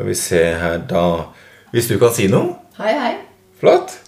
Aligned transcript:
Skal 0.00 0.08
vi 0.08 0.14
se 0.14 0.36
her, 0.36 0.86
da 0.88 1.24
Hvis 1.70 1.86
du 1.86 1.98
kan 1.98 2.08
si 2.16 2.24
noe? 2.32 2.54
Hei, 2.78 2.94
hei. 2.96 3.18
Flott. 3.60 4.00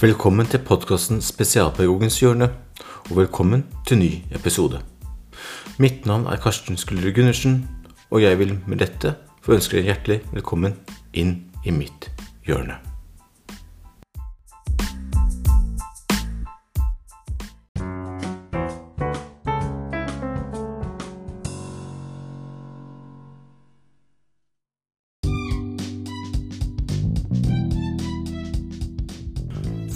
Velkommen 0.00 0.46
til 0.46 0.62
podkasten 0.62 1.18
Spesialpedagogens 1.20 2.20
hjørne, 2.20 2.54
og 3.10 3.16
velkommen 3.16 3.64
til 3.86 3.98
ny 3.98 4.08
episode. 4.30 4.78
Mitt 5.82 6.04
navn 6.06 6.28
er 6.30 6.38
Karsten 6.38 6.76
Skullerud 6.78 7.16
Gundersen, 7.16 7.64
og 8.10 8.22
jeg 8.22 8.38
vil 8.38 8.52
med 8.70 8.78
dette 8.78 9.16
få 9.42 9.56
ønske 9.56 9.80
deg 9.80 9.90
hjertelig 9.90 10.20
velkommen 10.30 10.76
inn 11.12 11.32
i 11.66 11.74
mitt 11.74 12.06
hjørne. 12.46 12.78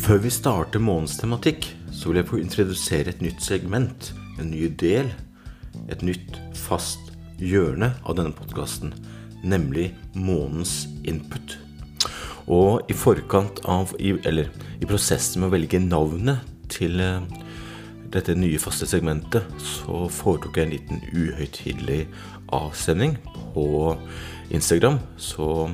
Før 0.04 0.18
vi 0.20 0.34
starter 0.34 0.82
månedens 0.82 1.16
tematikk, 1.22 1.70
så 2.04 2.10
vil 2.10 2.18
jeg 2.20 2.28
få 2.28 2.38
introdusere 2.42 3.12
et 3.14 3.22
nytt 3.24 3.40
segment, 3.40 4.10
en 4.36 4.50
ny 4.52 4.66
del, 4.76 5.06
et 5.88 6.02
nytt 6.04 6.36
fast 6.52 7.14
hjørne 7.40 7.94
av 8.04 8.18
denne 8.18 8.34
podkasten, 8.36 8.92
nemlig 9.40 9.86
månens 10.12 10.82
input. 11.08 11.56
Og 12.44 12.92
i 12.92 12.98
forkant 12.98 13.62
av, 13.64 13.96
eller 13.96 14.52
i 14.84 14.90
prosessen 14.90 15.40
med 15.40 15.48
å 15.48 15.54
velge 15.56 15.80
navnet 15.80 16.44
til 16.68 17.00
eh, 17.00 17.24
dette 18.12 18.36
nye 18.36 18.60
faste 18.60 18.84
segmentet, 18.84 19.48
så 19.56 20.04
foretok 20.12 20.60
jeg 20.60 20.68
en 20.68 20.76
liten 20.76 21.02
uhøytidelig 21.08 22.02
avsending 22.52 23.16
på 23.56 23.66
Instagram. 24.52 25.00
Så 25.16 25.70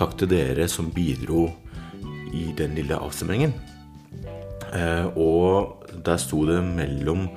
takk 0.00 0.16
til 0.16 0.32
dere 0.32 0.72
som 0.72 0.88
bidro 0.88 1.50
i 2.32 2.48
den 2.56 2.80
lille 2.80 2.96
avstemningen. 2.96 3.75
Eh, 4.76 5.06
og 5.16 5.86
der 6.04 6.20
sto 6.20 6.44
det 6.48 6.60
mellom 6.64 7.30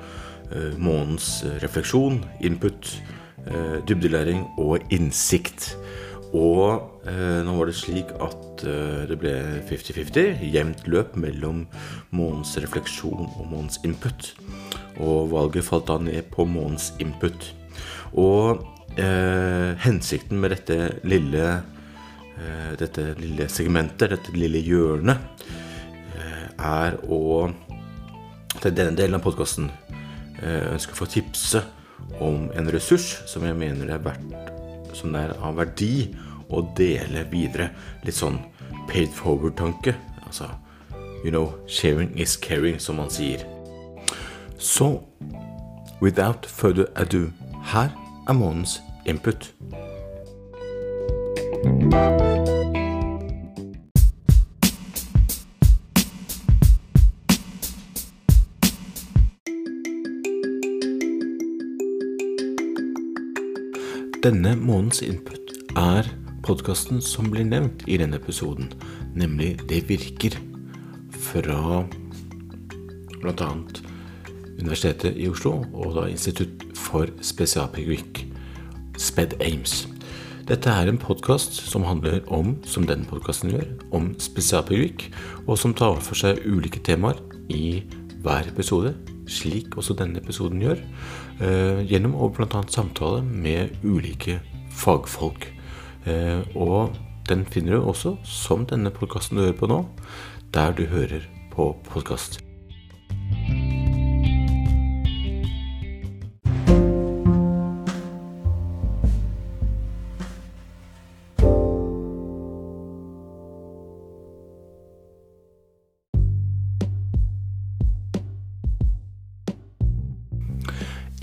månens 0.82 1.44
refleksjon, 1.62 2.16
input, 2.42 2.88
eh, 3.46 3.78
dybdelæring 3.86 4.44
og 4.58 4.80
innsikt. 4.90 5.76
Og 6.36 7.00
eh, 7.10 7.40
nå 7.42 7.56
var 7.58 7.66
det 7.66 7.76
slik 7.78 8.12
at 8.22 8.62
eh, 8.68 9.06
det 9.10 9.16
ble 9.18 9.32
50-50, 9.66 10.44
jevnt 10.52 10.84
løp 10.90 11.16
mellom 11.18 11.64
månens 12.14 12.54
refleksjon 12.62 13.26
og 13.26 13.48
månens 13.50 13.80
input. 13.86 14.34
Og 15.02 15.32
valget 15.32 15.66
falt 15.66 15.88
da 15.90 15.98
ned 16.02 16.30
på 16.30 16.46
månens 16.46 16.92
input. 17.02 17.50
Og 18.14 18.62
eh, 18.94 19.74
hensikten 19.82 20.38
med 20.42 20.54
dette 20.54 20.78
lille 21.02 21.48
eh, 22.38 22.72
dette 22.78 23.10
lille 23.18 23.50
segmentet, 23.50 24.14
dette 24.14 24.36
lille 24.36 24.62
hjørnet, 24.62 25.18
eh, 25.18 25.69
er 26.60 26.98
å 27.08 27.50
til 28.60 28.74
denne 28.76 28.96
delen 28.98 29.16
av 29.16 29.24
podkasten 29.24 29.70
ønsker 30.40 30.96
å 30.96 31.00
få 31.02 31.08
tipse 31.10 31.62
om 32.20 32.48
en 32.56 32.70
ressurs 32.72 33.20
som 33.30 33.44
jeg 33.46 33.56
mener 33.56 33.92
er 33.94 34.02
verdt 34.04 34.50
som 34.96 35.12
det 35.14 35.22
er 35.22 35.36
av 35.44 35.56
verdi 35.60 36.10
å 36.50 36.62
dele 36.76 37.24
videre. 37.30 37.70
Litt 38.04 38.18
sånn 38.18 38.40
paid 38.90 39.12
forward-tanke. 39.14 39.94
Altså 40.26 40.50
you 41.24 41.30
know, 41.30 41.54
sharing 41.66 42.18
is 42.18 42.36
caring, 42.36 42.78
som 42.80 42.96
man 42.96 43.10
sier. 43.10 43.44
Så 44.58 45.02
without 46.00 46.46
further 46.46 46.86
ado, 46.96 47.30
her 47.72 47.90
er 48.28 48.32
månedens 48.32 48.80
input. 49.04 49.52
Denne 64.20 64.50
månedens 64.52 64.98
input 65.00 65.52
er 65.80 66.04
podkasten 66.44 66.98
som 67.00 67.30
blir 67.32 67.46
nevnt 67.48 67.86
i 67.88 67.96
denne 67.96 68.18
episoden, 68.20 68.66
nemlig 69.16 69.54
Det 69.64 69.78
virker, 69.88 70.34
fra 71.16 71.86
bl.a. 73.22 73.48
Universitetet 74.60 75.16
i 75.16 75.28
Oslo 75.30 75.62
og 75.72 75.94
da 75.96 76.04
Institutt 76.12 76.66
for 76.76 77.08
spesialpedagogikk, 77.24 78.26
SPED 79.00 79.38
Ames. 79.40 79.86
Dette 80.50 80.68
er 80.68 80.92
en 80.92 81.00
podkast 81.00 81.56
som 81.70 81.88
handler 81.88 82.20
om, 82.28 82.58
som 82.68 82.84
denne 82.84 83.08
podkasten 83.08 83.54
gjør, 83.54 83.70
om 83.90 84.12
spesialpedagogikk, 84.20 85.14
og 85.46 85.56
som 85.56 85.72
tar 85.72 85.96
for 86.04 86.20
seg 86.20 86.44
ulike 86.44 86.84
temaer 86.84 87.16
i 87.48 87.80
hver 88.20 88.52
episode, 88.52 88.92
slik 89.30 89.78
også 89.78 89.96
denne 89.98 90.20
episoden 90.20 90.62
gjør, 90.64 90.82
eh, 91.40 91.80
gjennom 91.88 92.16
å 92.18 92.30
bl.a. 92.34 92.64
samtale 92.68 93.22
med 93.22 93.78
ulike 93.84 94.40
fagfolk. 94.74 95.48
Eh, 96.06 96.42
og 96.56 96.96
den 97.30 97.46
finner 97.46 97.78
du 97.78 97.88
også, 97.94 98.16
som 98.26 98.66
denne 98.66 98.92
podkasten 98.94 99.38
du 99.38 99.46
hører 99.46 99.58
på 99.58 99.70
nå, 99.70 99.82
der 100.54 100.74
du 100.74 100.86
hører 100.90 101.26
på 101.54 101.72
podkast. 101.90 102.49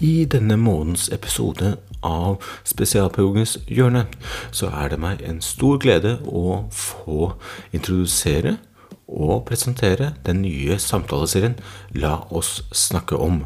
I 0.08 0.26
denne 0.30 0.56
månedens 0.62 1.10
episode 1.12 1.74
av 2.06 2.38
Spesialpedagogenes 2.68 3.58
hjørne 3.68 4.06
så 4.56 4.70
er 4.70 4.94
det 4.94 5.00
meg 5.04 5.24
en 5.26 5.42
stor 5.44 5.80
glede 5.84 6.14
å 6.28 6.62
få 6.72 7.34
introdusere 7.76 8.54
og 9.08 9.46
presentere 9.50 10.14
den 10.28 10.44
nye 10.46 10.78
samtaleserien 10.80 11.58
La 12.00 12.14
oss 12.30 12.62
snakke 12.76 13.20
om. 13.20 13.42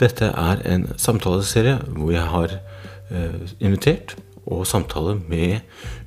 Dette 0.00 0.30
er 0.30 0.64
en 0.72 0.88
samtaleserie 0.96 1.76
hvor 1.90 2.14
jeg 2.14 2.24
har 2.32 2.56
eh, 2.56 3.52
invitert 3.58 4.16
og 4.46 4.66
samtale 4.70 5.18
med 5.20 5.60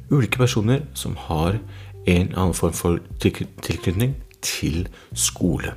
ulike 0.09 0.41
personer 0.41 0.87
som 0.97 1.17
har 1.27 1.59
en 2.07 2.33
annen 2.33 2.57
form 2.57 2.73
for 2.77 3.03
tilknytning 3.21 4.17
til 4.41 4.87
skole. 5.13 5.75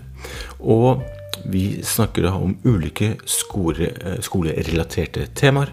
Og 0.60 1.04
vi 1.44 1.82
snakker 1.84 2.26
da 2.26 2.34
om 2.38 2.56
ulike 2.64 3.16
skole, 3.28 3.92
skolerelaterte 4.24 5.28
temaer. 5.36 5.72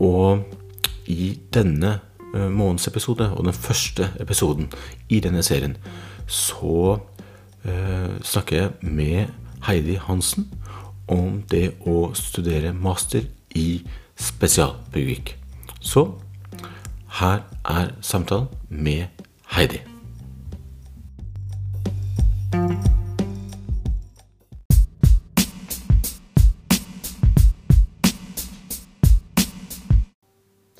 Og 0.00 0.44
i 1.08 1.32
denne 1.54 1.98
månedens 2.34 2.88
episode, 2.88 3.30
og 3.32 3.44
den 3.44 3.56
første 3.56 4.10
episoden 4.20 4.68
i 5.08 5.20
denne 5.20 5.42
serien, 5.42 5.76
så 6.26 6.98
eh, 7.64 8.18
snakker 8.22 8.56
jeg 8.56 8.70
med 8.80 9.26
Heidi 9.66 9.96
Hansen 9.96 10.48
om 11.08 11.42
det 11.50 11.72
å 11.88 12.10
studere 12.14 12.74
master 12.76 13.24
i 13.56 13.82
spesialpedagogikk. 14.18 15.36
Så 15.80 16.10
her 17.20 17.46
er 17.64 17.94
samtalen 18.04 18.50
med 18.68 19.24
Heidi. 19.56 19.97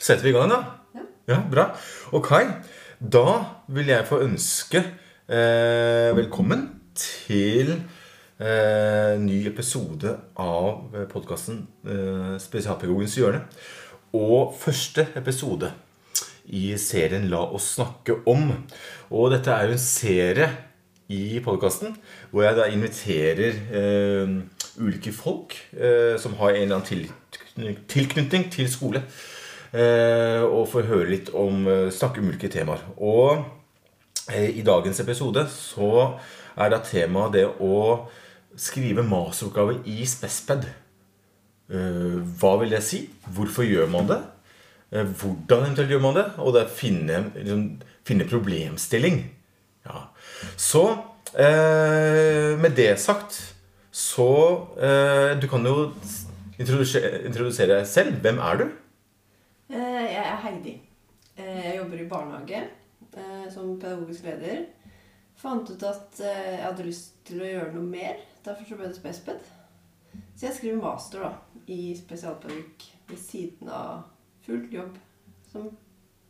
Setter 0.09 0.25
vi 0.25 0.31
i 0.31 0.33
gang, 0.33 0.49
da? 0.49 0.59
Ja. 0.97 1.03
ja 1.29 1.37
bra. 1.53 1.65
Ok. 2.17 2.31
Da 2.97 3.25
vil 3.69 3.91
jeg 3.93 4.07
få 4.09 4.23
ønske 4.25 4.81
eh, 4.81 6.09
velkommen 6.17 6.63
til 6.97 7.75
eh, 7.75 9.19
ny 9.21 9.43
episode 9.51 10.15
av 10.41 10.97
podkasten 11.13 11.61
eh, 11.85 12.33
Spesialpedagogens 12.41 13.19
hjørne. 13.21 13.43
Og 14.17 14.57
første 14.57 15.11
episode 15.21 15.75
i 16.57 16.73
serien 16.81 17.29
La 17.29 17.45
oss 17.45 17.75
snakke 17.77 18.23
om. 18.33 18.49
Og 19.13 19.29
dette 19.37 19.53
er 19.53 19.69
jo 19.69 19.77
en 19.77 19.87
serie 19.91 20.53
i 21.13 21.37
podkasten. 21.45 21.99
Hvor 22.33 22.49
jeg 22.49 22.57
da 22.57 22.73
inviterer 22.73 23.65
eh, 23.69 24.39
ulike 24.81 25.13
folk 25.13 25.61
eh, 25.77 26.17
som 26.17 26.41
har 26.41 26.57
en 26.57 26.65
eller 26.65 26.81
annen 26.81 27.83
tilknytning 27.93 28.49
til 28.57 28.73
skole. 28.73 29.05
Eh, 29.73 30.43
og 30.47 30.69
får 30.71 30.89
høre 30.89 31.11
litt 31.11 31.29
om 31.37 31.67
eh, 31.69 31.89
snakke 31.93 32.23
om 32.23 32.31
ulike 32.31 32.49
temaer. 32.53 32.85
Og 32.97 33.45
eh, 34.33 34.49
i 34.57 34.65
dagens 34.65 35.01
episode 35.05 35.45
så 35.53 35.91
er 36.59 36.73
da 36.73 36.81
temaet 36.85 37.37
det 37.37 37.45
å 37.61 38.09
skrive 38.59 39.05
masteroppgave 39.07 39.83
i 39.87 40.03
Spesped. 40.09 40.65
Hva 41.69 42.51
vil 42.63 42.73
det 42.73 42.81
si? 42.83 43.03
Hvorfor 43.37 43.67
gjør 43.69 43.91
man 43.93 44.07
det? 44.09 44.17
Hvordan 44.89 45.67
eventuelt 45.67 45.93
gjør 45.93 46.01
man 46.01 46.17
det? 46.17 46.25
Og 46.41 46.55
det 46.57 46.63
er 46.63 46.73
finne, 46.73 47.19
liksom, 47.37 47.67
finne 48.09 48.27
problemstilling. 48.27 49.21
Ja. 49.85 50.07
Så 50.57 50.83
eh, 51.37 52.57
med 52.59 52.75
det 52.77 52.95
sagt 53.01 53.37
så 53.93 54.31
eh, 54.79 55.37
Du 55.41 55.49
kan 55.51 55.65
jo 55.67 55.91
introdusere 56.59 57.77
deg 57.77 57.87
selv. 57.87 58.19
Hvem 58.25 58.41
er 58.43 58.63
du? 58.63 58.67
Eh, 59.71 60.05
Jeg 60.15 60.25
er 60.25 60.37
Heidi. 60.43 60.75
Eh, 61.37 61.65
Jeg 61.67 61.77
jobber 61.79 62.01
i 62.03 62.09
barnehage 62.09 62.63
eh, 63.17 63.47
som 63.53 63.79
pedagogisk 63.81 64.25
leder. 64.25 64.65
Fant 65.39 65.71
ut 65.71 65.83
at 65.87 66.19
jeg 66.19 66.63
hadde 66.65 66.87
lyst 66.87 67.13
til 67.29 67.43
å 67.45 67.47
gjøre 67.47 67.75
noe 67.77 67.87
mer. 67.87 68.17
Derfor 68.45 68.65
så 68.67 68.79
ble 68.79 68.89
det 68.89 68.97
Spesped. 68.99 69.45
Så 70.35 70.49
jeg 70.49 70.55
skriver 70.57 70.81
master 70.83 71.23
da, 71.23 71.31
i 71.71 71.93
spesialpedagogikk 71.99 72.87
ved 73.11 73.21
siden 73.23 73.69
av 73.71 74.01
fullt 74.47 74.73
jobb 74.75 74.97
som 75.53 75.69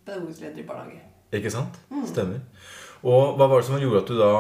pedagogisk 0.05 0.43
leder 0.45 0.61
i 0.61 0.67
barnehage. 0.69 1.01
Ikke 1.39 1.53
sant? 1.53 1.79
Stemmer. 2.09 2.43
Og 3.07 3.37
hva 3.39 3.47
var 3.49 3.61
det 3.63 3.69
som 3.69 3.81
gjorde 3.81 4.03
at 4.03 4.11
du 4.11 4.19
da 4.19 4.33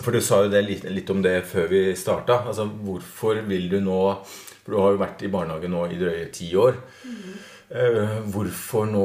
For 0.00 0.12
du 0.16 0.20
sa 0.24 0.38
jo 0.44 0.48
det 0.52 0.60
litt, 0.64 0.84
litt 0.88 1.10
om 1.12 1.20
det 1.24 1.42
før 1.44 1.66
vi 1.68 1.80
starta. 1.98 2.38
Altså, 2.48 2.64
hvorfor 2.64 3.42
vil 3.44 3.66
du 3.68 3.80
nå 3.84 3.98
For 4.24 4.72
du 4.72 4.78
har 4.80 4.92
jo 4.94 5.00
vært 5.02 5.24
i 5.26 5.32
barnehage 5.32 5.68
nå 5.68 5.82
i 5.92 5.98
drøye 6.00 6.30
ti 6.32 6.48
år. 6.56 6.78
Eh, 7.04 7.59
hvorfor 7.70 8.88
nå 8.90 9.04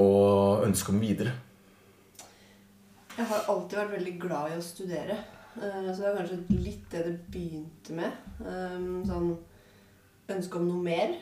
ønske 0.65 0.89
om 0.89 0.99
videre? 0.99 1.31
Jeg 3.15 3.25
har 3.29 3.45
alltid 3.47 3.77
vært 3.79 3.93
veldig 3.95 4.13
glad 4.19 4.51
i 4.51 4.57
å 4.59 4.63
studere. 4.65 5.17
Eh, 5.61 5.91
Så 5.93 6.01
det 6.01 6.07
er 6.09 6.17
kanskje 6.17 6.63
litt 6.63 6.89
det 6.91 7.03
det 7.05 7.19
begynte 7.31 7.93
med. 7.95 8.11
Um, 8.41 9.03
Sånn 9.05 9.37
ønske 10.29 10.57
om 10.59 10.67
noe 10.67 10.83
mer. 10.83 11.15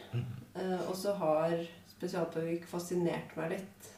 Eh, 0.55 0.79
Og 0.87 0.95
så 0.95 1.13
har 1.19 1.51
spesialpedagogikk 1.91 2.65
fascinert 2.67 3.35
meg 3.37 3.57
litt. 3.57 3.89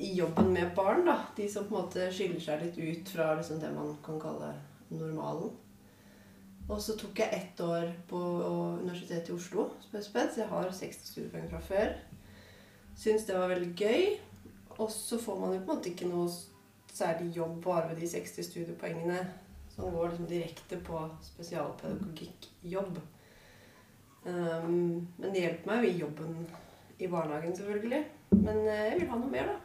I 0.00 0.14
jobben 0.16 0.52
med 0.54 0.74
barn, 0.74 1.04
da. 1.04 1.18
De 1.36 1.46
som 1.46 1.66
på 1.68 1.76
en 1.76 1.82
måte 1.82 2.06
skiller 2.10 2.40
seg 2.40 2.62
litt 2.62 2.78
ut 2.78 3.08
fra 3.12 3.34
liksom 3.36 3.60
det 3.60 3.68
man 3.74 3.90
kan 4.02 4.18
kalle 4.18 4.54
normalen. 4.88 5.50
Og 6.70 6.78
så 6.82 6.94
tok 6.98 7.18
jeg 7.18 7.34
ett 7.34 7.60
år 7.64 7.88
på 8.08 8.18
Universitetet 8.80 9.32
i 9.32 9.34
Oslo, 9.34 9.66
spesped, 9.82 10.30
så 10.30 10.44
jeg 10.44 10.50
har 10.52 10.70
60 10.70 11.08
studiepoeng 11.08 11.48
fra 11.50 11.60
før. 11.66 11.94
Syns 12.96 13.26
det 13.26 13.34
var 13.34 13.50
veldig 13.50 13.72
gøy. 13.74 14.04
Og 14.78 14.90
så 14.94 15.18
får 15.20 15.40
man 15.40 15.54
jo 15.54 15.60
på 15.64 15.66
en 15.66 15.76
måte 15.76 15.90
ikke 15.90 16.08
noe 16.08 16.28
særlig 16.92 17.32
jobb 17.36 17.58
bare 17.64 17.88
ved 17.90 18.00
de 18.00 18.08
60 18.08 18.46
studiepoengene 18.46 19.18
som 19.74 19.90
går 19.90 20.12
liksom 20.12 20.28
direkte 20.30 20.78
på 20.86 21.00
spesialpedagogikk-jobb. 21.26 23.00
Um, 24.24 25.08
men 25.18 25.32
det 25.32 25.42
hjelper 25.42 25.70
meg 25.70 25.84
jo 25.84 25.90
i 25.90 26.00
jobben 26.04 26.38
i 27.00 27.08
barnehagen, 27.08 27.56
selvfølgelig. 27.56 28.04
Men 28.36 28.62
eh, 28.68 28.86
jeg 28.90 29.00
vil 29.00 29.10
ha 29.10 29.18
noe 29.18 29.32
mer, 29.32 29.50
da. 29.50 29.58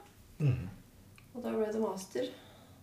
Og 1.36 1.44
da 1.44 1.54
ble 1.54 1.70
det 1.70 1.82
master. 1.84 2.30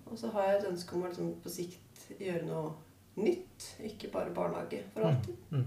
Og 0.07 0.19
så 0.21 0.31
har 0.35 0.49
jeg 0.49 0.59
et 0.59 0.71
ønske 0.71 0.97
om 0.97 1.05
å 1.05 1.11
liksom 1.11 1.31
på 1.43 1.53
sikt 1.53 2.03
gjøre 2.21 2.45
noe 2.47 2.75
nytt. 3.21 3.67
Ikke 3.85 4.11
bare 4.13 4.35
barnehage 4.35 4.83
for 4.95 5.09
alltid. 5.09 5.65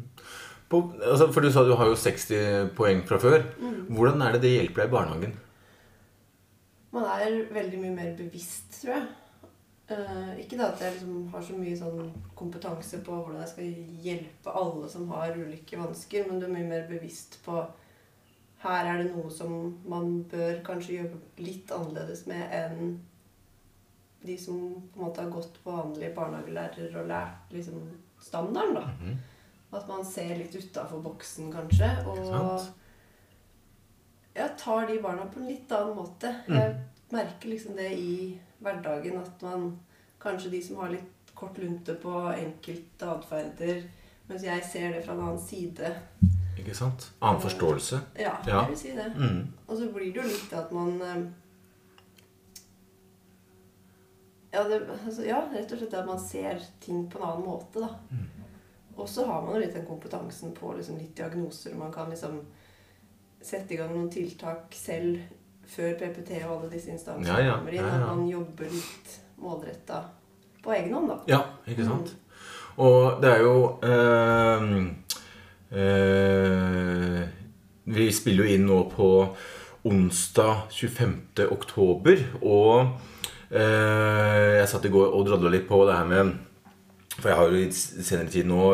På, 0.69 0.81
altså, 0.97 1.27
for 1.31 1.45
du 1.45 1.51
sa 1.53 1.63
du 1.63 1.75
har 1.77 1.91
jo 1.91 1.97
60 1.99 2.71
poeng 2.77 3.03
fra 3.05 3.19
før. 3.21 3.43
Hvordan 3.89 4.23
er 4.25 4.35
det 4.35 4.41
det 4.47 4.55
hjelper 4.55 4.83
deg 4.83 4.89
i 4.89 4.95
barnehagen? 4.95 5.37
Man 6.95 7.05
er 7.11 7.37
veldig 7.53 7.79
mye 7.83 7.93
mer 7.93 8.11
bevisst, 8.17 8.81
tror 8.81 8.95
jeg. 8.95 9.07
Uh, 9.85 10.31
ikke 10.41 10.57
da 10.57 10.71
at 10.71 10.79
jeg 10.81 10.95
liksom 10.95 11.27
har 11.29 11.43
så 11.45 11.55
mye 11.59 11.77
sånn 11.77 12.07
kompetanse 12.33 13.03
på 13.05 13.17
hvordan 13.19 13.43
jeg 13.43 13.51
skal 13.51 13.97
hjelpe 14.01 14.53
alle 14.57 14.87
som 14.89 15.03
har 15.13 15.35
ulike 15.37 15.77
vansker, 15.77 16.25
men 16.25 16.39
du 16.41 16.47
er 16.47 16.55
mye 16.55 16.69
mer 16.71 16.87
bevisst 16.89 17.37
på 17.45 17.59
her 18.65 18.87
er 18.89 19.03
det 19.03 19.11
noe 19.11 19.29
som 19.29 19.75
man 19.85 20.23
bør 20.31 20.61
kanskje 20.65 20.99
gjøre 20.99 21.19
litt 21.45 21.73
annerledes 21.75 22.25
med 22.29 22.55
enn 22.55 22.95
de 24.25 24.37
som 24.37 24.59
på 24.93 24.99
en 24.99 25.05
måte 25.07 25.21
har 25.23 25.29
gått 25.33 25.59
på 25.63 25.71
vanlig 25.71 26.13
barnehagelærer 26.15 26.97
og 27.01 27.07
lært 27.07 27.51
liksom 27.53 27.81
standarden, 28.21 28.73
da. 28.75 28.81
Mhm. 28.81 29.17
At 29.75 29.87
man 29.87 30.05
ser 30.05 30.35
litt 30.37 30.55
utafor 30.55 31.01
boksen, 31.03 31.51
kanskje. 31.51 31.89
Og 32.07 32.61
jeg 34.35 34.49
tar 34.57 34.85
de 34.87 34.99
barna 35.03 35.25
på 35.25 35.39
en 35.39 35.47
litt 35.47 35.71
annen 35.71 35.95
måte. 35.97 36.31
Jeg 36.47 36.75
merker 37.11 37.49
liksom 37.49 37.75
det 37.75 37.91
i 37.99 38.39
hverdagen 38.61 39.17
at 39.21 39.41
man 39.41 39.79
Kanskje 40.25 40.49
de 40.49 40.61
som 40.63 40.77
har 40.81 40.89
litt 40.89 41.33
kort 41.35 41.57
lunte 41.61 41.93
på 42.01 42.09
enkelte 42.33 43.05
atferder, 43.05 43.83
mens 44.27 44.41
jeg 44.43 44.63
ser 44.65 44.93
det 44.95 45.03
fra 45.05 45.13
en 45.13 45.19
annen 45.21 45.39
side. 45.39 45.91
Ikke 46.57 46.73
sant? 46.73 47.11
Annen 47.21 47.41
forståelse. 47.43 47.99
Ja, 48.17 48.31
Ja. 48.47 48.61
jeg 48.61 48.69
vil 48.69 48.77
si 48.77 48.91
det. 48.95 49.11
Mm. 49.17 49.53
Og 49.67 49.77
så 49.77 49.91
blir 49.93 50.13
det 50.13 50.15
jo 50.15 50.27
litt 50.31 50.53
at 50.53 50.71
man 50.71 51.01
eh, 51.01 51.23
ja, 54.55 54.63
det, 54.69 54.81
altså, 54.95 55.25
ja, 55.27 55.41
rett 55.51 55.71
og 55.75 55.81
slett 55.81 55.95
at 55.99 56.07
man 56.07 56.19
ser 56.21 56.63
ting 56.83 57.05
på 57.11 57.19
en 57.19 57.27
annen 57.27 57.45
måte, 57.45 57.83
da. 57.83 57.89
Og 58.95 59.09
så 59.11 59.25
har 59.27 59.41
man 59.43 59.57
jo 59.57 59.63
litt 59.65 59.73
den 59.75 59.87
kompetansen 59.87 60.53
på 60.55 60.71
liksom, 60.77 60.97
litt 61.01 61.17
diagnoser. 61.17 61.73
og 61.73 61.81
Man 61.81 61.91
kan 61.93 62.09
liksom 62.09 62.39
sette 63.43 63.75
i 63.75 63.77
gang 63.77 63.91
noen 63.91 64.11
tiltak 64.11 64.71
selv 64.75 65.19
før 65.67 65.97
PPT 65.99 66.37
og 66.45 66.53
alle 66.53 66.69
disse 66.71 66.93
instansene 66.93 67.27
Ja, 67.27 67.41
ja, 67.43 67.57
kommer 67.57 67.75
inn. 67.75 67.89
At 67.89 68.05
man 68.05 68.27
jobber 68.29 68.71
litt 68.71 69.17
målretta 69.41 69.99
på 70.63 70.73
egen 70.77 70.95
hånd, 70.95 71.11
da. 71.11 71.17
Ja, 71.29 71.41
ikke 71.67 71.87
sant? 71.89 72.13
Og 72.81 73.21
det 73.23 73.31
er 73.31 73.43
jo 73.43 73.57
øh, 73.83 74.63
øh, 75.71 77.21
Vi 77.97 78.07
spiller 78.11 78.43
jo 78.43 78.55
inn 78.55 78.65
nå 78.67 78.79
på 78.91 79.09
onsdag 79.85 80.71
25. 80.73 81.45
oktober, 81.51 82.23
og 82.41 82.95
jeg 83.55 84.67
satt 84.67 84.85
i 84.87 84.91
går 84.91 85.13
og 85.15 85.27
drodla 85.27 85.51
litt 85.53 85.67
på 85.69 85.77
det 85.87 85.95
her 85.95 86.07
med 86.09 86.31
For 87.15 87.29
jeg 87.29 87.37
har 87.39 87.51
jo 87.53 87.61
i 87.61 87.67
senere 87.71 88.31
tid 88.33 88.49
nå 88.49 88.73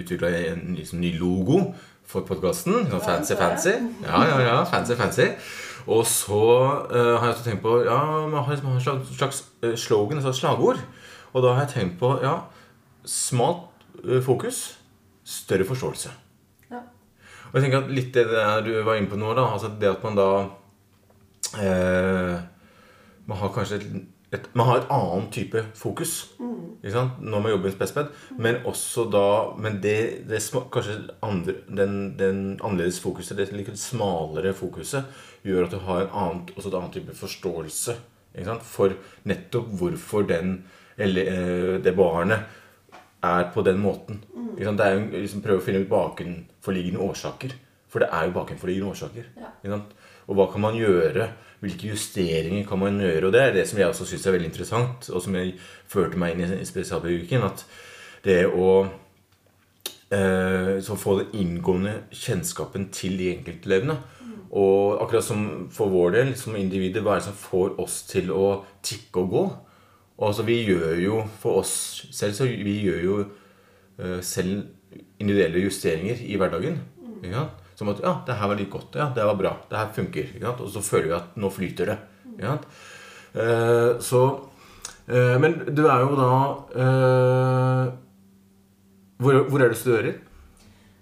utvikla 0.00 0.30
en 0.52 0.76
ny 0.76 1.10
logo 1.18 1.64
for 2.10 2.26
podkasten. 2.26 2.86
Sånn 2.90 3.02
fancy, 3.04 3.36
fancy. 3.38 3.74
Ja, 4.04 4.22
ja, 4.28 4.38
ja, 4.44 4.56
fancy, 4.68 4.96
fancy. 4.98 5.28
Og 5.90 6.04
så 6.08 6.40
uh, 6.90 7.16
har 7.18 7.28
jeg 7.28 7.34
også 7.34 7.46
tenkt 7.46 7.62
på 7.64 7.76
Ja, 7.86 8.00
man 8.30 8.44
har 8.44 8.54
et 8.54 8.64
slags, 8.84 9.12
slags 9.16 9.44
eh, 9.62 9.76
slogan, 9.78 10.20
altså 10.20 10.34
slagord. 10.36 10.80
Og 11.32 11.44
da 11.44 11.54
har 11.54 11.64
jeg 11.64 11.74
tenkt 11.76 11.98
på 12.00 12.12
ja, 12.22 12.36
smalt 13.06 13.68
eh, 14.02 14.20
fokus, 14.22 14.78
større 15.24 15.66
forståelse. 15.68 16.12
Ja. 16.70 16.82
Og 17.50 17.58
jeg 17.58 17.66
tenker 17.66 17.84
at 17.84 17.92
litt 17.94 18.14
det 18.14 18.26
der 18.30 18.64
du 18.66 18.72
var 18.86 18.98
inne 18.98 19.10
på 19.10 19.18
nå, 19.18 19.32
da, 19.38 19.46
altså 19.54 19.70
det 19.80 19.90
at 19.90 20.02
man 20.06 20.18
da 20.18 20.30
eh, 21.58 22.38
Man 23.30 23.38
har 23.38 23.52
kanskje 23.54 23.76
et, 23.78 23.86
et, 24.32 24.44
man 24.54 24.68
har 24.68 24.78
et 24.78 24.92
annet 24.94 25.32
type 25.34 25.62
fokus 25.74 26.12
ikke 26.80 26.92
sant? 26.94 27.18
når 27.20 27.42
man 27.42 27.52
jobber 27.52 27.68
i 27.68 27.72
Spesped, 27.74 28.12
men 28.38 28.60
også 28.64 29.04
da 29.10 29.24
Men 29.58 29.80
det, 29.82 30.28
det 30.28 30.40
kanskje 30.72 30.96
andre, 31.22 31.54
den, 31.68 32.14
den 32.18 32.60
annerledes 32.62 33.00
fokuset, 33.02 33.36
det 33.36 33.50
litt 33.52 33.72
smalere 33.78 34.54
fokuset, 34.54 35.04
gjør 35.42 35.66
at 35.66 35.74
du 35.74 35.82
har 35.84 36.04
en 36.04 36.14
annen, 36.22 36.46
også 36.56 36.70
et 36.70 36.78
annet 36.78 36.96
type 36.98 37.16
forståelse 37.16 37.96
ikke 38.34 38.46
sant? 38.46 38.62
for 38.64 38.94
nettopp 39.26 39.68
hvorfor 39.80 40.26
den, 40.28 40.62
eller, 40.96 41.26
eh, 41.26 41.76
det 41.82 41.96
barnet 41.96 42.46
er 43.22 43.50
på 43.52 43.62
den 43.66 43.80
måten. 43.82 44.22
Ikke 44.54 44.68
sant? 44.68 44.78
Det 44.78 44.86
er 44.86 44.96
jo 44.96 45.22
liksom 45.24 45.42
prøve 45.44 45.60
å 45.60 45.64
finne 45.64 45.82
ut 45.82 45.90
bakenforliggende 45.90 47.02
årsaker. 47.04 47.56
For 47.90 48.02
det 48.02 48.08
er 48.14 48.28
jo 48.28 48.36
bakenforliggende 48.38 48.92
årsaker. 48.94 49.26
Ja. 49.36 49.50
Ikke 49.60 49.74
sant? 49.74 49.96
Og 50.28 50.38
hva 50.38 50.46
kan 50.52 50.62
man 50.62 50.78
gjøre? 50.78 51.32
Hvilke 51.60 51.90
justeringer 51.92 52.64
kan 52.68 52.80
man 52.80 52.96
gjøre? 53.02 53.26
Og 53.28 53.34
det 53.34 53.40
er 53.42 53.52
det 53.52 53.66
som 53.68 53.78
jeg 53.80 53.90
også 53.90 54.06
syns 54.08 54.26
er 54.26 54.36
veldig 54.36 54.48
interessant, 54.48 55.10
og 55.12 55.20
som 55.20 55.36
jeg 55.36 55.52
førte 55.92 56.20
meg 56.20 56.34
inn 56.34 56.54
i, 56.56 56.64
spesialpedagogikken. 56.64 57.44
At 57.44 57.66
det 58.24 58.38
å 58.48 58.70
eh, 60.16 60.80
få 60.80 61.18
den 61.20 61.36
inngående 61.42 61.98
kjennskapen 62.16 62.88
til 62.96 63.18
de 63.20 63.34
enkeltelevene. 63.34 63.98
Og 64.50 64.98
akkurat 65.04 65.24
som 65.24 65.44
for 65.70 65.92
vår 65.92 66.16
del, 66.16 66.32
som 66.38 66.56
individer, 66.58 67.04
hva 67.04 67.18
er 67.18 67.20
det 67.20 67.28
som 67.28 67.38
får 67.38 67.76
oss 67.82 68.00
til 68.08 68.32
å 68.34 68.64
tikke 68.82 69.22
og 69.22 69.34
gå? 69.34 69.44
Og 70.20 70.26
altså, 70.32 70.44
vi 70.48 70.58
gjør 70.64 70.98
jo 71.00 71.22
for 71.40 71.62
oss 71.62 71.74
selv 72.12 72.34
så 72.36 72.48
vi 72.48 72.80
gjør 72.82 73.00
jo 73.04 73.20
eh, 74.00 74.18
selv 74.26 74.64
individuelle 75.20 75.62
justeringer 75.68 76.24
i 76.24 76.40
hverdagen. 76.40 76.80
Sant? 77.30 77.59
Som 77.80 77.94
at 77.94 78.04
ja, 78.04 78.14
det 78.28 78.36
her 78.36 78.52
var 78.52 78.60
litt 78.60 78.72
godt. 78.72 79.00
Ja, 79.00 79.08
det 79.16 79.24
var 79.24 79.40
bra. 79.40 79.56
Det 79.70 79.80
her 79.80 79.92
funker. 79.96 80.30
Ikke 80.36 80.46
sant? 80.50 80.62
Og 80.66 80.72
så 80.76 80.84
føler 80.84 81.08
vi 81.08 81.16
at 81.16 81.36
nå 81.40 81.50
flyter 81.54 81.94
det. 81.94 81.98
Ikke? 82.36 82.58
Eh, 83.40 83.92
så 84.04 84.24
Eh, 85.10 85.36
men 85.42 85.56
du 85.74 85.82
er 85.90 86.04
jo 86.04 86.16
da 86.18 86.34
eh, 86.82 87.88
hvor, 89.20 89.38
hvor 89.48 89.58
er 89.58 89.66
det 89.70 89.74
du 89.74 89.80
studerer? 89.80 90.20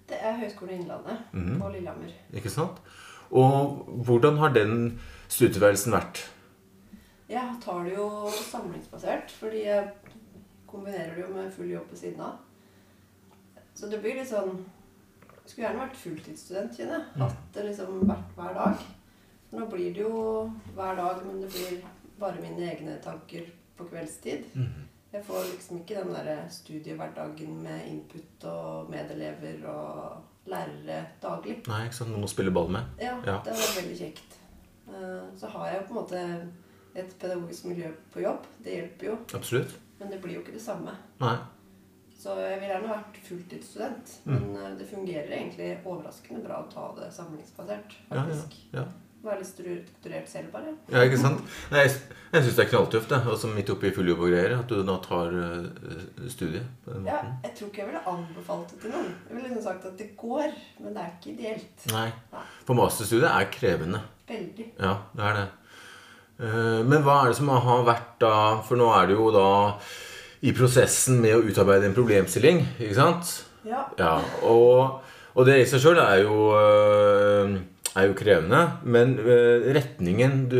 Det 0.09 0.17
er 0.17 0.39
Høgskolen 0.39 0.81
i 0.81 0.83
mm 0.83 0.89
-hmm. 1.33 1.61
på 1.61 1.69
Lillehammer. 1.69 2.13
Ikke 2.33 2.49
sant? 2.49 2.81
Og 3.31 3.85
hvordan 4.05 4.37
har 4.37 4.49
den 4.49 4.99
studietilværelsen 5.27 5.93
vært? 5.93 6.31
Jeg 7.29 7.55
tar 7.65 7.83
det 7.83 7.93
jo 7.93 8.29
samlingsbasert, 8.51 9.31
fordi 9.31 9.63
jeg 9.65 9.89
kombinerer 10.67 11.15
det 11.15 11.21
jo 11.27 11.35
med 11.35 11.51
full 11.51 11.71
jobb 11.71 11.89
på 11.89 11.95
siden 11.95 12.21
av. 12.21 12.33
Så 13.75 13.85
det 13.85 14.01
blir 14.01 14.15
litt 14.15 14.29
sånn 14.29 14.65
Skulle 15.49 15.65
gjerne 15.65 15.81
vært 15.81 15.97
fulltidsstudent, 15.97 16.75
kjenner 16.77 16.99
jeg. 16.99 17.05
Mm. 17.15 17.21
Hatt 17.25 17.53
det 17.55 17.63
liksom 17.65 18.01
vært 18.09 18.35
hver 18.37 18.53
dag. 18.59 18.83
Nå 19.51 19.65
blir 19.71 19.93
det 19.95 20.03
jo 20.03 20.19
hver 20.77 20.95
dag, 20.99 21.23
men 21.25 21.39
det 21.41 21.49
blir 21.55 21.79
bare 22.21 22.41
mine 22.43 22.67
egne 22.69 22.99
tanker 23.01 23.47
på 23.79 23.87
kveldstid. 23.89 24.45
Jeg 25.09 25.23
får 25.25 25.47
liksom 25.49 25.79
ikke 25.81 26.03
den 26.03 26.13
der 26.13 26.43
studiehverdagen 26.53 27.55
med 27.63 27.87
input 27.89 28.43
og 28.45 28.91
medelever 28.93 29.63
og 29.71 30.49
lærere 30.51 30.99
daglig. 31.23 31.55
Nei, 31.67 31.79
ikke 31.87 31.97
sant? 31.97 32.11
Noen 32.13 32.27
å 32.27 32.29
spille 32.29 32.53
ball 32.53 32.69
med? 32.69 32.85
Ja, 33.01 33.15
Ja. 33.25 33.39
det 33.45 33.55
var 33.57 33.73
veldig 33.81 33.97
kjekt. 33.97 34.37
Eh, 34.89 35.25
Så 35.39 35.47
har 35.49 35.67
jeg 35.71 35.81
jo 35.81 35.87
på 35.87 35.97
en 35.97 36.03
måte 36.03 36.51
et 36.95 37.15
pedagogisk 37.19 37.65
miljø 37.65 37.89
på 38.13 38.21
jobb. 38.21 38.45
Det 38.63 38.73
hjelper 38.75 39.05
jo, 39.05 39.17
Absolutt. 39.33 39.73
men 39.99 40.11
det 40.11 40.21
blir 40.21 40.33
jo 40.35 40.41
ikke 40.41 40.53
det 40.53 40.61
samme. 40.61 40.91
Nei. 41.19 41.37
Så 42.19 42.33
jeg 42.35 42.57
vil 42.59 42.67
gjerne 42.73 42.89
vært 42.91 43.19
fulltidsstudent, 43.23 44.15
Mm. 44.25 44.39
men 44.39 44.55
eh, 44.59 44.71
det 44.79 44.87
fungerer 44.89 45.29
egentlig 45.31 45.69
overraskende 45.87 46.41
bra 46.43 46.57
å 46.65 46.71
ta 46.71 46.89
det 46.97 47.13
samlingsbasert, 47.15 47.93
Ja, 48.09 48.15
ja, 48.17 48.23
faktisk. 48.25 48.57
ja. 48.73 48.83
Være 49.23 49.37
litt 49.41 49.47
strukturert 49.49 50.27
selv, 50.31 50.51
bare. 50.53 50.73
Ja, 50.91 51.01
ikke 51.03 51.17
sant? 51.19 51.41
Nei, 51.71 51.81
jeg 51.83 51.91
jeg 52.31 52.43
syns 52.45 52.55
det 52.55 52.63
er 52.65 52.69
knalltøft, 52.71 53.09
det. 53.11 53.17
Altså 53.27 53.49
midt 53.51 53.69
oppi 53.73 53.89
full 53.91 54.07
jobb 54.07 54.21
og 54.23 54.29
greier. 54.31 54.53
At 54.59 54.67
du 54.71 54.77
da 54.87 54.95
tar 55.03 55.33
uh, 55.35 55.65
studiet 56.31 56.63
på 56.85 56.93
den 56.93 57.05
Ja, 57.09 57.17
jeg 57.43 57.51
tror 57.57 57.67
ikke 57.67 57.81
jeg 57.83 57.87
ville 57.89 58.03
anbefalt 58.13 58.69
det 58.71 58.79
til 58.85 58.91
noen. 58.93 59.09
Jeg 59.27 59.35
ville 59.35 59.49
liksom 59.49 59.63
sagt 59.65 59.85
at 59.89 59.97
det 59.99 60.07
går, 60.15 60.53
men 60.79 60.93
det 60.95 61.03
er 61.03 61.11
ikke 61.17 61.33
ideelt. 61.33 61.87
Nei. 61.91 62.05
For 62.63 62.79
masterstudiet 62.79 63.27
er 63.31 63.49
krevende. 63.51 64.01
Veldig. 64.29 64.69
Ja, 64.79 64.93
det 65.15 65.25
er 65.31 65.33
det. 65.41 65.47
Uh, 66.39 66.83
Men 66.87 67.03
hva 67.03 67.17
er 67.25 67.33
det 67.33 67.35
som 67.41 67.49
har 67.51 67.83
vært 67.83 68.13
da 68.23 68.33
For 68.63 68.79
nå 68.79 68.87
er 68.95 69.07
det 69.09 69.17
jo 69.19 69.27
da 69.35 69.47
i 70.41 70.53
prosessen 70.55 71.19
med 71.19 71.35
å 71.35 71.43
utarbeide 71.43 71.89
en 71.89 71.95
problemstilling, 71.95 72.61
ikke 72.79 72.95
sant? 72.95 73.31
Ja. 73.67 73.83
Ja, 73.99 74.13
og, 74.47 75.01
og 75.35 75.47
det 75.49 75.57
i 75.59 75.67
seg 75.67 75.83
sjøl 75.83 75.99
er, 75.99 76.23
øh, 76.55 77.57
er 77.91 78.07
jo 78.07 78.15
krevende. 78.17 78.61
Men 78.83 79.17
øh, 79.19 79.69
retningen 79.75 80.45
du 80.51 80.59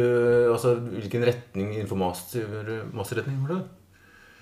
Altså 0.50 0.75
hvilken 0.81 1.24
retning 1.24 1.71
innenfor 1.77 1.95
har 3.45 3.53
du? 3.53 3.59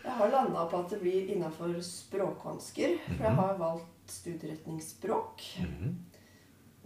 Jeg 0.08 0.16
har 0.18 0.32
landa 0.32 0.66
på 0.72 0.80
at 0.80 0.92
det 0.94 1.02
blir 1.04 1.34
innafor 1.36 1.76
språkvansker. 1.84 2.98
For 3.12 3.28
jeg 3.28 3.38
har 3.42 3.58
valgt 3.60 4.12
studieretning 4.12 4.80
språk. 4.82 5.44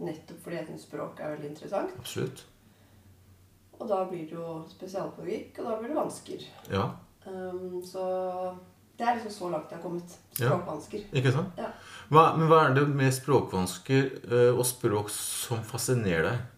Nettopp 0.02 0.42
fordi 0.42 0.58
jeg 0.58 0.66
syns 0.72 0.88
språk 0.88 1.22
er 1.22 1.36
veldig 1.36 1.52
interessant. 1.54 1.94
Absolutt. 2.02 2.44
Og 3.78 3.88
da 3.88 4.02
blir 4.10 4.26
det 4.28 4.36
jo 4.36 4.58
spesialpedagogikk, 4.70 5.58
og 5.58 5.68
da 5.70 5.78
blir 5.78 5.90
det 5.90 5.96
vansker. 5.96 6.44
Ja, 6.70 6.84
Um, 7.26 7.82
så 7.86 8.04
det 8.98 9.06
er 9.06 9.16
liksom 9.18 9.34
så 9.34 9.50
langt 9.50 9.70
jeg 9.70 9.78
har 9.78 9.82
kommet. 9.82 10.16
Ja. 10.38 10.52
Språkvansker. 10.52 11.04
ikke 11.12 11.32
sant? 11.34 11.58
Ja. 11.60 11.70
Hva, 12.12 12.32
men 12.36 12.48
hva 12.50 12.64
er 12.68 12.74
det 12.76 12.86
med 12.92 13.12
språkvansker 13.14 14.08
uh, 14.30 14.50
og 14.52 14.64
språk 14.68 15.12
som 15.14 15.62
fascinerer 15.66 16.28
deg? 16.28 16.48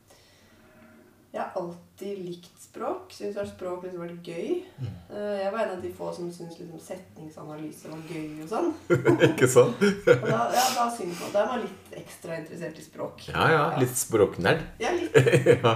Jeg 1.35 1.43
har 1.43 1.57
alltid 1.59 2.19
likt 2.23 2.61
språk. 2.63 3.15
Syns 3.15 3.39
språk 3.51 3.87
liksom 3.87 4.03
vært 4.05 4.29
gøy. 4.29 4.61
Mm. 4.79 4.91
Uh, 5.11 5.37
jeg 5.41 5.53
var 5.55 5.65
en 5.65 5.73
av 5.77 5.81
de 5.83 5.93
få 5.95 6.11
som 6.15 6.29
syntes 6.31 6.61
liksom 6.61 6.83
setningsanalyse 6.83 7.91
var 7.91 8.05
gøy 8.11 8.45
og 8.45 8.53
sånn. 8.53 8.71
ikke 9.31 9.49
sant? 9.51 9.83
Og 10.15 10.29
da, 10.29 10.45
ja, 10.55 10.67
da 10.77 10.87
syns 10.95 11.23
man, 11.23 11.33
da 11.35 11.43
er 11.43 11.51
man 11.53 11.65
litt 11.65 11.97
ekstra 12.03 12.39
interessert 12.43 12.79
i 12.79 12.87
språk. 12.87 13.27
Ja, 13.33 13.49
ja. 13.51 13.65
Litt 13.83 13.99
språknerd. 13.99 14.63
Ja, 14.85 14.95
litt. 14.95 15.17
ja. 15.51 15.75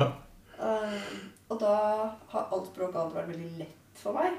Uh, 0.59 1.01
og 1.49 1.59
da 1.63 1.75
har 2.35 2.55
alt 2.55 2.71
språk 2.71 2.95
alltid 2.99 3.19
vært 3.23 3.33
veldig 3.33 3.51
lett 3.63 4.03
for 4.03 4.19
meg. 4.19 4.39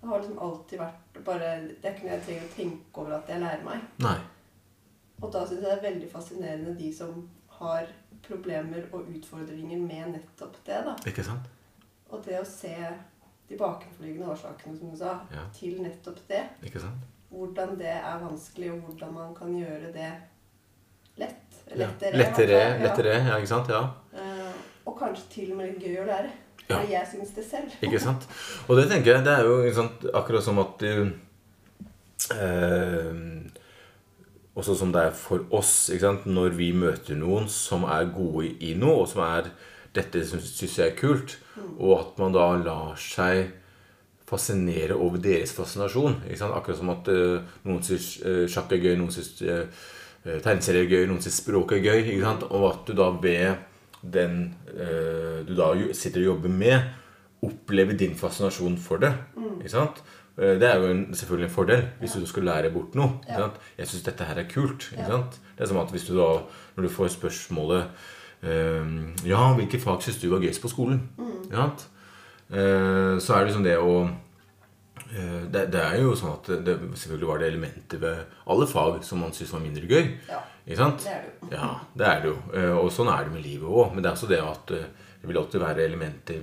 Det 0.00 0.08
har 0.08 0.20
liksom 0.22 0.38
alltid 0.38 0.78
vært 0.80 1.18
bare 1.24 1.48
Det 1.68 1.84
er 1.84 1.92
ikke 1.94 2.06
noe 2.06 2.14
jeg 2.14 2.22
trenger 2.26 2.44
å 2.46 2.54
tenke 2.56 3.00
over 3.02 3.12
at 3.18 3.28
jeg 3.28 3.40
lærer 3.42 3.64
meg. 3.66 3.82
Nei. 4.00 4.16
Og 5.20 5.32
da 5.32 5.42
syns 5.44 5.60
jeg 5.60 5.66
det 5.66 5.72
er 5.76 5.82
veldig 5.92 6.08
fascinerende 6.10 6.74
de 6.78 6.90
som 6.96 7.28
har 7.60 7.86
problemer 8.24 8.86
og 8.92 9.08
utfordringer 9.12 9.78
med 9.78 10.14
nettopp 10.14 10.56
det. 10.66 10.78
da. 10.86 10.94
Ikke 11.06 11.24
sant? 11.24 11.48
Og 12.10 12.24
det 12.24 12.40
å 12.40 12.46
se 12.48 12.72
de 13.50 13.58
bakenforliggende 13.58 14.30
årsakene, 14.32 14.78
som 14.78 14.90
du 14.90 14.96
sa, 14.96 15.20
Ja. 15.32 15.44
til 15.52 15.82
nettopp 15.82 16.18
det. 16.28 16.42
Ikke 16.64 16.80
sant? 16.80 17.04
Hvordan 17.30 17.76
det 17.78 17.86
er 17.92 18.18
vanskelig, 18.22 18.72
og 18.72 18.80
hvordan 18.80 19.12
man 19.14 19.34
kan 19.34 19.52
gjøre 19.54 19.92
det 19.92 20.10
lett. 21.16 21.60
Ja. 21.68 21.76
Lettere. 21.76 22.16
Lettere, 22.16 22.18
hvert 22.18 22.36
fall, 22.36 22.80
ja. 22.80 22.88
lettere. 22.88 23.14
Ja, 23.28 23.36
ikke 23.36 23.46
sant? 23.52 23.68
Ja. 23.68 23.82
Eh, 24.14 24.52
og 24.86 24.96
kanskje 24.98 25.28
til 25.30 25.52
og 25.52 25.58
med 25.58 25.78
gøy 25.78 26.00
å 26.02 26.06
lære. 26.08 26.30
Ja. 26.70 26.80
Jeg 26.88 27.08
syns 27.12 27.34
det 27.36 27.44
selv. 27.48 27.74
Ikke 27.84 28.00
sant? 28.02 28.26
Og 28.68 28.78
det 28.78 28.88
tenker 28.90 29.16
jeg, 29.16 29.24
det 29.26 29.34
er 29.34 29.48
jo 29.48 29.74
sant, 29.76 30.06
akkurat 30.14 30.46
som 30.46 30.60
at 30.62 30.82
du 30.82 31.10
eh, 32.36 33.20
Også 34.60 34.74
som 34.76 34.92
det 34.92 35.04
er 35.08 35.14
for 35.16 35.46
oss, 35.56 35.90
når 36.26 36.56
vi 36.58 36.72
møter 36.76 37.16
noen 37.16 37.48
som 37.48 37.86
er 37.88 38.10
gode 38.14 38.50
i 38.60 38.74
noe, 38.78 39.04
og 39.04 39.08
som 39.08 39.24
er 39.26 39.52
Dette 39.94 40.22
syns 40.22 40.60
jeg 40.78 40.92
er 40.92 40.98
kult. 40.98 41.38
Og 41.78 41.96
at 41.96 42.18
man 42.22 42.34
da 42.34 42.52
lar 42.60 42.98
seg 43.00 43.56
fascinere 44.30 44.94
over 44.94 45.18
deres 45.18 45.52
fascinasjon. 45.56 46.20
Akkurat 46.30 46.78
som 46.78 46.92
at 46.92 47.08
uh, 47.10 47.40
noen 47.66 47.82
syns 47.82 48.12
uh, 48.22 48.44
sjakk 48.50 48.76
er 48.76 48.84
gøy, 48.84 48.94
noen 49.00 49.10
syns 49.14 49.40
uh, 49.42 49.88
tegneserier 50.44 50.86
er 50.86 50.92
gøy, 50.92 51.08
noen 51.10 51.22
syns 51.24 51.40
språk 51.42 51.74
er 51.74 51.82
gøy. 51.82 52.12
Og 52.22 52.68
at 52.68 52.86
du 52.86 52.94
da 52.94 53.10
ved 53.22 53.66
den 54.02 54.54
eh, 54.72 55.44
du 55.46 55.54
da 55.56 55.72
sitter 55.92 56.20
og 56.20 56.26
jobber 56.36 56.48
med, 56.48 56.80
opplever 57.42 57.96
din 57.96 58.14
fascinasjon 58.16 58.78
for 58.78 58.96
det. 59.02 59.12
Ikke 59.60 59.70
sant? 59.72 60.02
Eh, 60.38 60.58
Det 60.60 60.62
er 60.68 60.76
jo 60.80 60.86
en, 60.92 61.06
selvfølgelig 61.14 61.48
en 61.48 61.54
fordel 61.54 61.82
hvis 62.00 62.12
du 62.12 62.26
skal 62.26 62.42
lære 62.44 62.72
bort 62.72 62.94
noe. 62.94 63.18
Ikke 63.22 63.32
Ja. 63.32 63.40
sant? 63.44 63.60
Jeg 63.78 63.86
syns 63.86 64.02
dette 64.04 64.24
her 64.24 64.34
er 64.38 64.48
kult. 64.48 64.90
Ikke 64.92 65.02
Ja. 65.02 65.06
sant? 65.08 65.40
Det 65.56 65.62
er 65.64 65.66
som 65.66 65.76
at 65.78 65.90
hvis 65.90 66.06
du 66.08 66.16
da, 66.16 66.40
når 66.76 66.82
du 66.82 66.88
får 66.88 67.08
spørsmålet 67.08 67.84
eh, 68.42 69.26
Ja, 69.28 69.54
hvilke 69.54 69.78
fag 69.80 70.00
syns 70.02 70.20
du 70.20 70.30
var 70.30 70.40
gøyest 70.40 70.62
på 70.62 70.68
skolen? 70.70 71.08
Ikke 71.44 71.56
sant? 71.56 71.88
Eh, 72.50 73.18
så 73.20 73.34
er 73.34 73.38
det 73.44 73.46
liksom 73.52 73.64
det 73.64 73.76
å 73.78 74.08
det, 75.10 75.64
det 75.74 75.80
er 75.82 75.96
jo 76.04 76.12
sånn 76.18 76.36
at 76.36 76.48
det, 76.66 76.76
selvfølgelig 76.94 77.28
var 77.28 77.40
det 77.42 77.48
elementer 77.50 77.98
ved 78.02 78.20
alle 78.46 78.66
fag 78.70 79.00
som 79.06 79.18
man 79.24 79.32
syntes 79.34 79.52
var 79.56 79.62
mindre 79.64 79.88
gøy. 79.90 80.12
Ja, 80.30 80.38
Ikke 80.66 80.78
sant? 80.78 81.02
det 81.02 81.10
er 81.16 81.24
det 81.24 81.32
jo. 81.40 81.48
Ja, 81.56 81.70
det 81.98 82.06
er 82.06 82.20
det 82.22 82.30
jo. 82.30 82.36
Eh, 82.54 82.76
Og 82.78 82.90
sånn 82.94 83.10
er 83.10 83.24
det 83.26 83.32
med 83.34 83.42
livet 83.42 83.66
òg. 83.66 83.90
Men 83.94 84.04
det 84.04 84.10
er 84.12 84.14
også 84.18 84.30
det 84.30 84.38
at 84.44 84.70
eh, 84.76 84.86
det 85.20 85.28
vil 85.32 85.40
alltid 85.40 85.60
være 85.64 85.84
elementer 85.88 86.38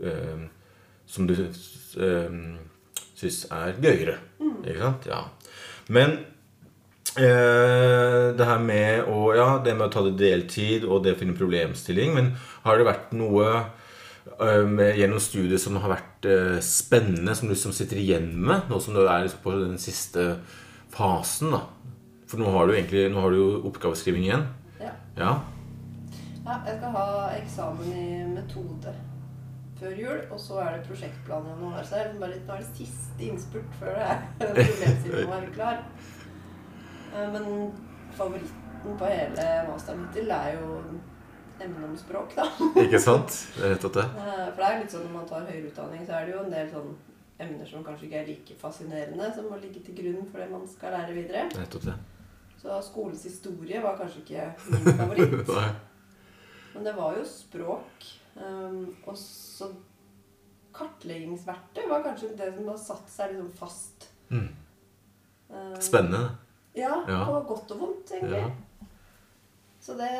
øh, 0.00 0.46
som 1.06 1.26
du 1.28 1.34
øh, 1.34 2.38
syns 3.18 3.40
er 3.50 3.74
gøyere. 3.82 4.18
Ikke 4.64 4.78
sant? 4.84 5.06
Ja. 5.10 5.22
Men 5.88 6.18
øh, 7.18 8.36
det 8.38 8.46
her 8.46 8.58
med 8.62 9.08
å 9.10 9.32
Ja, 9.36 9.48
det 9.64 9.74
med 9.76 9.88
å 9.88 9.92
ta 9.92 10.04
det 10.06 10.16
deltid 10.20 10.84
og 10.86 11.02
det 11.04 11.16
å 11.16 11.20
finne 11.20 11.36
problemstilling, 11.38 12.14
men 12.14 12.32
har 12.64 12.78
det 12.78 12.86
vært 12.88 13.12
noe 13.18 13.48
eh, 13.50 13.68
gjennom 14.98 15.20
studiet 15.20 15.60
som 15.62 15.76
har 15.82 15.92
vært 15.96 16.28
eh, 16.28 16.58
spennende, 16.64 17.34
som 17.34 17.48
du 17.48 17.54
liksom 17.54 17.72
sitter 17.76 18.00
igjen 18.00 18.30
med, 18.36 18.68
nå 18.70 18.78
som 18.80 18.94
du 18.94 19.02
er 19.04 19.24
liksom 19.24 19.42
på 19.44 19.54
den 19.58 19.78
siste 19.78 20.28
fasen? 20.94 21.52
da 21.54 21.62
For 22.28 22.38
nå 22.40 22.50
har 22.52 22.66
du 22.68 22.74
egentlig 22.74 23.06
Nå 23.12 23.20
har 23.24 23.30
du 23.30 23.38
jo 23.40 23.48
oppgaveskriving 23.70 24.24
igjen. 24.28 24.46
Ja. 24.80 24.92
Ja. 25.18 25.32
ja, 26.44 26.58
jeg 26.66 26.78
skal 26.78 26.94
ha 26.94 27.06
eksamen 27.38 27.92
i 27.92 28.08
metode 28.34 28.94
før 29.78 29.92
jul, 29.94 30.20
og 30.34 30.40
så 30.42 30.58
er 30.58 30.72
det 30.76 30.86
prosjektplan 30.88 31.44
i 31.46 31.52
januar. 31.54 31.82
Så 31.86 31.94
er 31.94 32.08
liksom 32.08 32.22
bare 32.24 32.40
nå 32.46 32.54
er 32.54 32.64
det 32.64 32.78
siste 32.78 33.28
innspurt 33.28 33.76
før 33.78 33.94
det 33.98 34.06
er 34.08 34.24
problemstillingen 34.38 35.28
må 35.28 35.34
være 35.36 35.52
klar. 35.54 35.84
Eh, 37.14 37.28
Men 37.34 37.70
favoritten 38.18 38.98
på 38.98 39.10
hele 39.10 39.46
masteren 39.68 40.06
hittil 40.06 40.30
er 40.34 40.56
jo 40.58 40.80
emnet 41.64 41.84
om 41.88 41.96
språk, 41.98 42.34
da. 42.36 42.44
Ikke 42.82 43.00
sant? 43.02 43.34
Det 43.56 43.64
er 43.66 43.74
nettopp 43.74 43.94
det. 43.98 44.04
Eh, 44.04 44.44
For 44.52 44.60
det 44.62 44.68
er 44.68 44.78
litt 44.82 44.92
sånn 44.94 45.04
når 45.08 45.14
man 45.16 45.26
tar 45.30 45.46
høyere 45.48 45.70
utdanning, 45.70 46.04
så 46.06 46.12
er 46.18 46.26
det 46.28 46.34
jo 46.36 46.42
en 46.44 46.52
del 46.54 46.70
sånn 46.72 46.92
emner 47.38 47.66
som 47.70 47.84
kanskje 47.86 48.06
ikke 48.08 48.20
er 48.22 48.26
like 48.32 48.54
fascinerende, 48.60 49.28
som 49.34 49.46
må 49.50 49.58
ligge 49.62 49.82
til 49.86 49.94
grunn 49.98 50.24
for 50.30 50.38
det 50.42 50.48
man 50.50 50.64
skal 50.70 50.94
lære 50.96 51.14
videre. 51.16 51.44
Er 51.48 51.60
nettopp 51.64 51.84
det. 51.90 51.96
Så 52.58 52.78
skolens 52.88 53.22
historie 53.28 53.82
var 53.82 53.98
kanskje 54.00 54.24
ikke 54.24 54.48
min 54.72 54.96
favoritt. 54.98 55.52
Nei. 55.58 55.68
Men 56.74 56.84
det 56.88 56.94
var 56.96 57.14
jo 57.18 57.24
språk. 57.30 58.08
Um, 58.38 58.94
og 59.06 59.16
så 59.18 59.68
kartleggingsverktøy 60.78 61.86
var 61.90 62.02
kanskje 62.04 62.32
det 62.38 62.50
som 62.54 62.68
har 62.70 62.78
satt 62.82 63.08
seg 63.10 63.32
liksom 63.34 63.52
fast. 63.58 64.08
Mm. 64.30 64.48
Um, 65.48 65.76
Spennende. 65.82 66.24
Ja, 66.76 67.04
Ja. 67.08 67.24
på 67.26 67.40
godt 67.48 67.70
og 67.74 67.80
vondt, 67.80 68.12
egentlig. 68.14 68.42
Ja. 68.42 68.88
Så 69.80 69.94
det 69.98 70.10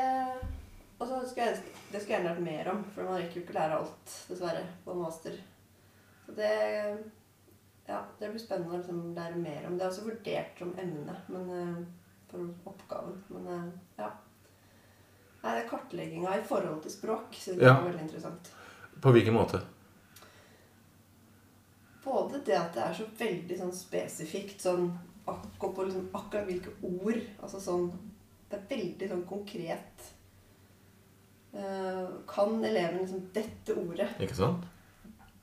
Og 0.98 1.06
så 1.06 1.18
skulle 1.28 1.46
jeg, 1.46 1.60
det 1.92 2.00
skulle 2.00 2.16
jeg 2.16 2.24
gjerne 2.24 2.30
lært 2.32 2.42
mer 2.42 2.70
om, 2.72 2.80
for 2.94 3.06
man 3.06 3.20
rekker 3.20 3.38
jo 3.38 3.42
ikke 3.44 3.54
lære 3.54 3.76
alt, 3.78 4.14
dessverre, 4.28 4.64
på 4.84 4.92
en 4.94 5.02
master. 5.04 5.38
Så 6.26 6.34
det 6.38 6.52
Ja, 7.88 8.02
det 8.18 8.28
blir 8.28 8.42
spennende 8.42 8.74
å 8.74 8.78
liksom 8.82 9.14
lære 9.16 9.36
mer 9.40 9.66
om. 9.66 9.78
Det 9.78 9.84
er 9.86 9.88
også 9.92 10.04
vurdert 10.04 10.58
som 10.60 10.74
emne 10.76 11.14
men, 11.32 11.46
eh, 11.56 11.78
for 12.28 12.50
oppgaven. 12.68 13.14
Men 13.32 13.46
eh, 13.54 13.70
ja. 14.02 14.10
Nei, 15.42 15.54
det 15.54 15.68
kartlegginga 15.70 16.34
i 16.36 16.42
forhold 16.44 16.82
til 16.82 16.92
språk 16.92 17.32
synes 17.32 17.56
jeg 17.62 17.64
Ja. 17.64 17.74
var 17.78 17.88
veldig 17.88 18.02
interessant. 18.02 18.50
På 19.00 19.12
hvilken 19.14 19.34
måte? 19.38 19.62
Både 22.04 22.42
det 22.44 22.56
at 22.58 22.74
det 22.74 22.82
er 22.84 22.92
så 22.94 23.06
veldig 23.18 23.58
sånn 23.58 23.72
spesifikt 23.74 24.60
sånn 24.60 24.90
akkurat, 25.28 25.74
på 25.76 25.84
liksom 25.88 26.08
akkurat 26.16 26.46
hvilke 26.48 26.70
ord 26.82 27.18
Altså 27.42 27.60
sånn 27.60 27.90
Det 28.50 28.56
er 28.56 28.76
veldig 28.76 29.08
sånn 29.10 29.24
konkret. 29.28 30.06
Eh, 31.58 32.08
kan 32.28 32.64
eleven 32.64 32.98
liksom 33.02 33.24
dette 33.34 33.74
ordet? 33.74 34.08
Ikke 34.20 34.36
sant? 34.38 34.66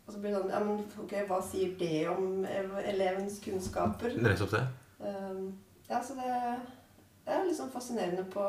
Og 0.06 0.14
så 0.14 0.22
blir 0.22 0.32
det 0.32 0.40
sånn 0.40 0.54
Ja, 0.54 0.62
men 0.64 0.84
ok, 1.02 1.14
hva 1.28 1.42
sier 1.44 1.74
det 1.80 2.08
om 2.12 2.46
elevens 2.46 3.42
kunnskaper? 3.44 4.16
Nettopp 4.22 4.54
det. 4.54 4.64
Eh, 5.02 5.44
ja, 5.90 6.00
så 6.00 6.16
det, 6.20 6.32
det 7.26 7.36
er 7.36 7.46
liksom 7.50 7.74
fascinerende 7.74 8.26
på 8.32 8.48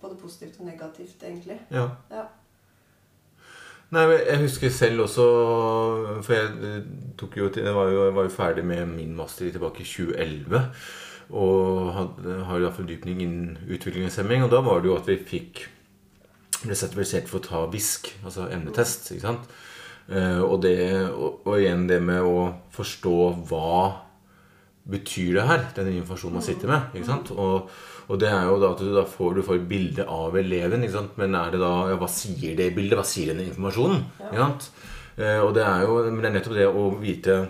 både 0.00 0.18
positivt 0.20 0.60
og 0.60 0.70
negativt, 0.70 1.22
egentlig. 1.22 1.58
Ja. 1.74 1.88
Ja. 2.10 2.26
Nei, 3.94 4.02
Jeg 4.10 4.40
husker 4.40 4.70
selv 4.74 5.04
også 5.04 5.24
For 6.26 6.32
jeg 6.34 6.46
eh, 6.66 6.86
tok 7.14 7.36
jo 7.38 7.46
til 7.54 7.62
Jeg 7.62 7.74
var 7.76 7.92
jo, 7.92 8.00
jeg 8.08 8.14
var 8.16 8.24
jo 8.26 8.32
ferdig 8.34 8.64
med 8.66 8.80
min 8.96 9.12
master 9.14 9.50
tilbake 9.50 9.84
i 9.84 9.86
2011. 9.86 10.62
Og 11.30 11.92
hadde, 11.94 12.40
har 12.48 12.58
iallfall 12.58 12.82
fordypning 12.82 13.22
innen 13.22 13.58
utviklingshemming. 13.68 14.44
Og 14.46 14.50
da 14.50 14.60
var 14.62 14.82
det 14.82 14.90
jo 14.90 14.98
at 14.98 15.08
vi 15.10 15.18
fikk 15.26 15.66
ble 16.70 16.78
sertifisert 16.78 17.30
for 17.30 17.40
å 17.40 17.46
ta 17.46 17.62
VISK, 17.72 18.12
altså 18.24 18.48
emnetest. 18.52 19.12
ikke 19.14 19.26
sant? 19.26 19.52
Eh, 20.06 20.40
og, 20.40 20.60
det, 20.62 20.76
og, 21.10 21.46
og 21.46 21.54
igjen 21.58 21.86
det 21.90 22.00
med 22.04 22.22
å 22.22 22.50
forstå 22.74 23.16
hva 23.50 23.76
betyr 24.86 25.40
det 25.40 25.46
her, 25.48 25.64
den 25.74 25.90
informasjonen 25.96 26.38
man 26.38 26.46
sitter 26.46 26.70
med. 26.70 26.92
ikke 26.94 27.08
sant? 27.08 27.32
Og, 27.34 27.70
og 28.06 28.20
det 28.22 28.30
er 28.30 28.44
jo 28.46 28.58
da 28.62 28.70
at 28.74 28.82
du 28.82 28.92
da 28.94 29.02
får, 29.10 29.32
du 29.34 29.46
får 29.46 29.58
et 29.58 29.70
bilde 29.70 30.06
av 30.06 30.36
eleven. 30.38 30.84
ikke 30.86 30.98
sant? 31.00 31.16
Men 31.18 31.34
er 31.38 31.54
det 31.54 31.62
da, 31.62 31.72
ja, 31.90 31.96
hva 31.98 32.10
sier 32.10 32.54
det 32.58 32.70
bildet? 32.76 32.98
Hva 33.00 33.06
sier 33.06 33.32
den 33.32 33.48
informasjonen? 33.48 34.04
ikke 34.28 34.42
sant? 34.44 34.68
Eh, 35.16 35.40
og 35.42 35.54
det 35.56 35.64
er 35.66 35.86
jo 35.86 35.98
men 36.04 36.20
det 36.20 36.30
er 36.30 36.36
nettopp 36.36 36.58
det 36.58 36.68
å 36.70 36.86
vite 37.00 37.40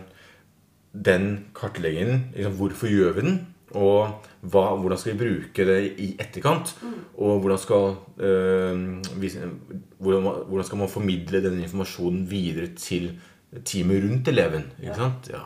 den 0.97 1.29
kartleggingen. 1.57 2.31
Liksom, 2.33 2.57
hvorfor 2.57 2.93
gjør 2.93 3.19
vi 3.19 3.27
den? 3.29 3.39
Og 3.77 4.27
hva, 4.53 4.65
hvordan 4.79 5.01
skal 5.01 5.15
vi 5.15 5.23
bruke 5.25 5.67
det 5.69 5.79
i 6.03 6.09
etterkant? 6.21 6.75
Og 7.17 7.41
hvordan 7.43 7.61
skal, 7.61 7.97
øh, 8.19 8.85
vi, 9.21 9.31
hvordan, 9.99 10.29
hvordan 10.49 10.69
skal 10.69 10.81
man 10.83 10.93
formidle 10.93 11.43
denne 11.45 11.65
informasjonen 11.65 12.25
videre 12.31 12.73
til 12.79 13.11
teamet 13.65 14.05
rundt 14.05 14.29
eleven? 14.29 14.71
ikke 14.83 14.99
sant? 15.01 15.31
Ja. 15.33 15.45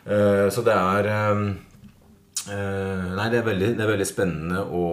Uh, 0.00 0.46
så 0.48 0.62
det 0.64 0.72
er 0.72 1.06
uh, 1.12 1.42
Nei, 2.50 3.26
det 3.30 3.38
er 3.38 3.44
veldig, 3.44 3.66
det 3.76 3.84
er 3.84 3.90
veldig 3.90 4.06
spennende 4.08 4.62
å, 4.64 4.84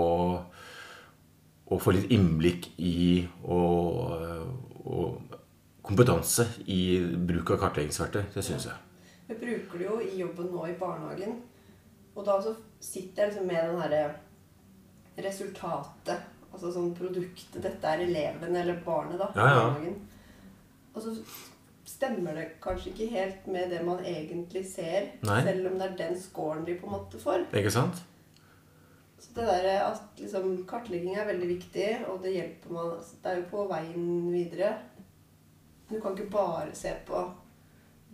å 1.72 1.80
få 1.80 1.94
litt 1.96 2.12
innblikk 2.12 2.68
i 2.84 3.24
og, 3.48 4.04
og 4.84 5.38
kompetanse 5.88 6.46
i 6.68 7.00
bruk 7.00 7.56
av 7.56 7.62
kartleggingsverktøy. 7.64 8.28
Det 8.36 8.44
syns 8.44 8.68
jeg. 8.68 8.84
Vi 9.28 9.38
bruker 9.40 9.80
det 9.80 9.88
jo 9.88 10.00
i 10.04 10.20
jobben 10.22 10.52
nå 10.52 10.68
i 10.68 10.76
barnehagen. 10.80 11.40
Og 12.18 12.26
da 12.26 12.40
så 12.42 12.56
sitter 12.82 13.24
jeg 13.24 13.32
liksom 13.32 13.48
med 13.52 13.70
den 13.70 13.82
herre 13.84 14.02
resultatet. 15.28 16.34
Altså 16.52 16.72
sånn 16.74 16.96
produktet. 16.98 17.60
Dette 17.62 17.94
er 17.94 18.06
eleven 18.08 18.56
eller 18.58 18.82
barnet, 18.86 19.20
da. 19.22 19.30
Ja, 19.38 19.68
ja. 19.84 19.94
Og 20.98 21.04
så 21.04 21.14
stemmer 21.88 22.36
det 22.36 22.48
kanskje 22.64 22.92
ikke 22.92 23.10
helt 23.14 23.48
med 23.54 23.70
det 23.72 23.84
man 23.86 24.02
egentlig 24.06 24.64
ser. 24.68 25.12
Nei. 25.28 25.42
Selv 25.46 25.70
om 25.72 25.78
det 25.80 25.90
er 25.92 25.98
den 26.02 26.18
scoren 26.20 26.66
de 26.66 26.78
på 26.80 26.90
en 26.90 26.96
måte 26.98 27.22
får. 27.22 27.46
Ikke 27.54 27.74
sant? 27.74 28.02
Så 29.18 29.34
det 29.38 29.48
der 29.50 29.68
at 29.86 30.22
liksom, 30.22 30.52
kartlegging 30.70 31.18
er 31.18 31.30
veldig 31.30 31.50
viktig, 31.50 31.88
og 32.10 32.22
det 32.22 32.36
hjelper 32.36 32.74
man 32.74 32.92
Det 33.24 33.32
er 33.32 33.40
jo 33.40 33.46
på 33.50 33.66
veien 33.70 34.10
videre. 34.34 34.74
Du 35.90 36.00
kan 36.02 36.18
ikke 36.18 36.34
bare 36.34 36.74
se 36.76 36.94
på 37.08 37.22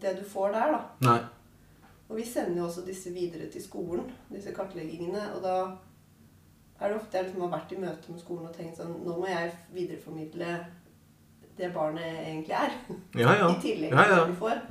det 0.03 0.17
du 0.19 0.23
får 0.27 0.51
der, 0.53 0.75
da. 0.75 0.83
Nei. 1.07 1.19
Og 2.13 2.19
vi 2.19 2.25
sender 2.29 2.59
jo 2.59 2.67
også 2.67 2.83
disse 2.85 3.09
videre 3.09 3.47
til 3.49 3.63
skolen, 3.63 4.05
disse 4.29 4.51
kartleggingene. 4.53 5.31
Og 5.33 5.41
da 5.41 5.55
er 6.77 6.91
det 6.91 6.99
ofte 6.99 7.17
jeg 7.17 7.25
liksom 7.25 7.41
har 7.47 7.55
vært 7.55 7.73
i 7.73 7.79
møte 7.81 8.13
med 8.13 8.21
skolen 8.21 8.49
og 8.51 8.53
tenkt 8.53 8.77
sånn 8.77 8.91
Nå 9.01 9.15
må 9.17 9.25
jeg 9.31 9.49
videreformidle 9.73 10.51
det 11.57 11.71
barnet 11.73 12.05
egentlig 12.19 12.53
er. 12.59 12.77
Ja, 13.23 13.33
ja. 13.39 13.49
I 13.49 13.57
tillegg 13.63 13.97
til 13.97 14.13
det 14.13 14.21
de 14.29 14.37
får. 14.43 14.61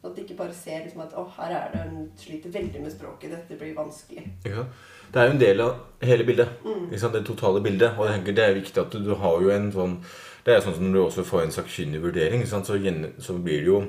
At 0.00 0.16
de 0.16 0.24
ikke 0.24 0.38
bare 0.40 0.56
ser 0.56 0.80
liksom 0.86 1.04
at 1.04 1.12
å, 1.20 1.26
her 1.36 1.52
er 1.58 1.70
det 1.74 1.84
hun 1.90 2.10
sliter 2.16 2.56
veldig 2.56 2.80
med 2.80 2.96
språket. 2.96 3.36
Dette 3.36 3.60
blir 3.60 3.76
vanskelig. 3.76 4.24
Ja. 4.48 4.64
Det 5.12 5.20
er 5.20 5.28
jo 5.28 5.36
en 5.36 5.44
del 5.44 5.64
av 5.66 6.04
hele 6.08 6.24
bildet. 6.24 6.58
Mm. 6.64 6.86
Liksom? 6.94 7.12
Det 7.12 7.26
totale 7.28 7.60
bildet. 7.60 7.92
Og 7.98 8.08
jeg 8.08 8.22
tenker 8.22 8.40
det 8.40 8.46
er 8.46 8.56
viktig 8.62 8.86
at 8.86 8.96
du, 8.96 9.04
du 9.04 9.18
har 9.20 9.42
jo 9.44 9.52
en 9.52 9.68
sånn 9.74 9.98
Det 10.46 10.56
er 10.56 10.64
sånn 10.64 10.80
som 10.80 10.88
når 10.88 10.96
du 10.96 11.02
også 11.04 11.28
får 11.28 11.44
en 11.44 11.58
sakkyndig 11.60 12.00
vurdering? 12.00 12.48
Så, 12.48 12.64
så 12.64 13.36
blir 13.36 13.60
det 13.60 13.68
jo 13.68 13.82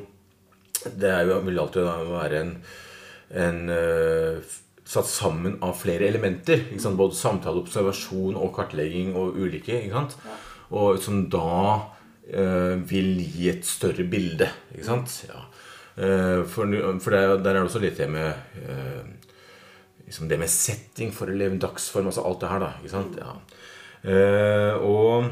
Det 0.90 1.10
er 1.12 1.28
jo, 1.30 1.38
vil 1.46 1.60
alltid 1.62 1.86
være 2.10 2.42
en, 2.42 2.52
en 3.38 3.60
uh, 3.70 4.58
Satt 4.92 5.08
sammen 5.08 5.54
av 5.64 5.78
flere 5.80 6.08
elementer. 6.10 6.66
Både 7.00 7.16
samtale, 7.16 7.62
observasjon 7.62 8.36
og 8.36 8.50
kartlegging 8.58 9.14
og 9.16 9.38
ulike. 9.40 9.78
Ikke 9.86 9.94
sant? 9.96 10.18
Ja. 10.26 10.34
Og 10.76 11.00
som 11.00 11.22
da 11.32 11.54
uh, 11.80 12.76
vil 12.90 13.22
gi 13.22 13.48
et 13.54 13.64
større 13.64 14.04
bilde. 14.12 14.50
Ikke 14.74 14.90
sant? 14.90 15.14
Ja. 15.30 15.46
Uh, 15.96 16.44
for 16.44 16.68
for 17.00 17.14
det, 17.14 17.22
er 17.22 17.40
der 17.40 17.54
er 17.54 17.62
det 17.62 17.70
også 17.70 17.84
litt 17.84 18.02
det 18.02 18.10
med 18.12 18.34
liksom 20.08 20.28
det 20.28 20.42
med 20.42 20.52
setting 20.52 21.14
for 21.16 21.32
eleven, 21.32 21.60
dagsform, 21.62 22.10
altså 22.10 22.26
alt 22.28 22.42
det 22.42 22.50
her, 22.52 22.60
da. 22.66 22.72
Ikke 22.82 22.92
sant? 22.92 23.16
Ja. 23.22 23.38
Og 24.82 25.30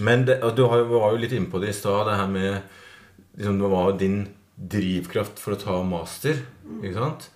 Men 0.00 0.24
det, 0.24 0.38
du 0.56 0.62
var 0.64 1.10
jo 1.12 1.18
litt 1.20 1.34
inne 1.36 1.50
på 1.50 1.60
det 1.60 1.74
i 1.74 1.76
stad, 1.76 2.06
det 2.08 2.16
her 2.16 2.30
med 2.30 2.79
liksom, 3.40 3.58
Det 3.58 3.70
var 3.72 3.92
din 3.98 4.20
drivkraft 4.60 5.40
for 5.40 5.56
å 5.56 5.60
ta 5.60 5.78
master, 5.88 6.42
ikke 6.84 6.98
sant? 6.98 7.30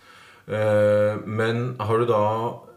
Eh, 0.45 1.17
men 1.25 1.71
har 1.81 2.01
du 2.03 2.07
da 2.11 2.25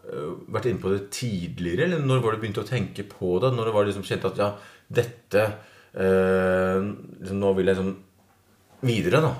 eh, 0.08 0.30
vært 0.48 0.70
inne 0.70 0.80
på 0.80 0.92
det 0.94 1.10
tidligere, 1.12 1.84
eller 1.84 2.04
når 2.04 2.22
var 2.24 2.34
du 2.34 2.40
begynte 2.42 2.64
å 2.64 2.68
tenke 2.68 3.04
på 3.04 3.34
det? 3.44 3.52
Når 3.52 3.68
du 3.68 3.74
var 3.76 3.88
liksom 3.88 4.06
kjente 4.08 4.30
at 4.30 4.40
ja, 4.40 4.48
dette 4.88 5.44
eh, 5.92 6.88
liksom, 7.20 7.42
Nå 7.42 7.52
vil 7.58 7.68
jeg 7.68 7.76
liksom 7.76 7.92
videre, 8.88 9.20
da. 9.26 9.34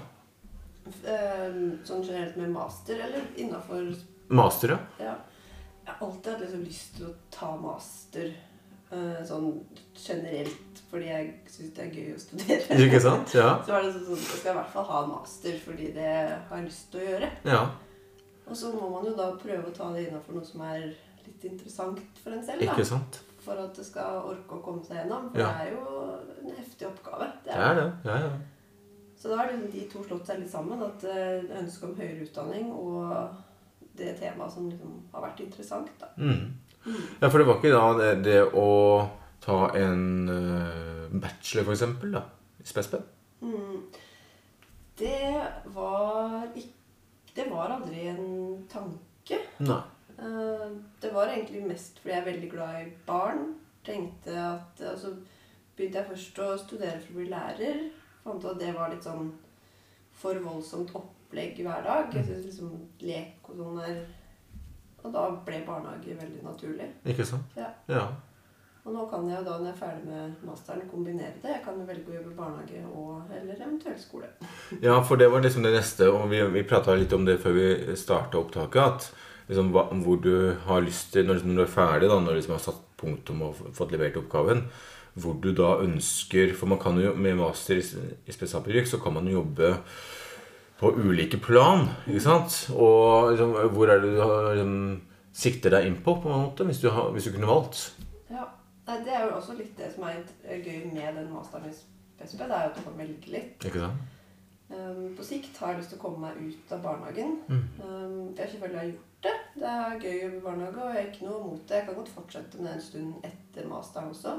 Sånn 1.89 2.05
generelt 2.05 2.37
med 2.41 2.53
master, 2.53 3.01
eller 3.09 3.25
innafor 3.41 3.89
Master, 4.29 4.75
ja. 4.75 4.79
Ja. 5.01 5.17
Jeg 5.89 5.95
har 5.95 6.05
alltid 6.05 6.33
hatt 6.35 6.43
liksom 6.43 6.65
lyst 6.67 6.97
til 6.99 7.07
å 7.09 7.15
ta 7.33 7.55
master 7.57 8.33
sånn 9.29 9.49
generelt 9.95 10.79
fordi 10.89 11.05
jeg 11.11 11.33
syns 11.53 11.73
det 11.77 11.83
er 11.85 11.91
gøy 11.93 12.15
å 12.15 12.21
studere. 12.23 12.77
Ikke 12.87 13.01
sant? 13.05 13.35
Ja. 13.37 13.51
Så 13.67 13.75
var 13.75 13.83
det 13.85 13.93
sånn 13.93 14.07
sånn, 14.07 14.23
jeg 14.25 14.39
skal 14.41 14.55
i 14.55 14.59
hvert 14.61 14.73
fall 14.73 14.87
ha 14.89 15.03
en 15.05 15.11
master 15.13 15.59
fordi 15.65 15.91
det 15.93 16.09
har 16.49 16.57
jeg 16.57 16.65
lyst 16.71 16.87
til 16.93 17.01
å 17.03 17.11
gjøre. 17.11 17.31
ja. 17.45 17.63
Og 18.49 18.57
så 18.57 18.71
må 18.73 18.87
man 18.89 19.05
jo 19.05 19.11
da 19.13 19.27
prøve 19.37 19.69
å 19.69 19.73
ta 19.77 19.91
det 19.93 20.07
innafor 20.07 20.33
noe 20.39 20.47
som 20.49 20.63
er 20.65 20.87
litt 21.27 21.43
interessant 21.45 21.99
for 22.23 22.33
en 22.33 22.41
selv. 22.47 22.63
Ikke 22.65 22.79
da. 22.81 22.87
sant? 22.95 23.19
For 23.45 23.61
at 23.61 23.77
det 23.77 23.85
skal 23.85 24.23
orke 24.25 24.57
å 24.57 24.63
komme 24.65 24.81
seg 24.87 25.03
gjennom. 25.03 25.27
For 25.35 25.43
Ja. 25.43 25.51
det 25.53 25.67
er 25.67 25.75
jo 25.75 25.83
en 26.47 26.55
heftig 26.57 26.87
oppgave. 26.89 27.27
Det 27.45 27.53
Det 27.53 27.67
er 27.67 27.75
det. 27.77 27.85
Ja, 28.09 28.17
ja. 28.25 28.31
Så 29.21 29.29
da 29.29 29.37
har 29.43 29.51
liksom 29.53 29.69
de 29.75 29.85
to 29.93 30.05
slått 30.07 30.25
seg 30.31 30.41
litt 30.41 30.51
sammen. 30.51 30.81
At 30.83 31.05
eh, 31.05 31.45
ønsket 31.61 31.85
om 31.91 31.95
høyere 32.01 32.25
utdanning 32.25 32.73
og 32.73 33.37
det 34.01 34.17
temaet 34.23 34.53
som 34.57 34.71
liksom 34.71 34.97
har 35.13 35.27
vært 35.29 35.41
interessant. 35.45 35.93
da. 36.01 36.09
Mm. 36.17 36.55
Ja, 36.87 37.29
for 37.29 37.39
det 37.39 37.47
var 37.49 37.59
ikke 37.59 37.73
da 37.75 37.85
det, 37.99 38.11
det 38.25 38.39
å 38.57 38.69
ta 39.45 39.59
en 39.77 40.29
eh, 40.33 41.09
bachelor, 41.13 41.65
for 41.69 41.75
eksempel, 41.75 42.13
da, 42.15 42.23
i 42.63 42.67
spespen? 42.69 43.05
Mm. 43.43 43.83
Det 44.99 45.43
var 45.75 46.49
ikke 46.55 46.75
Det 47.39 47.45
var 47.51 47.71
aldri 47.71 48.09
en 48.11 48.65
tanke. 48.73 49.37
Nei. 49.63 49.83
Eh, 50.19 50.71
Det 51.01 51.13
var 51.15 51.31
egentlig 51.31 51.61
mest 51.69 52.01
fordi 52.01 52.15
jeg 52.15 52.23
er 52.23 52.31
veldig 52.33 52.51
glad 52.51 52.81
i 52.81 52.89
barn. 53.07 53.45
Tenkte 53.87 54.35
at 54.35 54.81
altså, 54.83 55.13
begynte 55.77 56.01
jeg 56.01 56.09
først 56.09 56.41
å 56.43 56.49
studere 56.59 56.99
for 57.01 57.13
å 57.15 57.19
bli 57.21 57.29
lærer. 57.31 57.85
Fant 58.25 58.43
ut 58.43 58.51
at 58.51 58.59
det 58.59 58.73
var 58.75 58.91
litt 58.91 59.07
sånn 59.07 59.31
for 60.19 60.35
voldsomt 60.43 60.91
opplegg 60.99 61.61
hver 61.63 61.85
dag. 61.87 62.11
Jeg 62.13 62.27
synes 62.27 62.49
liksom 62.49 62.73
lek 63.07 63.47
og 63.53 63.61
sånn 63.63 63.79
er 63.87 64.01
Og 65.05 65.13
da 65.15 65.29
ble 65.47 65.61
barnehage 65.67 66.17
veldig 66.19 66.43
naturlig. 66.43 66.89
Ikke 67.07 67.27
sant? 67.27 67.55
Ja. 67.57 67.71
Ja. 67.91 68.07
Og 68.89 68.95
nå 68.95 69.05
kan 69.11 69.27
jeg 69.29 69.37
jo 69.37 69.45
da, 69.45 69.55
når 69.61 69.69
jeg 69.69 69.75
er 69.75 69.81
ferdig 69.83 70.05
med 70.09 70.45
masteren, 70.49 70.85
kombinere 70.89 71.35
det. 71.43 71.51
Jeg 71.53 71.63
kan 71.65 71.77
jo 71.77 71.87
velge 71.89 72.13
å 72.13 72.17
jobbe 72.17 72.37
barnehage 72.39 72.83
og 72.89 73.33
eller 73.37 73.59
eventuelt 73.61 74.01
skole. 74.01 74.31
ja, 74.87 74.97
for 75.05 75.21
det 75.21 75.29
var 75.33 75.45
liksom 75.45 75.67
det 75.67 75.75
neste, 75.77 76.09
og 76.09 76.29
vi, 76.33 76.41
vi 76.55 76.67
prata 76.69 76.97
litt 76.97 77.13
om 77.13 77.27
det 77.29 77.37
før 77.43 77.59
vi 77.59 77.97
starta 78.01 78.41
opptaket. 78.41 78.81
At 78.81 79.51
liksom, 79.51 79.75
hva, 79.75 79.89
hvor 80.05 80.23
du 80.25 80.33
har 80.65 80.87
lyst 80.87 81.13
til, 81.13 81.29
når, 81.29 81.41
liksom, 81.41 81.53
når 81.53 81.61
du 81.61 81.67
er 81.67 81.75
ferdig, 81.75 82.09
da, 82.09 82.21
når 82.23 82.33
du 82.33 82.41
liksom 82.41 82.57
har 82.57 82.65
satt 82.65 82.87
punktum 82.99 83.45
og 83.47 83.61
fått 83.77 83.93
levert 83.95 84.17
oppgaven, 84.19 84.65
hvor 85.19 85.37
du 85.43 85.51
da 85.57 85.75
ønsker 85.83 86.53
For 86.55 86.71
man 86.71 86.79
kan 86.79 86.99
jo 87.01 87.11
med 87.19 87.37
master 87.41 87.81
i, 87.81 87.83
i 87.83 88.35
spesialpedagogikk 88.35 88.87
så 88.87 89.01
kan 89.03 89.17
man 89.17 89.27
jo 89.27 89.41
jobbe 89.41 89.73
på 90.79 90.93
ulike 90.95 91.41
plan. 91.43 91.89
ikke 92.07 92.23
sant? 92.23 92.59
Og 92.75 93.33
liksom, 93.33 93.57
hvor 93.75 93.91
er 93.91 94.03
det 94.03 94.13
du 94.15 94.21
har, 94.23 94.53
liksom, 94.55 94.77
sikter 95.39 95.75
deg 95.75 95.89
inn 95.89 95.99
på, 96.03 96.15
på 96.23 96.31
en 96.31 96.45
måte, 96.47 96.67
hvis 96.69 96.83
du, 96.83 96.91
har, 96.95 97.11
hvis 97.15 97.27
du 97.29 97.35
kunne 97.35 97.51
valgt? 97.51 97.83
Ja. 98.31 98.47
Det 98.89 99.13
er 99.13 99.27
jo 99.27 99.35
også 99.37 99.53
litt 99.59 99.75
det 99.77 99.91
som 99.93 100.07
er 100.09 100.23
gøy 100.49 100.87
med 100.95 101.19
den 101.19 101.27
masteren 101.29 101.67
i 101.69 101.75
PSP. 102.17 102.39
Det 102.41 102.47
er 102.49 102.63
jo 102.63 102.71
at 102.71 102.79
du 102.79 102.87
kan 102.87 102.95
velge 102.97 103.35
litt. 103.35 103.67
Ikke 103.69 103.83
sant? 103.83 104.15
Um, 104.69 105.15
på 105.17 105.25
sikt 105.25 105.57
har 105.61 105.73
jeg 105.73 105.81
lyst 105.81 105.93
til 105.95 105.99
å 105.99 106.03
komme 106.03 106.27
meg 106.27 106.41
ut 106.41 106.73
av 106.77 106.81
barnehagen. 106.85 107.37
Mm. 107.49 107.63
Um, 107.81 108.17
jeg 108.37 108.51
selvfølgelig 108.53 108.81
har 108.81 108.89
gjort 108.91 109.27
det. 109.27 109.35
Det 109.59 109.75
er 109.75 110.03
gøy 110.03 110.15
å 110.15 110.23
jobbe 110.23 110.41
i 110.41 110.45
barnehage, 110.45 110.81
og 110.81 110.89
jeg 110.89 110.99
har 110.99 111.11
ikke 111.11 111.29
noe 111.29 111.43
mot 111.45 111.63
det. 111.63 111.79
Jeg 111.79 111.87
kan 111.89 111.99
godt 111.99 112.15
fortsette 112.15 112.61
med 112.61 112.69
det 112.69 112.75
en 112.77 112.85
stund 112.85 113.29
etter 113.29 113.69
masteren 113.71 114.11
også. 114.13 114.35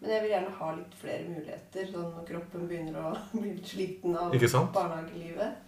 Men 0.00 0.12
jeg 0.12 0.24
vil 0.24 0.34
gjerne 0.34 0.56
ha 0.58 0.70
litt 0.76 0.96
flere 1.00 1.28
muligheter, 1.30 1.86
sånn 1.88 2.10
når 2.12 2.26
kroppen 2.28 2.66
begynner 2.68 2.98
å 3.00 3.14
bli 3.38 3.54
litt 3.54 3.70
sliten 3.72 4.18
av 4.20 4.36
barnehagelivet. 4.76 5.63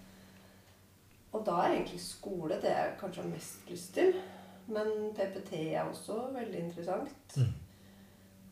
Og 1.36 1.44
da 1.44 1.60
er 1.62 1.76
egentlig 1.76 2.00
skole 2.00 2.56
det 2.62 2.72
jeg 2.72 2.96
kanskje 3.00 3.22
har 3.22 3.30
mest 3.30 3.70
lyst 3.70 3.92
til. 3.96 4.14
Men 4.72 5.12
PPT 5.14 5.52
er 5.76 5.84
også 5.84 6.30
veldig 6.34 6.62
interessant. 6.64 7.36
Mm. 7.36 7.52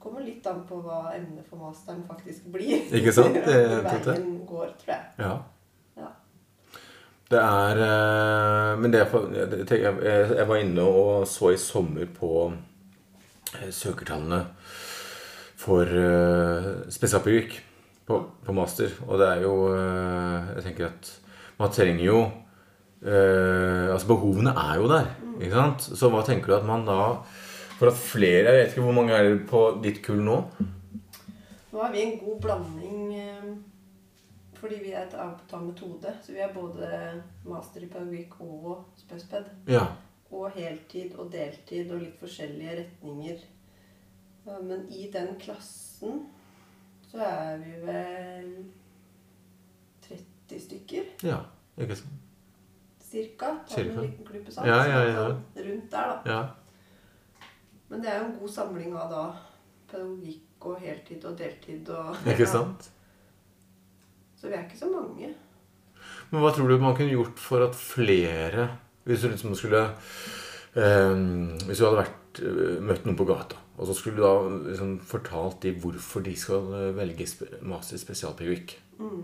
Kommer 0.05 0.21
litt 0.21 0.45
an 0.47 0.61
på 0.69 0.83
hva 0.85 1.15
emnet 1.17 1.47
for 1.49 1.63
masteren 1.65 2.05
faktisk 2.07 2.51
blir. 2.53 2.85
Ikke 2.99 3.15
sant? 3.17 3.41
Det 3.49 3.81
veien 3.89 4.37
går, 4.47 4.75
tror 4.83 4.95
jeg. 4.95 5.11
Ja. 5.25 5.35
Ja. 5.97 6.11
Det 7.33 7.41
er 7.41 7.81
eh, 7.89 8.73
Men 8.79 8.93
det 8.93 9.01
jeg, 9.01 9.95
jeg, 10.05 10.49
var 10.49 10.61
inne 10.61 10.85
og 10.85 11.25
så 11.31 11.55
i 11.55 11.61
sommer 11.61 12.11
på 12.21 12.51
eh, 12.53 13.71
søkertallene 13.73 14.45
for 15.65 15.89
uh, 15.89 16.85
spesialpedagogikk 16.93 17.55
på, 18.05 18.19
på 18.45 18.53
master. 18.53 18.93
Og 19.09 19.17
det 19.21 19.29
er 19.31 19.45
jo 19.47 19.55
eh, 19.73 20.51
Jeg 20.59 20.67
tenker 20.67 20.91
at 20.91 21.13
man 21.57 21.73
trenger 21.73 22.05
jo 22.05 22.19
eh, 23.05 23.93
Altså 23.93 24.09
behovene 24.11 24.55
er 24.57 24.81
jo 24.81 24.89
der. 24.91 25.11
Ikke 25.39 25.55
sant? 25.55 25.87
Så 25.99 26.11
hva 26.13 26.23
tenker 26.27 26.53
du 26.53 26.57
at 26.59 26.67
man 26.69 26.87
da 26.87 26.99
For 27.79 27.91
at 27.91 27.99
flere 27.99 28.53
Jeg 28.55 28.59
vet 28.61 28.73
ikke 28.73 28.87
hvor 28.87 28.97
mange 28.97 29.15
er 29.17 29.29
det 29.29 29.47
på 29.51 29.63
ditt 29.85 30.03
kull 30.05 30.23
nå? 30.25 30.41
Nå 31.75 31.81
har 31.83 31.91
vi 31.93 32.05
en 32.05 32.19
god 32.21 32.41
blanding 32.43 33.15
eh, 33.19 33.55
fordi 34.65 34.79
vi 34.81 34.93
er 34.97 35.03
et 35.05 35.15
tar 35.51 35.61
metode. 35.61 36.09
Så 36.25 36.33
vi 36.33 36.41
er 36.41 36.55
både 36.55 36.87
master 37.45 37.83
i 37.85 37.89
pedagogikk 37.91 38.39
og 38.41 38.85
spesped. 38.97 39.51
Ja. 39.69 39.83
Og 40.31 40.55
heltid 40.55 41.19
og 41.19 41.29
deltid 41.35 41.91
og 41.93 42.01
litt 42.01 42.17
forskjellige 42.23 42.79
retninger. 42.79 43.43
Men 44.47 44.87
i 44.89 45.11
den 45.13 45.35
klassen 45.41 46.23
så 47.11 47.21
er 47.27 47.61
vi 47.61 47.75
vel 47.85 48.49
30 50.09 50.61
stykker, 50.65 51.13
ja. 51.29 51.39
Ikke 51.81 51.97
sant? 51.99 52.24
Cirka. 53.15 53.53
Cirka. 53.71 53.95
en 53.95 54.05
liten 54.09 54.27
klype 54.29 54.53
salt. 54.53 54.67
Ja, 54.69 54.81
ja, 54.91 55.01
ja. 55.09 55.25
Rundt 55.69 55.91
der, 55.95 56.11
da. 56.11 56.35
Ja. 56.35 56.43
Men 57.91 58.03
det 58.03 58.11
er 58.11 58.19
jo 58.21 58.27
en 58.33 58.37
god 58.41 58.53
samling 58.59 58.95
av 58.99 59.11
da 59.13 59.25
pedagogikk 59.91 60.69
og 60.71 60.79
heltid 60.83 61.25
og 61.29 61.35
deltid 61.39 61.91
og 61.95 62.17
Ikke 62.33 62.47
sant? 62.49 62.91
Så 64.41 64.49
vi 64.49 64.57
er 64.57 64.65
ikke 64.67 64.79
så 64.81 64.89
mange. 64.91 65.29
Men 66.31 66.41
hva 66.43 66.51
tror 66.57 66.69
du 66.73 66.79
man 66.83 66.97
kunne 66.97 67.13
gjort 67.15 67.39
for 67.41 67.63
at 67.65 67.77
flere 67.79 68.65
Hvis 69.05 69.23
du 69.23 69.29
liksom 69.31 69.55
skulle 69.57 69.83
eh, 69.85 71.15
Hvis 71.69 71.79
du 71.79 71.85
hadde 71.87 72.01
vært, 72.01 72.41
eh, 72.43 72.81
møtt 72.85 73.05
noen 73.07 73.17
på 73.21 73.27
gata, 73.29 73.61
og 73.79 73.87
så 73.89 73.95
skulle 73.97 74.17
du 74.19 74.25
da 74.25 74.71
liksom 74.71 74.97
fortalt 75.07 75.61
de 75.63 75.75
hvorfor 75.85 76.25
de 76.27 76.35
skal 76.41 76.73
eh, 76.81 76.91
velge 76.97 77.29
master 77.63 77.97
i 77.99 78.03
spesialpedagogikk, 78.03 78.81
Mm. 78.95 79.23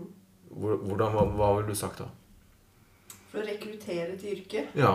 hvordan, 0.51 1.13
hva, 1.15 1.21
hva 1.39 1.49
ville 1.57 1.71
du 1.71 1.77
sagt 1.79 2.01
da? 2.03 2.09
For 3.31 3.39
å 3.41 3.47
rekruttere 3.47 4.17
til 4.19 4.35
yrket. 4.37 4.73
Ja. 4.75 4.93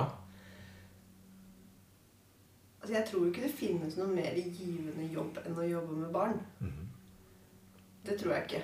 Altså, 2.80 2.94
jeg 2.94 3.06
tror 3.08 3.26
ikke 3.26 3.42
det 3.46 3.54
finnes 3.58 3.96
noe 3.98 4.12
mer 4.12 4.36
givende 4.36 5.08
jobb 5.10 5.38
enn 5.42 5.56
å 5.58 5.64
jobbe 5.66 6.00
med 6.04 6.10
barn. 6.14 6.36
Mhm. 6.60 6.82
Det 8.06 8.14
tror 8.20 8.36
jeg 8.36 8.44
ikke. 8.46 8.62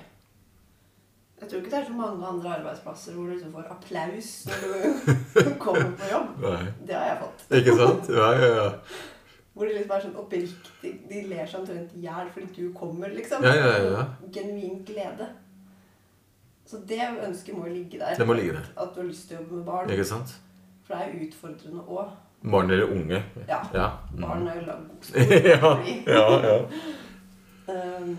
Jeg 1.40 1.48
tror 1.50 1.58
ikke 1.58 1.70
det 1.72 1.78
er 1.80 1.86
så 1.88 1.94
mange 1.98 2.26
andre 2.26 2.50
arbeidsplasser 2.54 3.16
hvor 3.16 3.24
du 3.26 3.32
liksom 3.32 3.50
får 3.56 3.72
applaus 3.74 4.28
når 4.46 4.60
du 4.68 5.56
kommer 5.64 5.88
på 5.98 6.10
jobb. 6.12 6.36
Nei. 6.44 6.68
Det 6.86 6.94
har 6.94 7.08
jeg 7.08 7.16
fått. 7.24 7.42
Ikke 7.58 7.74
sant? 7.80 8.12
Ja, 8.14 8.28
ja, 8.38 8.50
ja. 8.60 8.68
Hvor 9.52 9.66
de 9.66 9.74
liksom 9.74 9.96
er 9.96 10.04
sånn 10.04 10.14
oppriktig 10.22 10.92
De 11.10 11.24
ler 11.28 11.48
seg 11.50 11.58
omtrent 11.60 11.96
i 11.98 12.04
hjel 12.06 12.30
fordi 12.32 12.46
du 12.60 12.70
kommer, 12.78 13.10
liksom. 13.12 13.42
Ja, 13.42 13.56
ja, 13.58 13.72
ja. 13.96 14.04
Genuin 14.32 14.78
glede. 14.86 15.26
Så 16.66 16.80
det 16.88 17.00
ønsket 17.26 17.56
må 17.58 17.66
ligge 17.66 17.98
der. 17.98 18.14
Det 18.16 18.26
må 18.26 18.36
ligge 18.38 18.56
der. 18.56 18.68
At 18.76 18.94
du 18.94 19.00
har 19.02 19.08
lyst 19.08 19.28
til 19.28 19.36
å 19.36 19.42
jobbe 19.42 19.58
med 19.60 19.64
barn. 19.66 19.90
Ikke 19.90 20.06
sant? 20.08 20.36
For 20.86 20.94
det 20.94 21.02
er 21.04 21.12
jo 21.14 21.26
utfordrende 21.28 21.82
òg. 21.88 22.12
Barn 22.52 22.70
eller 22.70 22.90
unge. 22.90 23.22
Ja. 23.48 23.60
Ja. 23.74 23.88
Mm. 24.12 24.22
Barn 24.22 24.48
er 24.48 24.56
jo 24.58 24.64
lagd 24.66 25.10
ja, 25.52 25.72
ja, 26.06 26.24
ja. 26.46 26.56
Um, 27.72 28.16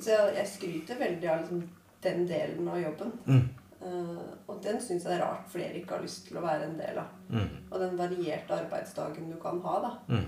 så 0.00 0.10
jeg, 0.10 0.30
jeg 0.38 0.48
skryter 0.48 1.00
veldig 1.00 1.28
av 1.28 1.42
liksom 1.42 1.60
den 2.04 2.24
delen 2.28 2.68
av 2.68 2.80
jobben. 2.80 3.12
Mm. 3.26 3.44
Uh, 3.84 4.22
og 4.48 4.62
den 4.64 4.80
syns 4.80 5.04
jeg 5.04 5.18
er 5.18 5.20
rart 5.24 5.44
flere 5.52 5.76
ikke 5.76 5.98
har 5.98 6.04
lyst 6.04 6.24
til 6.28 6.40
å 6.40 6.44
være 6.44 6.70
en 6.70 6.78
del 6.80 7.02
av. 7.02 7.12
Mm. 7.28 7.50
Og 7.68 7.76
den 7.82 8.00
varierte 8.00 8.56
arbeidsdagen 8.56 9.28
du 9.32 9.36
kan 9.42 9.60
ha, 9.64 9.76
da. 9.84 9.92
Mm. 10.08 10.26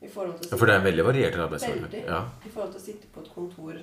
Ja, 0.00 0.08
For 0.12 0.68
det 0.68 0.74
er 0.74 0.78
en 0.78 0.84
veldig 0.84 1.04
variert 1.04 1.38
arbeidsdag. 1.40 1.80
Veldig. 1.82 2.02
Ja, 2.06 2.20
I 2.44 2.50
forhold 2.52 2.74
til 2.74 2.80
å 2.82 2.84
sitte 2.84 3.08
på 3.12 3.22
et 3.24 3.30
kontor 3.32 3.78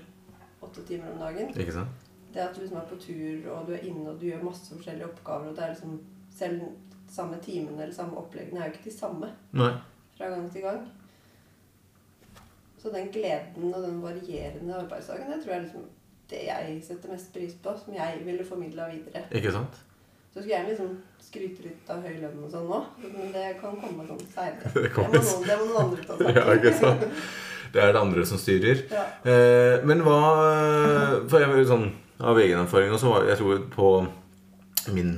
åtte 0.64 0.84
timer 0.88 1.12
om 1.14 1.20
dagen. 1.20 1.50
ikke 1.60 1.72
sant? 1.76 2.10
Det 2.34 2.42
at 2.42 2.56
du 2.56 2.62
liksom 2.64 2.78
er 2.82 2.88
på 2.90 2.96
tur, 3.02 3.52
og 3.54 3.68
du 3.68 3.74
er 3.76 3.84
inne 3.86 4.10
og 4.10 4.20
du 4.22 4.26
gjør 4.26 4.44
masse 4.48 4.72
forskjellige 4.74 5.06
oppgaver, 5.12 5.50
og 5.52 5.56
det 5.56 5.64
er 5.68 5.74
liksom 5.76 6.00
Selv 6.34 6.62
samme 7.14 7.38
timene 7.46 7.84
eller 7.84 7.94
samme 7.94 8.18
oppleggene 8.18 8.60
er 8.60 8.66
jo 8.66 8.74
ikke 8.74 8.88
de 8.90 8.94
samme 8.98 9.28
Nei. 9.54 9.70
fra 10.18 10.30
gang 10.32 10.48
til 10.52 10.62
gang. 10.66 10.80
Så 12.82 12.90
den 12.90 13.12
gleden 13.14 13.74
og 13.74 13.84
den 13.84 14.00
varierende 14.04 14.76
arbeidsdagen, 14.76 15.30
det 15.32 15.44
tror 15.44 15.54
jeg 15.54 15.60
er 15.60 15.64
liksom 15.68 15.84
det 16.34 16.40
jeg 16.48 16.82
setter 16.88 17.12
mest 17.14 17.30
pris 17.36 17.54
på, 17.64 17.70
som 17.86 17.94
jeg 17.94 18.22
ville 18.26 18.46
formidla 18.46 18.88
videre. 18.90 19.22
Ikke 19.32 19.52
sant? 19.54 19.78
Så 20.34 20.42
skulle 20.42 20.56
jeg 20.58 20.70
liksom 20.72 20.96
skryte 21.22 21.62
litt 21.68 21.90
av 21.94 22.02
høy 22.02 22.16
lønn 22.24 22.40
og 22.44 22.50
sånn 22.52 22.66
nå, 22.72 22.80
men 23.14 23.30
det 23.36 23.46
kan 23.62 23.78
komme 23.78 24.08
sånn 24.10 24.24
seinere. 24.34 24.72
Det 24.74 24.90
Det, 24.90 25.58
må 25.60 25.68
noen- 25.70 25.82
andre 25.86 26.04
ta 26.10 26.18
seg 26.18 26.26
av. 26.32 26.36
Ja, 26.42 26.56
ikke 26.58 26.74
sant? 26.82 27.06
Det 27.74 27.82
er 27.82 27.92
det 27.96 28.02
andre 28.02 28.26
som 28.30 28.38
styrer. 28.38 28.84
Ja. 28.92 29.04
Eh, 29.26 29.86
men 29.88 30.04
hva 30.06 30.20
For 31.30 31.40
jeg 31.42 31.50
var 31.50 31.58
jo 31.58 31.70
sånn 31.72 31.88
av 32.24 32.38
egen 32.40 32.60
erfaring 32.62 32.94
og 32.94 33.00
så 33.02 33.10
var 33.10 33.26
Jeg 33.28 33.40
tror 33.40 33.64
på 33.74 33.88
min 34.94 35.16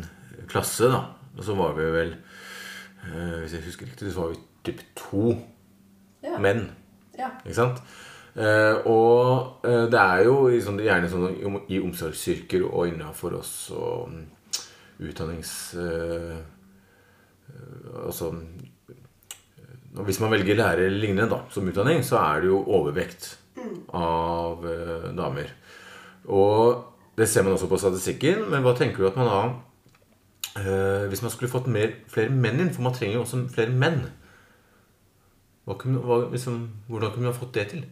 klasse, 0.48 0.88
da, 0.90 1.02
og 1.36 1.44
så 1.44 1.56
var 1.58 1.74
vi 1.76 1.86
vel 1.92 2.14
eh, 2.16 3.36
Hvis 3.42 3.54
jeg 3.58 3.66
husker 3.66 3.90
riktig, 3.90 4.14
så 4.14 4.22
var 4.26 4.34
vi 4.36 4.40
typ 4.66 4.82
to 4.96 5.36
Ja. 6.26 6.38
menn. 6.42 6.70
ja. 7.18 7.28
Ikke 7.46 7.58
sant? 7.60 7.82
Eh, 8.36 8.80
og 8.90 9.62
eh, 9.68 9.86
det 9.92 10.00
er 10.02 10.24
jo 10.26 10.48
i 10.52 10.58
sånn, 10.64 10.80
gjerne 10.84 11.08
sånn 11.12 11.36
i, 11.70 11.78
omsorgsyrker 11.80 12.66
og 12.68 12.88
innafor 12.90 13.38
også 13.38 13.76
og 13.76 14.16
utdannings... 15.00 15.54
Eh, 15.80 16.36
eh, 17.52 18.06
altså 18.06 18.32
eh, 19.96 20.04
Hvis 20.06 20.20
man 20.20 20.32
velger 20.32 20.60
lærer 20.60 20.86
eller 20.88 21.02
lignende 21.02 21.30
da, 21.32 21.42
som 21.50 21.68
utdanning, 21.68 22.04
så 22.04 22.20
er 22.22 22.44
det 22.44 22.52
jo 22.52 22.64
overvekt 22.66 23.38
av 23.96 24.66
eh, 24.68 25.08
damer. 25.16 25.54
Og 26.28 26.84
det 27.18 27.30
ser 27.30 27.46
man 27.46 27.56
også 27.56 27.70
på 27.72 27.80
statistikken, 27.80 28.48
men 28.52 28.66
hva 28.66 28.76
tenker 28.76 29.04
du 29.04 29.08
at 29.08 29.18
man 29.20 29.30
da 29.30 29.42
eh, 30.60 31.08
Hvis 31.12 31.22
man 31.24 31.32
skulle 31.32 31.52
fått 31.52 31.70
mer, 31.72 31.94
flere 32.12 32.34
menn 32.34 32.60
inn, 32.60 32.74
for 32.74 32.88
man 32.88 32.96
trenger 32.96 33.20
jo 33.20 33.26
også 33.26 33.46
flere 33.56 33.76
menn 33.76 34.04
kunne, 35.66 36.02
hva, 36.06 36.26
liksom, 36.30 36.66
Hvordan 36.90 37.14
kunne 37.14 37.32
man 37.32 37.38
fått 37.38 37.56
det 37.58 37.70
til? 37.72 37.86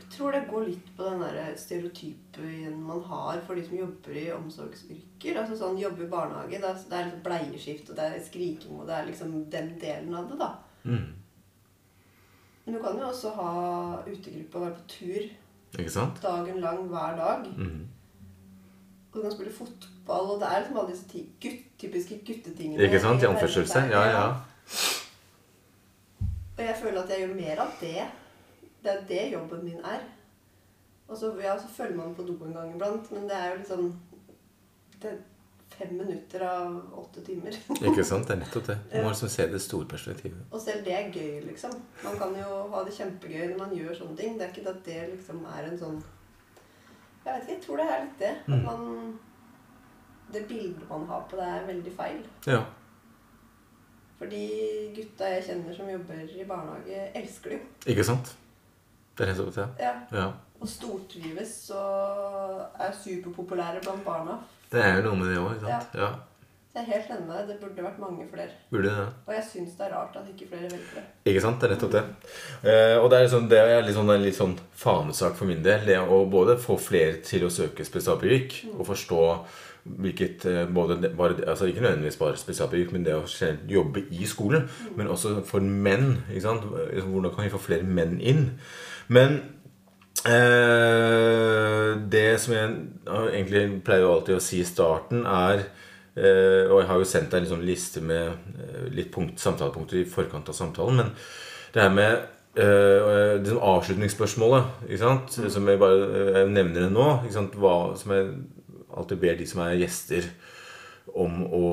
Jeg 0.00 0.14
tror 0.14 0.32
det 0.34 0.46
går 0.50 0.64
litt 0.66 0.88
på 0.96 1.04
den 1.06 1.20
der 1.22 1.52
stereotypen 1.56 2.80
man 2.82 3.02
har 3.06 3.38
for 3.46 3.54
de 3.54 3.62
som 3.64 3.76
jobber 3.78 4.16
i 4.18 4.24
omsorgsyrker. 4.34 5.38
Altså 5.38 5.56
sånn 5.56 5.78
Jobbe 5.80 6.04
i 6.04 6.10
barnehage, 6.10 6.58
det 6.58 6.66
er, 6.66 6.80
det 6.90 6.96
er 6.96 7.06
liksom 7.06 7.22
bleieskift 7.24 7.92
og 7.92 8.00
det 8.00 8.08
er 8.08 8.24
skriking 8.24 8.80
og 8.80 8.88
det 8.88 8.96
er 8.96 9.06
liksom 9.06 9.36
den 9.52 9.70
delen 9.80 10.16
av 10.18 10.26
det, 10.28 10.40
da. 10.40 10.50
Mm. 10.84 11.14
Men 12.64 12.74
du 12.74 12.82
kan 12.82 12.98
jo 12.98 13.08
også 13.08 13.30
ha 13.30 13.50
utegruppe 14.06 14.58
og 14.58 14.66
være 14.66 14.74
på 14.74 14.80
tur 14.88 15.78
Ikke 15.78 15.90
sant? 15.90 16.22
dagen 16.22 16.60
lang 16.60 16.86
hver 16.88 17.16
dag. 17.16 17.46
Mm. 17.56 17.88
Og 19.12 19.16
du 19.16 19.22
kan 19.22 19.32
spille 19.32 19.52
fotball, 19.52 20.30
og 20.34 20.40
det 20.40 20.48
er 20.48 20.58
liksom 20.58 20.76
alle 20.78 20.90
disse 20.92 21.08
ti, 21.08 21.24
gutt, 21.42 21.64
typiske 21.78 22.20
guttetingene. 22.26 22.82
Ikke 22.82 23.00
sant? 23.00 23.22
i 23.22 23.24
I 23.24 23.28
anførselse. 23.28 23.78
Ja, 23.78 24.02
ja. 24.10 24.26
Og 26.58 26.64
jeg 26.66 26.76
føler 26.82 27.02
at 27.02 27.10
jeg 27.10 27.18
gjør 27.18 27.34
mer 27.34 27.62
av 27.64 27.76
det. 27.80 28.06
Det 28.82 28.92
er 28.92 29.06
det 29.08 29.32
jobben 29.32 29.64
min 29.64 29.84
er. 29.84 30.00
Og 31.08 31.16
så, 31.16 31.32
ja, 31.42 31.58
så 31.58 31.68
følger 31.68 31.96
man 31.96 32.14
på 32.14 32.22
do 32.22 32.36
en 32.44 32.52
gang 32.54 32.74
iblant, 32.74 33.12
men 33.12 33.22
det 33.22 33.36
er 33.36 33.50
jo 33.50 33.56
liksom 33.56 34.00
Det 35.02 35.18
fem 35.78 35.92
minutter 35.96 36.42
av 36.44 36.74
åtte 37.00 37.22
timer. 37.24 37.54
Ikke 37.80 38.04
sant? 38.04 38.26
Det 38.28 38.34
er 38.36 38.40
nettopp 38.42 38.66
det. 38.66 38.76
Man 38.94 39.04
må 39.06 39.12
liksom 39.14 39.28
se 39.32 39.46
det 39.52 39.60
store 39.64 39.86
perspektivet. 39.88 40.42
Og 40.50 40.60
selv 40.60 40.84
det 40.84 40.92
er 40.96 41.10
gøy, 41.14 41.40
liksom. 41.46 41.72
Man 42.04 42.18
kan 42.20 42.34
jo 42.36 42.58
ha 42.74 42.82
det 42.84 42.94
kjempegøy 42.98 43.46
når 43.52 43.58
man 43.62 43.74
gjør 43.76 43.94
sånne 44.00 44.16
ting. 44.18 44.36
Det 44.38 44.46
er 44.46 44.52
ikke 44.54 44.70
at 44.74 44.82
det 44.84 44.98
liksom 45.14 45.44
er 45.54 45.68
en 45.70 45.78
sånn 45.80 46.02
Jeg 47.24 47.32
vet 47.34 47.42
ikke, 47.42 47.52
jeg 47.54 47.62
tror 47.66 47.76
det 47.80 47.86
er 47.86 48.04
litt 48.04 48.18
det. 48.18 48.34
At 48.40 48.48
Mm. 48.48 48.64
man 48.64 49.18
Det 50.32 50.44
bildet 50.48 50.88
man 50.88 51.06
har 51.08 51.24
på 51.30 51.36
det, 51.36 51.46
er 51.48 51.66
veldig 51.66 51.92
feil. 51.96 52.20
Ja. 52.46 52.60
For 54.18 54.26
de 54.30 54.44
gutta 54.94 55.24
jeg 55.32 55.42
kjenner 55.48 55.74
som 55.74 55.88
jobber 55.90 56.20
i 56.36 56.44
barnehage, 56.46 57.00
elsker 57.18 57.50
det 57.50 57.58
jo. 57.58 57.66
Ikke 57.94 58.04
sant? 58.04 58.34
Det 59.16 59.26
er 59.26 59.32
nettopp 59.32 59.54
det. 59.56 59.66
Ja. 59.80 59.94
Ja. 60.12 60.26
Og 60.60 60.68
stortrives 60.68 61.70
og 61.74 62.60
er 62.78 62.92
superpopulære 63.02 63.80
blant 63.82 64.04
barna. 64.04 64.38
Det 64.70 64.82
er 64.82 64.98
jo 65.00 65.06
noe 65.08 65.18
med 65.18 65.32
det 65.32 65.38
òg, 65.40 65.54
ikke 65.56 65.66
sant? 65.66 65.96
Ja. 65.98 66.10
Jeg 66.70 66.84
er 66.84 66.92
helt 66.92 67.08
enig 67.10 67.24
med 67.26 67.34
deg. 67.34 67.46
Det 67.48 67.56
burde 67.58 67.82
vært 67.82 67.96
mange 67.98 68.24
flere. 68.30 68.52
Burde 68.70 68.86
det. 68.86 68.92
Ja. 69.00 69.06
Og 69.26 69.32
jeg 69.34 69.46
syns 69.48 69.72
det 69.74 69.86
er 69.88 69.94
rart 69.96 70.18
at 70.20 70.28
ikke 70.30 70.46
flere 70.52 70.68
velger 70.70 71.00
det. 71.00 71.02
Ikke 71.32 71.40
sant? 71.42 71.56
Det 71.58 71.66
er 71.66 71.72
nettopp 71.74 71.96
det. 71.96 72.02
Eh, 72.62 72.98
og 73.00 73.08
det 73.10 73.18
er, 73.18 73.24
liksom, 73.24 73.48
det 73.50 73.58
er 73.58 73.82
litt 73.82 73.96
sånn, 73.96 74.12
en 74.14 74.22
litt 74.22 74.38
sånn 74.38 74.54
fanesak 74.78 75.34
for 75.40 75.50
min 75.50 75.64
del. 75.66 75.82
Det 75.88 75.98
å 75.98 76.20
både 76.30 76.54
få 76.62 76.78
flere 76.78 77.18
til 77.26 77.48
å 77.48 77.50
søke 77.50 77.86
spesialpedagogikk 77.88 78.76
og 78.76 78.86
forstå 78.92 79.24
hvilket 80.04 80.46
eh, 80.46 80.62
både, 80.70 81.10
bare, 81.18 81.40
altså 81.42 81.66
Ikke 81.66 81.82
nødvendigvis 81.82 82.20
bare 82.20 82.38
spesialpedagogikk, 82.38 82.94
men 82.94 83.08
det 83.08 83.18
å 83.18 83.26
jobbe 83.74 84.06
i 84.14 84.30
skolen. 84.30 84.70
Men 84.94 85.10
også 85.10 85.40
for 85.50 85.66
menn. 85.66 86.20
ikke 86.30 86.46
sant? 86.46 86.70
Hvordan 86.70 87.34
kan 87.34 87.48
vi 87.48 87.54
få 87.56 87.64
flere 87.66 87.82
menn 87.98 88.20
inn? 88.22 88.46
Men 89.10 89.40
det 92.10 92.40
som 92.42 92.52
jeg 92.52 92.72
egentlig 93.30 93.62
pleier 93.86 94.08
alltid 94.08 94.36
å 94.36 94.42
si 94.44 94.60
i 94.60 94.68
starten, 94.68 95.22
er 95.24 95.62
eh, 96.16 96.68
Og 96.68 96.80
jeg 96.80 96.88
har 96.90 97.00
jo 97.00 97.08
sendt 97.08 97.32
deg 97.32 97.44
en 97.44 97.52
sånn 97.54 97.64
liste 97.64 98.02
med 98.04 98.34
eh, 98.58 98.90
litt 98.92 99.10
punkt, 99.14 99.40
samtalepunkter 99.40 100.02
i 100.02 100.08
forkant 100.08 100.50
av 100.52 100.58
samtalen. 100.58 101.00
Men 101.00 101.14
det 101.72 101.84
her 101.84 101.94
med 101.94 102.12
eh, 102.58 103.40
det 103.40 103.48
som 103.48 103.64
avslutningsspørsmålet, 103.72 104.64
sant? 105.00 105.40
som 105.40 105.68
jeg 105.68 105.80
bare 105.80 106.08
eh, 106.08 106.32
jeg 106.40 106.52
nevner 106.52 106.86
det 106.86 106.92
nå? 106.94 107.10
Hva, 107.56 107.74
Som 107.96 108.16
jeg 108.16 108.32
alltid 108.90 109.22
ber 109.22 109.38
de 109.38 109.46
som 109.48 109.64
er 109.64 109.78
gjester, 109.80 110.26
om 111.10 111.40
å 111.46 111.68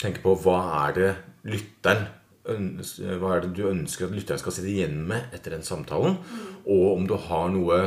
tenke 0.00 0.22
på 0.22 0.36
hva 0.44 0.60
er 0.86 0.94
det 0.96 1.10
lytteren 1.50 2.06
hva 2.44 3.34
er 3.34 3.44
det 3.44 3.54
du 3.56 3.64
ønsker 3.70 4.06
at 4.06 4.14
lytteren 4.14 4.40
skal 4.40 4.52
sitte 4.52 4.68
igjen 4.68 4.98
med 5.08 5.32
etter 5.32 5.54
den 5.56 5.64
samtalen? 5.64 6.18
Og 6.68 6.86
om 6.94 7.06
du 7.08 7.16
har 7.28 7.48
noe 7.52 7.78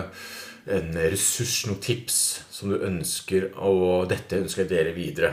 en 0.68 0.98
ressurs, 0.98 1.62
noen 1.68 1.80
tips 1.80 2.18
som 2.52 2.74
du 2.74 2.82
ønsker 2.84 3.46
Og 3.56 4.08
dette 4.12 4.42
ønsker 4.42 4.66
jeg 4.66 4.72
dere 4.74 4.94
videre. 4.96 5.30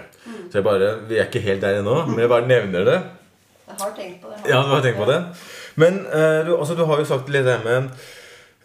Så 0.51 0.61
jeg 0.61 0.67
bare, 0.67 0.93
Vi 1.09 1.19
er 1.19 1.27
ikke 1.27 1.43
helt 1.43 1.65
der 1.65 1.81
ennå, 1.81 2.05
men 2.07 2.21
jeg 2.23 2.31
bare 2.31 2.47
nevner 2.47 2.85
det. 2.87 2.99
Jeg 3.65 3.81
har 3.81 3.95
tenkt 3.97 4.21
på 4.23 4.31
det. 4.31 4.43
Ja, 4.51 4.61
du 4.61 4.75
har 4.75 4.85
tenkt 4.85 5.01
på 5.01 5.09
det. 5.09 5.21
Men 5.81 6.05
eh, 6.07 6.45
du, 6.47 6.53
altså, 6.57 6.77
du 6.79 6.85
har 6.85 7.01
jo 7.01 7.09
sagt 7.09 7.33
litt 7.33 7.47
det 7.49 7.57
med 7.65 7.89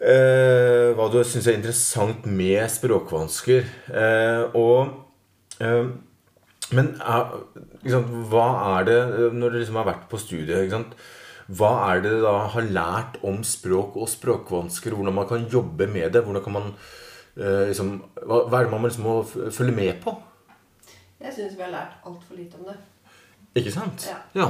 eh, 0.04 0.92
hva 0.94 1.08
du 1.10 1.18
syns 1.24 1.48
er 1.48 1.56
interessant 1.58 2.28
med 2.28 2.62
språkvansker. 2.70 3.64
Eh, 3.90 4.58
og 4.60 4.92
Men 6.76 6.92
eh, 7.00 7.34
sant, 7.90 8.12
hva 8.30 8.46
er 8.76 8.86
det 8.86 8.98
eh, 9.00 9.34
Når 9.34 9.50
du 9.50 9.58
liksom 9.58 9.80
har 9.80 9.88
vært 9.88 10.06
på 10.10 10.20
studiet 10.22 10.70
sant, 10.70 10.94
Hva 11.50 11.70
er 11.90 12.02
det 12.04 12.14
da 12.22 12.34
har 12.54 12.72
lært 12.78 13.20
om 13.26 13.40
språk 13.46 13.98
og 13.98 14.10
språkvansker? 14.10 14.94
Hvordan 14.94 15.16
man 15.16 15.28
kan 15.30 15.48
jobbe 15.50 15.88
med 15.90 16.12
det? 16.14 16.24
Hvordan 16.26 16.44
kan 16.44 16.56
man 16.58 16.72
eh, 17.36 17.70
liksom, 17.72 17.96
hva 18.22 18.44
er 18.46 18.68
det 18.68 18.74
man 18.74 18.86
liksom 18.86 19.08
må 19.08 19.16
følge 19.26 19.74
med 19.74 20.02
på? 20.04 20.14
Jeg 21.20 21.36
syns 21.36 21.56
vi 21.58 21.66
har 21.66 21.74
lært 21.74 21.98
altfor 22.06 22.38
lite 22.38 22.56
om 22.56 22.70
det. 22.70 22.76
Ikke 23.60 23.72
sant? 23.74 24.06
Ja. 24.08 24.20
ja. 24.40 24.46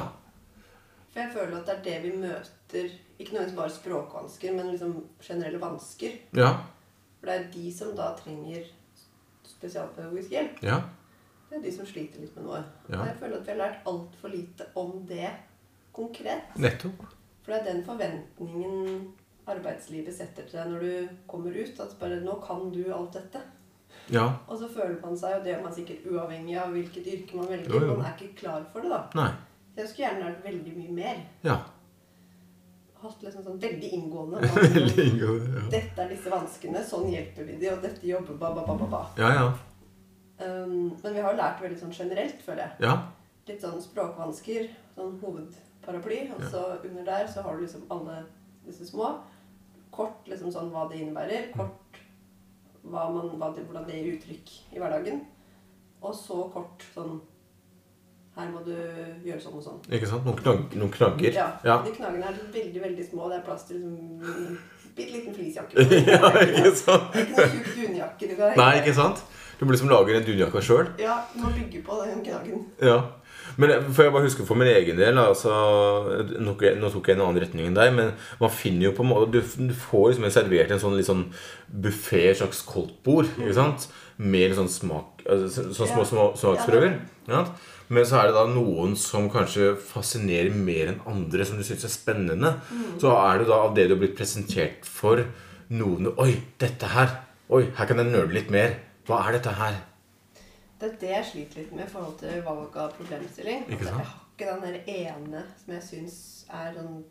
For 1.11 1.23
jeg 1.23 1.33
føler 1.33 1.57
at 1.57 1.67
det 1.67 1.75
er 1.75 1.87
det 1.89 1.97
vi 2.05 2.19
møter. 2.21 2.93
Ikke 3.19 3.33
nødvendigvis 3.33 3.57
bare 3.57 3.73
språkvansker, 3.75 4.53
men 4.55 4.71
liksom 4.71 4.93
generelle 5.25 5.61
vansker. 5.61 6.21
Ja. 6.37 6.53
For 7.19 7.27
det 7.27 7.35
er 7.35 7.49
de 7.53 7.73
som 7.75 7.97
da 7.97 8.13
trenger 8.21 8.69
spesialpedagogisk 9.49 10.31
hjelp. 10.31 10.63
Ja. 10.63 10.79
Det 11.51 11.59
er 11.59 11.63
de 11.65 11.73
som 11.75 11.87
sliter 11.89 12.23
litt 12.23 12.35
med 12.39 12.47
noe. 12.47 12.61
Ja. 12.93 13.05
Jeg 13.09 13.17
føler 13.21 13.41
at 13.41 13.47
vi 13.49 13.51
har 13.55 13.59
lært 13.59 13.87
altfor 13.91 14.31
lite 14.31 14.67
om 14.79 14.93
det 15.09 15.31
konkret. 15.97 16.53
Nettopp. 16.57 17.01
For 17.43 17.53
det 17.53 17.59
er 17.61 17.73
den 17.73 17.83
forventningen 17.85 19.09
arbeidslivet 19.51 20.15
setter 20.15 20.47
til 20.47 20.61
deg 20.61 20.71
når 20.71 20.85
du 20.85 21.17
kommer 21.27 21.57
ut. 21.57 21.81
At 21.83 21.97
bare 21.99 22.21
'Nå 22.21 22.37
kan 22.45 22.71
du 22.71 22.85
alt 22.95 23.17
dette'. 23.19 23.43
Ja. 24.11 24.29
Og 24.49 24.59
så 24.59 24.69
føler 24.69 25.01
man 25.03 25.17
seg, 25.19 25.39
og 25.39 25.45
det 25.45 25.55
er 25.55 25.63
man 25.63 25.75
sikkert 25.75 26.07
uavhengig 26.07 26.57
av 26.59 26.71
hvilket 26.75 27.07
yrke 27.07 27.37
man 27.37 27.49
velger, 27.49 27.75
Jo, 27.75 27.81
jo. 27.87 27.97
man 27.97 28.07
er 28.07 28.15
ikke 28.19 28.37
klar 28.37 28.65
for 28.73 28.81
det, 28.81 28.91
da. 28.91 29.03
Nei. 29.15 29.31
Jeg 29.77 29.89
skulle 29.89 30.07
gjerne 30.09 30.25
lært 30.25 30.45
veldig 30.45 30.73
mye 30.77 30.93
mer. 30.93 31.21
Ja. 31.45 31.57
Hatt 33.01 33.23
liksom 33.23 33.45
sånn 33.45 33.61
veldig 33.63 33.91
inngående. 33.97 34.41
Veldig 34.75 35.05
inngående. 35.07 35.61
Ja. 35.61 35.69
Dette 35.73 36.03
er 36.05 36.09
disse 36.11 36.31
vanskene, 36.31 36.83
sånn 36.85 37.07
hjelper 37.11 37.47
vi 37.49 37.57
de, 37.57 37.71
og 37.73 37.83
dette 37.83 38.07
jobber 38.07 38.35
ba, 38.37 38.51
ba, 38.55 38.65
ba, 38.67 38.87
ba. 38.87 39.03
ja, 39.17 39.31
ja. 39.35 39.47
Um, 40.41 40.97
men 41.03 41.15
vi 41.15 41.21
har 41.21 41.35
jo 41.35 41.41
lært 41.41 41.61
veldig 41.61 41.81
sånn 41.83 41.93
generelt, 41.93 42.41
føler 42.45 42.65
jeg. 42.65 42.87
Ja. 42.87 42.95
Litt 43.49 43.65
sånn 43.65 43.81
språkvansker, 43.83 44.71
sånn 44.95 45.19
hovedparaply, 45.21 46.21
og 46.37 46.47
så 46.53 46.63
under 46.79 47.05
der 47.05 47.27
så 47.29 47.45
har 47.45 47.59
du 47.59 47.67
liksom 47.67 47.85
alle 47.93 48.23
disse 48.67 48.87
små. 48.89 49.19
Kort 49.93 50.29
liksom 50.31 50.53
sånn 50.55 50.71
hva 50.73 50.87
det 50.89 51.03
innebærer. 51.03 51.51
Kort 51.57 52.01
hva 52.87 53.11
man, 53.13 53.35
hva 53.37 53.51
det, 53.53 53.67
hvordan 53.69 53.85
det 53.89 53.99
gir 53.99 54.15
uttrykk 54.17 54.55
i 54.73 54.81
hverdagen. 54.81 55.21
Og 56.01 56.15
så 56.17 56.47
kort 56.55 56.85
sånn 56.95 57.19
Her 58.31 58.47
må 58.49 58.61
du 58.65 58.73
gjøre 59.27 59.41
sånn 59.43 59.57
og 59.59 59.65
sånn. 59.65 59.81
Ikke 59.91 60.07
sant? 60.09 60.25
Noen, 60.25 60.39
knag 60.39 60.77
noen 60.79 60.93
knagger. 60.95 61.35
Ja, 61.35 61.49
Ja. 61.67 61.81
De 61.85 61.91
knaggene 61.93 62.31
er 62.31 62.39
veldig, 62.55 62.81
veldig 62.81 63.07
små. 63.11 63.27
Det 63.29 63.41
er 63.41 63.43
plass 63.45 63.67
til 63.69 63.83
liksom 63.83 64.47
en 64.47 64.61
bitte 64.97 65.17
liten 65.17 65.35
fleecejakke. 65.35 65.85
ja, 66.15 66.31
ikke 66.47 66.71
sant? 66.79 67.11
Det 67.13 67.21
er 67.21 67.27
ikke 67.27 67.37
noen 67.37 67.53
tjukk 67.57 67.73
dunjakke 67.75 68.31
du 68.31 68.35
kan 68.39 68.57
Nei, 68.63 68.71
ikke 68.81 68.95
sant? 68.97 69.25
Du 69.61 69.67
må 69.67 69.75
liksom 69.75 69.91
lage 69.93 70.15
en 70.17 70.25
dunjakke 70.25 70.63
sjøl. 70.65 70.87
Ja, 70.99 71.19
du 71.35 71.43
må 71.45 71.51
bygge 71.53 71.83
på 71.85 71.99
den 72.07 72.23
knaggen. 72.25 72.63
Ja. 72.81 73.03
Men 73.61 73.73
for 73.83 73.93
får 73.99 74.05
jeg 74.07 74.13
bare 74.15 74.25
huske 74.25 74.45
for 74.47 74.57
min 74.57 74.69
egen 74.71 74.97
del 74.97 75.19
altså, 75.21 75.51
nå, 76.41 76.55
tok 76.55 76.63
jeg- 76.63 76.77
en 77.17 77.21
annen 77.27 77.41
retning 77.43 77.67
enn 77.67 77.75
deg, 77.75 77.93
men 77.93 78.13
man 78.41 78.51
finner 78.51 78.87
jo 78.89 78.93
på 78.93 79.03
en 79.05 79.11
måte 79.11 79.31
Du, 79.33 79.41
får 79.75 80.13
liksom 80.15 80.31
servert 80.31 80.71
en 80.71 80.79
sånn 80.79 81.03
sånn 81.05 81.25
buffé, 81.71 82.35
slags 82.37 82.63
koldtbord, 82.63 83.27
ikke 83.39 83.55
sant? 83.55 83.89
Med 84.19 84.55
sånn 84.57 84.69
smak 84.69 85.25
altså, 85.27 85.49
så- 85.51 85.75
Sånne 85.75 85.93
små, 85.93 86.05
små 86.07 86.37
smaksprøver. 86.37 87.01
Ja. 87.29 87.45
Men 87.89 88.05
så 88.05 88.21
er 88.21 88.27
det 88.29 88.35
da 88.35 88.47
noen 88.47 88.97
som 88.97 89.29
kanskje 89.29 89.77
fascinerer 89.77 90.55
mer 90.55 90.87
enn 90.93 91.01
andre, 91.07 91.45
som 91.45 91.57
du 91.59 91.63
syns 91.65 91.85
er 91.85 91.89
spennende. 91.89 92.55
Så 93.01 93.11
er 93.11 93.39
det 93.39 93.49
da 93.49 93.55
av 93.67 93.75
det 93.75 93.89
du 93.89 93.95
har 93.97 94.01
blitt 94.07 94.17
presentert 94.17 94.85
for, 94.85 95.25
noen 95.71 96.15
Oi, 96.17 96.37
dette 96.59 96.87
her! 96.87 97.11
Oi, 97.51 97.65
her 97.77 97.87
kan 97.87 97.97
jeg 97.99 98.07
nøle 98.07 98.33
litt 98.33 98.51
mer. 98.51 98.77
Hva 99.09 99.23
er 99.27 99.39
dette 99.39 99.55
her? 99.57 99.79
Det 100.81 100.89
er 100.89 100.99
det 101.01 101.11
jeg 101.13 101.25
sliter 101.29 101.61
litt 101.61 101.73
med 101.77 101.85
i 101.85 101.91
forhold 101.93 102.19
til 102.21 102.43
valg 102.45 102.77
av 102.81 102.93
problemstilling. 102.97 103.67
Ikke 103.69 103.89
sant? 103.89 104.01
Jeg 104.01 104.07
har 104.07 104.21
ikke 104.31 104.53
den 104.53 104.63
der 104.65 104.93
ene 104.95 105.43
som 105.61 105.75
jeg 105.75 105.85
syns 105.85 106.15
er, 106.49 106.71
sånn, 106.77 107.03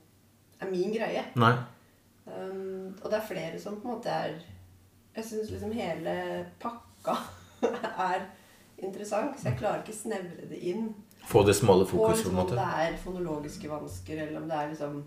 er 0.60 0.71
min 0.71 0.93
greie. 0.95 1.25
Nei. 1.38 1.52
Um, 2.30 2.95
og 3.04 3.10
det 3.12 3.19
er 3.19 3.28
flere 3.30 3.60
som 3.62 3.78
på 3.82 3.88
en 3.89 3.95
måte 3.95 4.13
er 4.13 4.36
Jeg 5.15 5.25
syns 5.25 5.47
liksom 5.49 5.71
hele 5.73 6.12
pakka 6.62 7.15
er 8.10 8.28
interessant, 8.78 9.34
så 9.39 9.49
jeg 9.49 9.58
klarer 9.60 9.82
ikke 9.82 9.97
snevre 9.97 10.49
det 10.49 10.60
inn. 10.71 10.91
Få 11.28 11.41
det 11.43 11.56
smale 11.58 11.88
fokuset, 11.89 12.25
på 12.25 12.30
en 12.30 12.36
en 12.36 12.36
om 12.36 12.43
måte. 12.43 12.58
det 12.60 12.84
er 12.86 12.99
fonologiske 13.04 13.69
vansker, 13.69 14.21
eller 14.23 14.41
om 14.41 14.45
det 14.49 14.58
er 14.60 14.69
liksom 14.69 14.99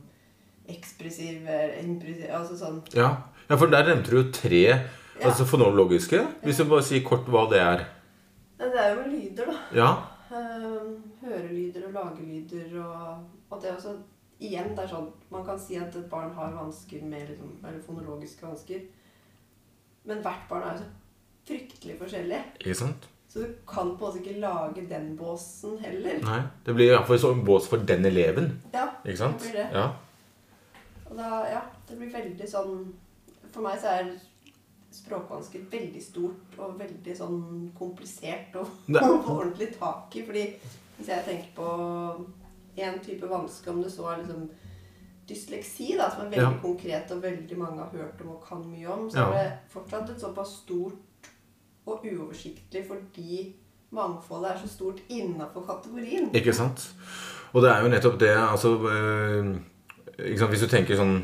ekspressiv 0.72 1.46
impressiv 1.82 2.28
Altså 2.30 2.58
sånn 2.58 2.82
Ja. 2.94 3.08
ja, 3.48 3.56
for 3.56 3.66
der 3.72 3.88
nevnte 3.88 4.10
du 4.12 4.18
jo 4.20 4.26
tre 4.34 4.64
altså 5.28 5.44
fonologiske. 5.48 6.20
Hvis 6.42 6.60
du 6.60 6.64
bare 6.70 6.86
sier 6.86 7.04
kort 7.06 7.28
hva 7.30 7.44
det 7.50 7.60
er. 7.60 7.84
Det 8.62 8.78
er 8.78 8.94
jo 8.94 9.04
lyder, 9.10 9.50
da. 9.50 9.58
Ja. 9.76 9.90
Um, 10.32 10.96
hørelyder 11.20 11.86
og 11.88 11.92
lagelyder 11.92 12.78
og, 12.80 13.24
og 13.50 13.58
det 13.60 13.68
er 13.70 13.74
også 13.76 13.98
Igjen, 14.42 14.70
det 14.74 14.86
er 14.86 14.88
sånn 14.88 15.10
Man 15.30 15.44
kan 15.44 15.58
si 15.60 15.76
at 15.76 15.94
et 15.94 16.06
barn 16.10 16.32
har 16.34 16.54
vansker 16.56 17.02
med 17.04 17.28
liksom, 17.28 17.50
eller 17.60 17.82
fonologiske 17.84 18.46
vansker. 18.46 18.80
Men 20.08 20.22
hvert 20.24 20.48
barn 20.48 20.64
er 20.66 20.72
jo 20.72 20.82
så 20.82 20.88
fryktelig 21.46 21.98
forskjellig. 22.00 22.40
Ikke 22.62 22.78
sant? 22.80 23.06
Så 23.32 23.44
du 23.44 23.52
kan 23.68 23.94
på 23.96 24.08
en 24.08 24.08
måte 24.08 24.18
ikke 24.20 24.40
lage 24.42 24.82
den 24.90 25.12
båsen 25.16 25.78
heller. 25.80 26.18
Nei. 26.24 26.40
Det 26.66 26.74
blir 26.76 26.90
iallfall 26.90 27.20
sånn 27.22 27.44
bås 27.46 27.68
for 27.70 27.84
den 27.88 28.04
eleven. 28.04 28.50
Ja, 28.74 28.88
Ikke 29.06 29.20
sant? 29.22 29.38
det 29.40 29.52
blir 29.52 29.62
det. 29.62 29.68
Ja. 29.78 29.86
Og 31.06 31.16
da, 31.16 31.30
ja, 31.48 31.62
det 31.88 31.96
blir 32.00 32.12
veldig 32.12 32.48
sånn 32.48 32.76
For 33.52 33.64
meg 33.64 33.80
så 33.80 33.94
er 33.98 34.12
språkvansker 34.92 35.64
veldig 35.72 36.02
stort 36.02 36.58
og 36.58 36.78
veldig 36.78 37.16
sånn 37.16 37.72
komplisert 37.78 38.56
og 38.60 38.66
få 38.92 39.36
ordentlig 39.38 39.70
tak 39.78 40.16
i. 40.16 40.24
Fordi 40.26 40.44
hvis 40.98 41.08
jeg 41.08 41.24
tenker 41.24 41.54
på 41.56 41.68
én 42.78 42.98
type 43.04 43.28
vanske, 43.28 43.70
om 43.70 43.82
det 43.82 43.92
så 43.92 44.06
er 44.12 44.22
liksom 44.22 44.48
dysleksi, 45.28 45.94
da, 45.98 46.10
som 46.10 46.26
er 46.26 46.30
veldig 46.30 46.42
Ja. 46.56 46.60
konkret 46.62 47.10
og 47.14 47.22
veldig 47.22 47.58
mange 47.58 47.78
har 47.82 47.90
hørt 47.94 48.20
om 48.24 48.30
og 48.36 48.44
kan 48.48 48.62
mye 48.68 48.86
om, 48.90 49.08
så 49.10 49.18
Ja. 49.18 49.26
er 49.32 49.42
det 49.44 49.58
fortsatt 49.70 50.10
et 50.10 50.20
såpass 50.20 50.56
stort 50.64 51.28
og 51.86 52.04
uoversiktlig 52.06 52.86
fordi 52.86 53.54
mangfoldet 53.92 54.50
er 54.52 54.58
så 54.58 54.68
stort 54.68 55.00
innafor 55.08 55.62
kategorien. 55.66 56.30
Ikke 56.34 56.52
sant? 56.54 56.92
Og 57.52 57.62
det 57.62 57.70
er 57.70 57.82
jo 57.82 57.88
nettopp 57.88 58.18
det 58.20 58.36
altså 58.36 58.78
øh? 58.88 59.56
Hvis 60.18 60.60
du 60.60 60.66
tenker 60.68 60.94
sånn, 60.96 61.22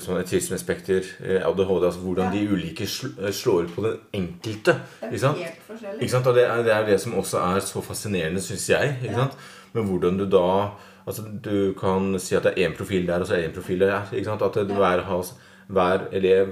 sånn 0.00 0.18
autismespekter, 0.20 1.02
øh, 1.24 1.40
ADHD 1.48 1.84
altså 1.84 2.00
Hvordan 2.00 2.32
Ja. 2.34 2.40
de 2.40 2.48
ulike 2.52 2.86
slår 3.32 3.62
ut 3.64 3.74
på 3.74 3.82
den 3.82 3.96
enkelte. 4.14 4.74
Det 5.00 5.02
er 5.02 5.06
Ikke 5.12 5.18
sant? 5.20 5.38
helt 5.38 5.62
forskjellig. 5.70 6.00
Ikke 6.02 6.10
sant? 6.10 6.26
Og 6.26 6.34
det 6.34 6.44
er, 6.44 6.62
det 6.62 6.72
er 6.72 6.86
det 6.86 7.00
som 7.00 7.14
også 7.14 7.38
er 7.56 7.60
så 7.60 7.80
fascinerende, 7.82 8.40
syns 8.40 8.68
jeg. 8.68 8.96
Ikke 9.02 9.12
Ja. 9.14 9.18
sant? 9.24 9.32
Men 9.72 9.84
hvordan 9.84 10.18
du 10.18 10.24
da 10.26 10.70
Altså, 11.08 11.22
du 11.44 11.72
kan 11.80 12.18
si 12.18 12.34
at 12.36 12.42
det 12.42 12.52
er 12.58 12.68
én 12.68 12.76
profil 12.76 13.06
der, 13.06 13.20
og 13.20 13.26
så 13.26 13.32
er 13.32 13.36
det 13.40 13.50
én 13.50 13.54
profil 13.54 13.78
der. 13.78 14.02
Ikke 14.12 14.24
sant? 14.24 14.42
At 14.42 14.52
det, 14.54 14.68
Ja. 14.68 14.74
hver, 14.74 15.02
has, 15.04 15.32
hver 15.70 16.00
elev 16.12 16.48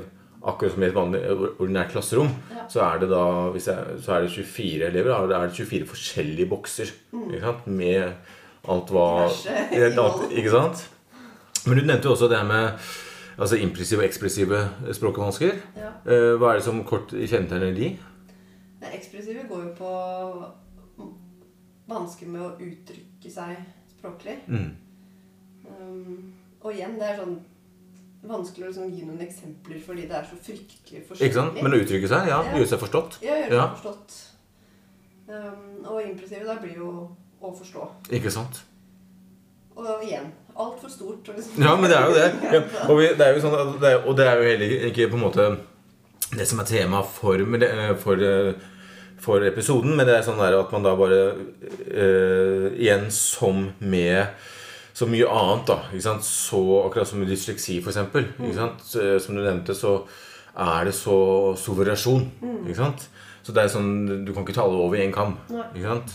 Akkurat 0.46 0.72
som 0.72 0.82
i 0.82 0.86
et 0.86 0.94
vanlig 0.94 1.20
or- 1.30 1.50
ordinært 1.60 1.90
klasserom, 1.90 2.28
Ja. 2.50 2.62
så 2.68 2.80
er 2.94 2.98
det 3.00 3.08
da 3.10 3.50
jeg, 3.52 3.62
så 4.02 4.12
er 4.12 4.20
det 4.22 4.30
24 4.30 4.86
elever. 4.86 5.26
Da 5.28 5.42
er 5.42 5.46
det 5.48 5.56
24 5.56 5.86
forskjellige 5.86 6.48
bokser. 6.48 6.86
Ikke 7.12 7.40
sant? 7.40 7.66
Med 7.66 8.12
alt 8.68 8.86
hva 8.90 9.28
Diverse 9.72 9.98
alt. 10.00 10.30
Ikke 10.32 10.50
sant? 10.50 10.88
Men 11.66 11.78
du 11.78 11.84
nevnte 11.84 12.04
jo 12.04 12.10
også 12.14 12.28
det 12.28 12.38
her 12.38 12.44
med 12.46 12.72
altså 13.38 13.56
impressive 13.60 14.00
og 14.02 14.06
ekspressive 14.08 14.60
språkvansker. 14.96 15.58
Ja. 15.76 15.90
Eh, 16.06 16.34
Hva 16.40 16.52
er 16.52 16.60
det 16.60 16.64
som 16.64 16.82
kort 16.88 17.12
kjennetegner 17.12 17.74
de? 17.76 17.90
Det 18.80 18.92
ekspressive 18.96 19.46
går 19.48 19.62
jo 19.68 19.72
på 19.78 19.92
vansker 21.88 22.26
med 22.30 22.42
å 22.42 22.54
uttrykke 22.58 23.30
seg 23.30 23.60
språklig. 23.96 24.38
Mm. 24.50 24.72
Um, 25.66 26.32
og 26.62 26.72
igjen, 26.74 26.96
det 26.98 27.06
er 27.12 27.20
sånn 27.20 27.36
vanskelig 28.26 28.66
å 28.66 28.70
liksom 28.72 28.94
gi 28.94 29.04
noen 29.06 29.22
eksempler 29.22 29.78
fordi 29.84 30.06
det 30.10 30.16
er 30.18 30.26
så 30.26 30.38
fryktelig 30.42 31.02
forskjellig. 31.06 31.28
Ikke 31.30 31.38
sant? 31.38 31.60
Men 31.62 31.76
å 31.76 31.80
uttrykke 31.82 32.10
seg, 32.10 32.30
ja. 32.32 32.40
Ja. 32.42 32.56
Gjøre 32.56 32.70
seg 32.72 32.82
forstått. 32.82 33.18
Ja, 33.22 33.36
gjøre 33.42 33.52
seg 33.52 33.60
Ja. 33.60 33.66
forstått. 33.76 34.16
Um, 35.26 35.84
og 35.90 36.00
impressive 36.06 36.46
da 36.46 36.56
blir 36.62 36.76
jo 36.78 36.90
å 37.42 37.52
forstå. 37.54 37.86
Ikke 38.18 38.30
sant? 38.34 38.62
Og 39.76 40.04
igjen, 40.04 40.30
altfor 40.56 40.88
stort. 40.90 41.28
Liksom. 41.28 41.62
Ja, 41.62 41.74
men 41.76 41.90
det 41.90 41.98
er 41.98 42.06
jo 42.06 42.14
det. 42.16 42.28
Ja. 42.52 42.62
Og, 42.88 42.94
vi, 42.98 43.08
det 43.18 43.26
er 43.26 43.36
jo 43.36 43.42
sånn, 43.44 43.76
det 43.82 43.90
er, 43.92 43.98
og 44.04 44.16
det 44.16 44.26
er 44.28 44.40
jo 44.40 44.50
heller 44.50 44.88
ikke 44.90 45.10
på 45.12 45.18
en 45.18 45.26
måte 45.26 45.48
det 46.32 46.46
som 46.48 46.60
er 46.62 46.68
tema 46.68 47.02
for, 47.06 47.44
for, 48.02 48.24
eh, 48.24 48.54
for 49.22 49.46
episoden, 49.46 49.94
men 49.96 50.08
det 50.08 50.16
er 50.16 50.26
sånn 50.26 50.40
at 50.42 50.72
man 50.74 50.84
da 50.84 50.96
bare 50.98 51.20
uh, 51.36 52.66
Igjen 52.72 53.06
som 53.14 53.68
med 53.78 54.32
så 54.96 55.06
mye 55.08 55.28
annet, 55.28 55.68
da. 55.68 56.22
Så 56.24 56.60
akkurat 56.80 57.08
som 57.08 57.20
med 57.20 57.28
dysleksi, 57.28 57.82
sant? 57.84 58.80
Så, 58.82 59.18
Som 59.20 59.36
du 59.36 59.42
nevnte, 59.44 59.76
så 59.76 60.00
er 60.56 60.88
det 60.88 60.94
så 60.96 61.52
suverasjon. 61.60 62.24
Mm. 62.40 62.94
Så 63.44 63.52
det 63.52 63.62
er 63.62 63.68
sånn 63.68 64.24
Du 64.24 64.32
kan 64.32 64.42
ikke 64.42 64.56
ta 64.56 64.64
alle 64.64 64.80
over 64.80 64.96
i 64.96 65.04
én 65.04 65.12
kam. 65.12 65.36
Ikke 65.52 65.84
sant? 65.84 66.14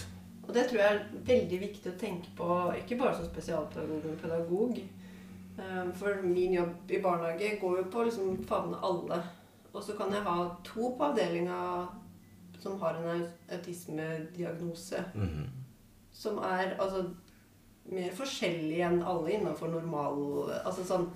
Og 0.52 0.56
det 0.58 0.66
tror 0.68 0.82
jeg 0.82 0.96
er 0.96 1.04
veldig 1.28 1.58
viktig 1.62 1.92
å 1.94 2.00
tenke 2.00 2.32
på, 2.36 2.46
ikke 2.76 2.98
bare 3.00 3.14
som 3.16 3.28
spesialpedagog. 3.30 4.82
Um, 5.56 5.94
For 5.96 6.26
min 6.26 6.58
jobb 6.58 6.92
i 6.92 7.00
barnehage 7.00 7.54
går 7.62 7.78
jo 7.78 7.84
på 7.88 8.02
å 8.02 8.04
liksom 8.10 8.34
favne 8.50 8.82
alle. 8.84 9.22
Og 9.72 9.80
så 9.80 9.96
kan 9.96 10.12
jeg 10.12 10.26
ha 10.26 10.36
to 10.68 10.90
på 10.98 11.08
avdelinga 11.08 11.62
som 12.60 12.76
har 12.82 13.00
en 13.00 13.24
autismediagnose. 13.48 13.56
autismediagnose. 13.56 15.04
-hmm. 15.16 15.48
Som 16.12 16.38
er 16.38 16.76
altså 16.80 17.06
mer 17.86 18.12
forskjellig 18.12 18.82
enn 18.82 19.04
alle 19.04 19.32
innenfor 19.32 19.68
normal 19.68 20.52
Altså 20.66 20.84
sånn 20.84 21.10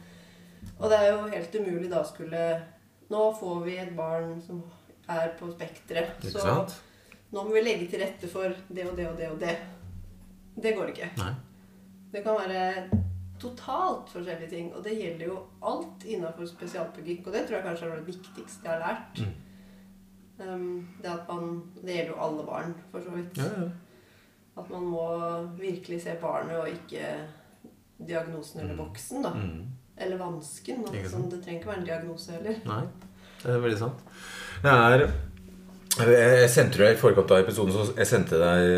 Og 0.80 0.90
det 0.90 0.98
er 0.98 1.12
jo 1.12 1.28
helt 1.28 1.56
umulig 1.56 1.92
da 1.92 2.04
skulle 2.04 2.62
Nå 3.10 3.34
får 3.40 3.64
vi 3.66 3.78
et 3.78 3.96
barn 3.96 4.42
som 4.42 4.64
er 5.10 5.30
på 5.40 5.52
spekteret. 5.52 6.10
Ikke 6.24 6.32
Så 6.32 6.40
sant? 6.40 6.82
Nå 7.32 7.44
må 7.44 7.54
vi 7.54 7.62
legge 7.66 7.88
til 7.92 8.00
rette 8.04 8.28
for 8.32 8.54
det 8.70 8.86
og 8.90 8.96
det 8.98 9.08
og 9.10 9.18
det 9.18 9.30
og 9.32 9.40
det. 9.40 9.56
Det 10.64 10.76
går 10.78 10.92
ikke. 10.94 11.10
Nei. 11.18 11.32
Det 12.14 12.22
kan 12.24 12.38
være 12.40 12.90
totalt 13.40 14.10
forskjellige 14.14 14.50
ting. 14.50 14.70
Og 14.76 14.84
det 14.86 14.94
gjelder 14.96 15.26
jo 15.28 15.40
alt 15.68 16.06
innenfor 16.08 16.48
spesialpedagogikk. 16.48 17.28
Og 17.28 17.34
det 17.34 17.42
tror 17.48 17.58
jeg 17.58 17.66
kanskje 17.66 17.90
er 17.90 17.96
det 18.00 18.08
viktigste 18.08 18.70
jeg 18.70 18.72
har 18.72 18.86
lært. 18.86 19.20
Mm. 19.26 19.42
Um, 20.38 20.88
det 21.02 21.08
at 21.12 21.28
man 21.32 21.62
Det 21.82 21.94
gjelder 21.96 22.12
jo 22.14 22.22
alle 22.24 22.46
barn, 22.48 22.74
for 22.92 23.00
så 23.04 23.10
vidt. 23.16 23.38
Ja, 23.38 23.44
ja. 23.44 23.68
At 24.58 24.70
man 24.72 24.84
må 24.88 25.06
virkelig 25.60 26.02
se 26.06 26.14
barnet 26.22 26.56
og 26.58 26.70
ikke 26.70 27.10
diagnosen 28.08 28.60
eller 28.62 28.74
Mm. 28.74 28.78
boksen, 28.86 29.24
da. 29.24 29.30
Mm. 29.34 29.66
Eller 29.98 30.18
vansken. 30.18 30.86
Altså, 30.88 31.18
det 31.32 31.44
trenger 31.44 31.60
ikke 31.60 31.68
være 31.68 31.80
en 31.80 31.86
diagnose 31.86 32.32
heller. 32.32 32.56
Nei, 32.66 32.82
det 33.44 33.52
er 33.52 33.60
veldig 33.60 33.78
sant. 33.80 34.00
Det 34.64 34.72
er 34.72 35.06
Jeg 35.96 36.50
sendte 36.52 36.82
deg 36.82 36.96
i 36.96 37.00
forkant 37.00 37.30
av 37.32 37.46
episoden 37.46 37.72
Så 37.72 37.94
jeg 37.96 38.08
sendte 38.10 38.40
deg 38.42 38.72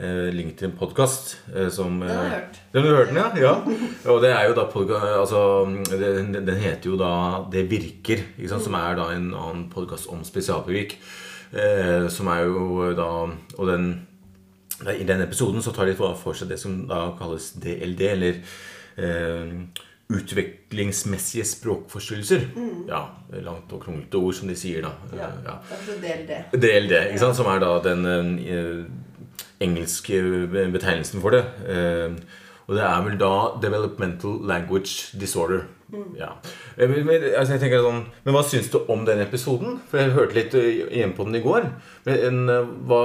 eh, 0.00 0.28
link 0.32 0.54
til 0.56 0.70
en 0.70 0.76
podkast 0.78 1.34
eh, 1.52 1.68
som 1.72 1.98
Den 2.00 2.08
har 2.08 2.22
jeg 2.24 2.30
eh, 2.30 2.36
hørt. 2.38 2.60
Den 2.72 2.86
har 2.86 2.96
hørt 2.96 3.10
den, 3.10 3.20
ja? 3.20 3.26
ja? 3.42 4.12
Og 4.14 4.22
det 4.24 4.30
er 4.32 4.46
jo 4.48 4.54
da 4.56 4.64
altså, 5.18 5.42
den, 5.90 6.32
den 6.32 6.62
heter 6.62 6.88
jo 6.88 6.96
da 7.00 7.12
Det 7.52 7.66
virker, 7.68 8.24
sant? 8.48 8.64
som 8.64 8.78
er 8.80 8.96
da 8.96 9.10
en 9.12 9.28
annen 9.28 9.68
podkast 9.72 10.08
om 10.08 10.24
spesialpedagogikk. 10.24 10.96
Eh, 11.52 12.08
som 12.08 12.32
er 12.32 12.46
jo 12.48 12.88
da 12.96 13.10
Og 13.58 13.68
den 13.68 13.92
i 14.88 15.04
den 15.06 15.20
episoden 15.22 15.62
så 15.62 15.70
tar 15.70 15.86
de 15.86 15.94
for 15.94 16.34
seg 16.34 16.48
det 16.50 16.56
som 16.58 16.80
da 16.88 17.12
kalles 17.18 17.52
DLD, 17.60 18.00
eller 18.08 18.40
eh, 18.98 19.52
utviklingsmessige 20.18 21.44
språkforstyrrelser. 21.48 22.46
Ja, 22.88 23.02
langt 23.44 23.72
og 23.72 23.82
kronglete 23.84 24.20
ord, 24.20 24.34
som 24.38 24.50
de 24.50 24.56
sier, 24.58 24.84
da. 24.86 24.92
Ja. 25.16 25.30
Eh, 25.30 25.48
ja. 25.48 25.56
Del 26.02 26.26
det. 26.28 26.40
DLD, 26.54 26.94
ikke 27.12 27.24
sant? 27.24 27.38
som 27.38 27.50
er 27.52 27.62
da 27.62 27.72
den 27.84 28.06
eh, 28.42 28.84
engelske 29.62 30.22
betegnelsen 30.72 31.22
for 31.22 31.36
det. 31.36 31.44
Eh, 31.68 32.40
og 32.68 32.76
det 32.78 32.84
er 32.86 33.00
vel 33.04 33.16
da 33.20 33.32
Developmental 33.62 34.38
Language 34.48 35.18
Disorder. 35.20 35.64
Ja. 36.16 36.30
Eh, 36.78 36.88
Men, 36.88 37.06
men, 37.06 37.24
altså 37.36 37.58
sånn, 37.58 38.04
men 38.24 38.34
hva 38.34 38.42
syns 38.46 38.70
du 38.72 38.78
om 38.92 39.04
den 39.04 39.20
episoden? 39.20 39.80
For 39.90 40.00
jeg 40.00 40.14
hørte 40.16 40.38
litt 40.38 40.54
eh, 40.56 40.68
igjen 40.88 41.12
på 41.16 41.26
den 41.28 41.36
i 41.36 41.42
går. 41.44 41.68
Men 42.06 42.48
eh, 42.48 42.70
hva 42.88 43.02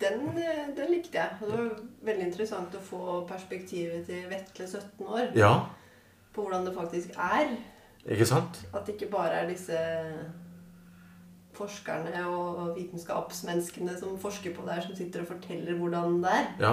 Den, 0.00 0.24
eh, 0.34 0.64
den 0.76 0.90
likte 0.90 1.20
jeg. 1.20 1.36
Det 1.40 1.52
var 1.52 1.68
veldig 2.08 2.26
interessant 2.26 2.74
å 2.74 2.82
få 2.82 3.20
perspektivet 3.28 4.08
til 4.08 4.24
Vetle 4.30 4.66
17 4.66 5.06
år 5.06 5.30
Ja, 5.38 5.52
på 6.34 6.42
hvordan 6.42 6.66
det 6.66 6.74
faktisk 6.74 7.10
er. 7.18 7.56
ikke 8.06 8.26
sant? 8.26 8.62
At 8.74 8.86
det 8.86 8.94
ikke 8.96 9.10
bare 9.12 9.30
er 9.42 9.48
disse 9.48 9.76
forskerne 11.52 12.22
og 12.32 12.72
vitenskapsmenneskene 12.78 13.94
som 14.00 14.16
forsker 14.20 14.54
på 14.56 14.64
det 14.66 14.78
her, 14.78 14.86
som 14.86 14.96
sitter 14.96 15.20
og 15.24 15.26
forteller 15.34 15.76
hvordan 15.78 16.20
det 16.24 16.32
er. 16.32 16.46
Ja. 16.62 16.72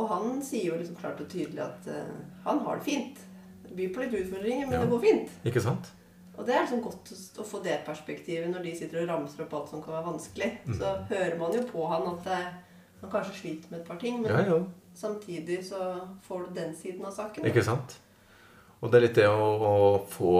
Og 0.00 0.08
han 0.08 0.38
sier 0.46 0.70
jo 0.70 0.78
liksom 0.80 0.96
klart 0.96 1.20
og 1.20 1.28
tydelig 1.28 1.60
at 1.60 1.88
uh, 1.90 2.14
han 2.46 2.62
har 2.64 2.80
det 2.80 2.86
fint. 2.88 3.20
Det 3.66 3.76
byr 3.76 3.92
på 3.94 4.04
litt 4.06 4.16
utfordringer, 4.22 4.66
men 4.66 4.78
Ja. 4.78 4.84
det 4.86 4.90
går 4.94 5.00
fint. 5.04 5.30
Ikke 5.44 5.60
sant? 5.60 5.92
Og 6.38 6.46
det 6.46 6.54
er 6.56 6.62
liksom 6.64 6.80
godt 6.82 7.10
å- 7.38 7.44
få 7.44 7.60
det 7.62 7.80
perspektivet 7.84 8.48
når 8.48 8.62
de 8.64 8.76
sitter 8.78 9.02
og 9.02 9.08
ramser 9.08 9.44
opp 9.44 9.52
alt 9.54 9.68
som 9.68 9.82
kan 9.82 9.92
være 9.92 10.06
vanskelig. 10.12 10.50
Mm. 10.64 10.74
Så 10.78 10.94
hører 11.10 11.38
man 11.38 11.52
jo 11.52 11.62
på 11.68 11.86
han 11.92 12.06
at 12.14 12.26
uh, 12.26 12.52
han 13.02 13.10
kanskje 13.12 13.34
sliter 13.42 13.70
med 13.70 13.80
et 13.80 13.86
par 13.86 13.98
ting, 14.00 14.22
men 14.22 14.30
Ja, 14.32 14.40
ja. 14.46 14.58
Samtidig 15.00 15.62
så 15.66 15.94
får 16.26 16.46
du 16.46 16.60
den 16.60 16.74
siden 16.76 17.06
av 17.08 17.14
saken. 17.16 17.46
Ikke 17.48 17.64
sant? 17.64 17.96
Og 18.80 18.90
det 18.90 18.98
er 18.98 19.04
litt 19.06 19.18
det 19.18 19.28
å, 19.28 19.48
å 19.70 19.74
få, 20.08 20.34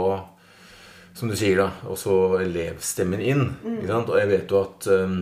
som 1.17 1.31
du 1.31 1.37
sier, 1.37 1.61
da, 1.61 1.71
også 1.91 2.41
elevstemmen 2.41 3.25
inn. 3.25 3.47
Ikke 3.77 3.91
sant? 3.91 4.13
Og 4.13 4.21
jeg 4.21 4.31
vet 4.31 4.53
jo 4.53 4.61
at 4.63 4.89
um, 4.93 5.17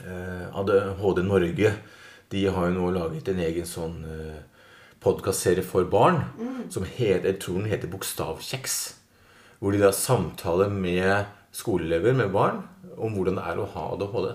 eh, 0.00 0.48
ADHD 0.52 1.22
Norge 1.24 1.76
de 2.34 2.42
har 2.50 2.68
jo 2.68 2.74
nå 2.74 2.90
laget 2.96 3.30
en 3.30 3.40
egen 3.44 3.66
sånn 3.68 4.00
uh, 4.08 4.40
podkastserie 5.04 5.62
for 5.62 5.86
barn 5.86 6.22
som 6.72 6.86
heter, 6.88 7.28
jeg 7.28 7.40
tror 7.44 7.60
den 7.60 7.70
heter 7.70 7.90
Bokstavkjeks. 7.92 8.78
Hvor 9.60 9.72
de 9.72 9.82
da 9.84 9.92
samtaler 9.94 10.72
med 10.72 11.28
skoleelever, 11.54 12.16
med 12.16 12.32
barn, 12.34 12.64
om 12.96 13.14
hvordan 13.14 13.38
det 13.38 13.44
er 13.46 13.60
å 13.60 13.68
ha 13.76 13.84
ADHD. 13.94 14.32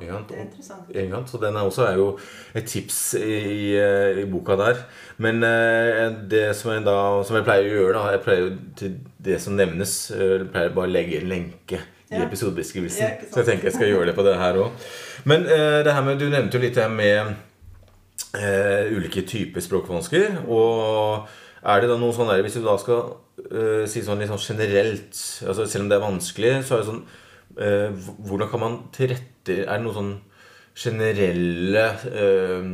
Ja, 0.00 0.18
det 0.28 0.36
er 0.38 0.46
interessant. 0.46 1.30
Så 1.30 1.40
den 1.42 1.56
er 1.56 1.68
også 1.68 1.86
er 1.86 1.96
jo 2.00 2.18
et 2.54 2.66
tips 2.70 3.14
i, 3.20 3.38
i, 3.52 3.78
i 4.22 4.26
boka 4.30 4.56
der. 4.56 4.82
Men 5.22 5.42
eh, 5.44 6.08
det 6.30 6.56
som 6.56 6.72
jeg, 6.72 6.84
da, 6.86 6.96
som 7.26 7.36
jeg 7.36 7.46
pleier 7.46 7.68
å 7.68 7.78
gjøre, 7.80 7.94
da 7.98 8.16
Jeg 8.16 8.24
pleier 8.24 8.52
til 8.78 8.98
det 9.22 9.40
som 9.42 9.56
nevnes, 9.58 9.96
eh, 10.16 10.38
jeg 10.40 10.50
pleier 10.54 10.74
bare 10.74 10.90
å 10.90 10.94
legge 10.96 11.20
en 11.20 11.28
lenke 11.28 11.78
i 12.12 12.18
Ja. 12.18 12.26
episodebeskrivelsen. 12.26 13.00
Ja, 13.00 13.30
så 13.30 13.40
jeg 13.40 13.46
tenker 13.46 13.70
jeg 13.70 13.78
skal 13.78 13.88
gjøre 13.88 14.10
det 14.10 14.16
på 14.18 14.24
det 14.26 14.36
her 14.36 14.58
òg. 14.60 14.90
Men 15.24 15.46
eh, 15.46 15.80
det 15.84 15.94
her 15.94 16.04
med, 16.04 16.18
du 16.20 16.28
nevnte 16.28 16.58
jo 16.58 16.64
litt 16.64 16.76
det 16.76 16.90
med 16.92 17.34
uh, 18.36 18.92
ulike 18.92 19.22
typer 19.28 19.64
språkvansker. 19.64 20.42
Og 20.48 21.28
er 21.62 21.82
det 21.82 21.90
da 21.92 21.98
noe 22.00 22.14
sånn 22.16 22.30
der 22.32 22.42
Hvis 22.42 22.58
du 22.58 22.64
da 22.64 22.74
skal 22.80 23.12
uh, 23.52 23.84
si 23.86 24.02
sånn 24.02 24.18
litt 24.18 24.32
sånn 24.32 24.40
generelt 24.42 25.14
altså 25.46 25.66
Selv 25.70 25.84
om 25.84 25.90
det 25.92 25.98
er 25.98 26.02
vanskelig, 26.02 26.54
så 26.66 26.74
er 26.74 26.82
det 26.82 26.88
sånn 26.88 27.02
uh, 27.60 28.08
Hvordan 28.26 28.50
kan 28.50 28.62
man 28.64 28.78
tilrette 29.44 29.68
Er 29.68 29.78
det 29.78 29.84
noen 29.84 29.96
sånn 29.96 30.12
generelle 30.72 31.84
øh, 32.08 32.68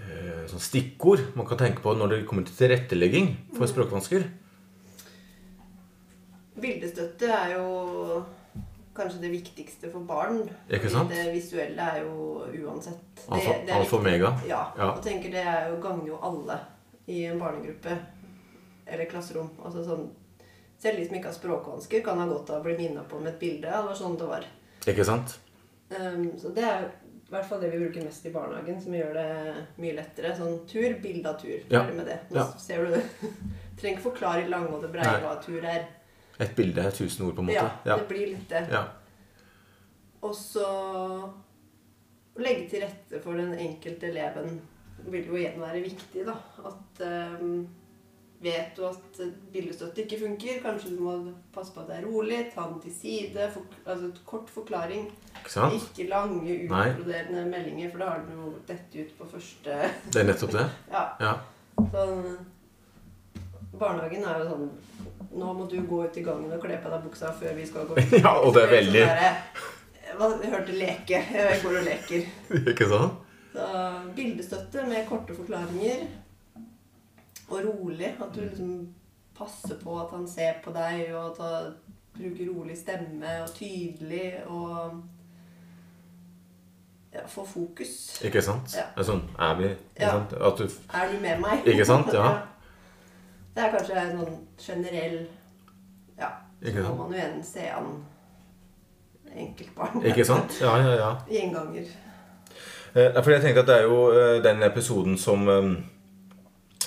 øh, 0.00 0.44
sånn 0.48 0.62
stikkord 0.64 1.34
man 1.36 1.46
kan 1.46 1.60
tenke 1.60 1.82
på 1.84 1.92
når 1.94 2.14
det 2.14 2.26
kommer 2.28 2.46
til 2.48 2.56
tilrettelegging 2.56 3.34
for 3.56 3.68
språkvansker? 3.68 4.24
Bildestøtte 6.58 7.28
er 7.28 7.52
jo 7.58 8.24
kanskje 8.96 9.20
det 9.22 9.30
viktigste 9.30 9.90
for 9.92 10.02
barn. 10.08 10.40
Ikke 10.72 10.90
sant? 10.90 11.12
Det 11.12 11.28
visuelle 11.30 11.84
er 11.92 12.00
jo 12.02 12.40
uansett 12.64 13.20
Alfa, 13.28 13.52
det 13.66 13.74
alfa 13.76 14.00
mega. 14.02 14.32
Ja. 14.48 14.64
Ja. 14.78 14.88
Og 14.96 15.02
tenker 15.04 15.30
det 15.30 15.44
er 15.44 15.68
jo, 15.70 15.76
gagner 15.84 16.08
jo 16.08 16.18
alle 16.24 16.56
i 17.06 17.20
en 17.28 17.38
barnegruppe 17.38 17.94
eller 18.88 19.10
klasserom. 19.10 19.52
Altså 19.62 19.84
sånn 19.86 20.08
Selv 20.78 21.00
de 21.00 21.04
som 21.08 21.16
ikke 21.18 21.26
har 21.26 21.34
språkvansker, 21.34 22.02
kan 22.06 22.20
ha 22.22 22.24
godt 22.30 22.52
av 22.54 22.60
å 22.60 22.62
bli 22.62 22.76
minna 22.78 23.00
på 23.02 23.18
med 23.18 23.32
et 23.32 23.40
bilde. 23.40 23.66
Det 23.66 23.80
var 23.82 23.96
sånn 23.98 24.12
det 24.14 24.28
var. 24.30 24.44
Ikke 24.86 25.02
sant? 25.02 25.32
Um, 25.90 26.24
så 26.38 26.50
det 26.54 26.64
er 26.64 26.88
i 27.28 27.30
hvert 27.32 27.44
fall 27.48 27.60
det 27.60 27.70
vi 27.72 27.78
bruker 27.82 28.04
mest 28.04 28.26
i 28.26 28.32
barnehagen, 28.32 28.80
som 28.80 28.92
gjør 28.96 29.14
det 29.16 29.64
mye 29.80 29.94
lettere. 29.96 30.34
Sånn 30.36 30.58
tur, 30.68 30.94
bilde 31.02 31.28
av 31.28 31.38
tur. 31.40 31.58
Ja. 31.68 31.82
Ferdig 31.82 31.96
med 31.96 32.06
det. 32.08 32.18
Nå 32.30 32.36
Ja. 32.40 32.46
ser 32.58 32.84
du 32.84 32.94
det. 32.94 33.02
Trenger 33.78 33.96
ikke 33.98 34.06
forklare 34.10 34.44
i 34.44 34.48
lange 34.48 34.72
og 34.74 34.82
det 34.82 34.92
breie 34.92 35.20
hva 35.22 35.34
tur 35.44 35.64
er. 35.64 35.86
Et 36.40 36.54
bilde 36.56 36.80
er 36.86 36.90
tusen 36.94 37.26
ord, 37.26 37.34
på 37.36 37.40
en 37.44 37.46
måte. 37.50 37.54
Ja, 37.60 37.70
Ja. 37.84 37.96
det 37.96 38.08
blir 38.08 38.26
litt 38.34 38.48
det. 38.48 38.64
ja. 38.72 38.84
Og 40.22 40.34
så 40.34 40.66
legge 42.38 42.68
til 42.70 42.82
rette 42.82 43.20
for 43.22 43.38
den 43.38 43.52
enkelte 43.58 44.08
eleven 44.10 44.60
vil 45.08 45.26
jo 45.30 45.36
igjen 45.38 45.60
være 45.62 45.82
viktig, 45.84 46.24
da. 46.26 46.34
At 46.66 47.02
um, 47.40 47.66
Vet 48.42 48.76
du 48.76 48.84
at 48.86 49.16
bildestøtte 49.52 50.04
ikke 50.04 50.18
funker, 50.20 50.60
kanskje 50.62 50.92
du 50.94 51.00
må 51.02 51.14
passe 51.54 51.72
på 51.74 51.80
at 51.82 51.88
det 51.90 51.96
er 51.96 52.04
rolig, 52.06 52.36
ta 52.54 52.68
den 52.70 52.76
til 52.84 52.92
side. 52.94 53.48
For, 53.50 53.64
altså 53.84 54.12
et 54.12 54.20
kort 54.28 54.50
forklaring. 54.54 55.08
Ikke? 55.40 55.64
Ikke 55.80 56.06
lange, 56.12 56.58
utbroderende 56.68 57.42
meldinger, 57.50 57.90
for 57.90 57.98
da 58.04 58.12
har 58.12 58.22
du 58.28 58.30
jo 58.36 58.52
dette 58.68 59.02
ut 59.02 59.10
på 59.18 59.26
første 59.32 59.80
Det 60.12 60.22
er 60.22 60.28
nettopp 60.30 60.54
det. 60.54 60.66
Ja. 60.94 61.02
Ja. 61.20 61.32
Sånn 61.90 62.38
Barnehagen 63.78 64.24
er 64.26 64.40
jo 64.42 64.46
sånn 64.48 64.68
Nå 65.38 65.50
må 65.54 65.66
du 65.70 65.76
gå 65.86 65.98
ut 66.06 66.16
i 66.18 66.22
gangen 66.26 66.50
og 66.54 66.62
kle 66.62 66.78
på 66.82 66.90
deg 66.90 67.02
buksa 67.04 67.30
før 67.36 67.52
vi 67.58 67.66
skal 67.68 67.84
gå 67.90 67.98
ut. 67.98 68.14
Ja, 68.24 68.32
og 68.40 68.54
det 68.56 68.62
er 68.64 68.72
veldig- 68.72 69.02
Sånn 70.18 70.40
jeg 70.42 70.50
hørte 70.54 70.78
leke. 70.78 71.18
Jeg 71.34 71.58
går 71.62 71.76
og 71.82 71.84
leker. 71.86 72.24
Ikke 72.72 72.86
sant? 72.90 73.26
Så 73.52 73.66
bildestøtte 74.16 74.86
med 74.88 75.04
korte 75.10 75.34
forklaringer. 75.36 76.06
Og 77.50 77.60
rolig. 77.64 78.14
At 78.20 78.34
du 78.34 78.40
liksom 78.40 78.88
passer 79.38 79.76
på 79.82 80.00
at 80.00 80.10
han 80.10 80.26
ser 80.28 80.52
på 80.64 80.72
deg, 80.74 81.14
og 81.14 81.30
at 81.30 81.38
han 81.44 81.74
bruker 82.18 82.48
rolig 82.50 82.76
stemme 82.78 83.36
og 83.44 83.52
tydelig 83.54 84.32
og 84.46 85.02
ja, 87.14 87.20
får 87.26 87.44
fokus. 87.46 88.20
Ikke 88.24 88.42
sant? 88.42 88.74
Ja. 88.76 89.02
Sånn 89.04 89.22
er 89.38 89.54
vi 89.60 89.68
Ja. 90.00 90.10
sant? 90.10 90.30
Du 90.58 90.64
Er 90.94 91.12
du 91.12 91.20
med 91.22 91.40
meg? 91.40 91.66
Ikke 91.66 91.84
sant? 91.86 92.12
Ja. 92.18 92.38
Det 93.54 93.64
er 93.64 93.70
kanskje 93.72 93.94
en 93.98 94.18
sånn 94.18 94.36
generell 94.58 95.16
Ja, 96.18 96.28
så 96.62 96.82
må 96.82 96.94
man 96.96 97.12
jo 97.12 97.16
igjen 97.18 97.40
se 97.44 97.64
an 97.70 98.04
enkeltbarn. 99.34 100.02
Ikke 100.06 100.24
sant? 100.24 100.58
Ja, 100.60 100.76
ja, 100.78 100.92
ja. 100.96 101.08
Gjenganger. 101.32 101.86
Eh, 102.94 103.22
For 103.22 103.30
jeg 103.30 103.42
tenkte 103.42 103.60
at 103.64 103.66
det 103.70 103.76
er 103.78 103.82
jo 103.88 103.98
eh, 104.12 104.42
den 104.44 104.62
episoden 104.62 105.18
som 105.18 105.48
eh, 105.48 105.70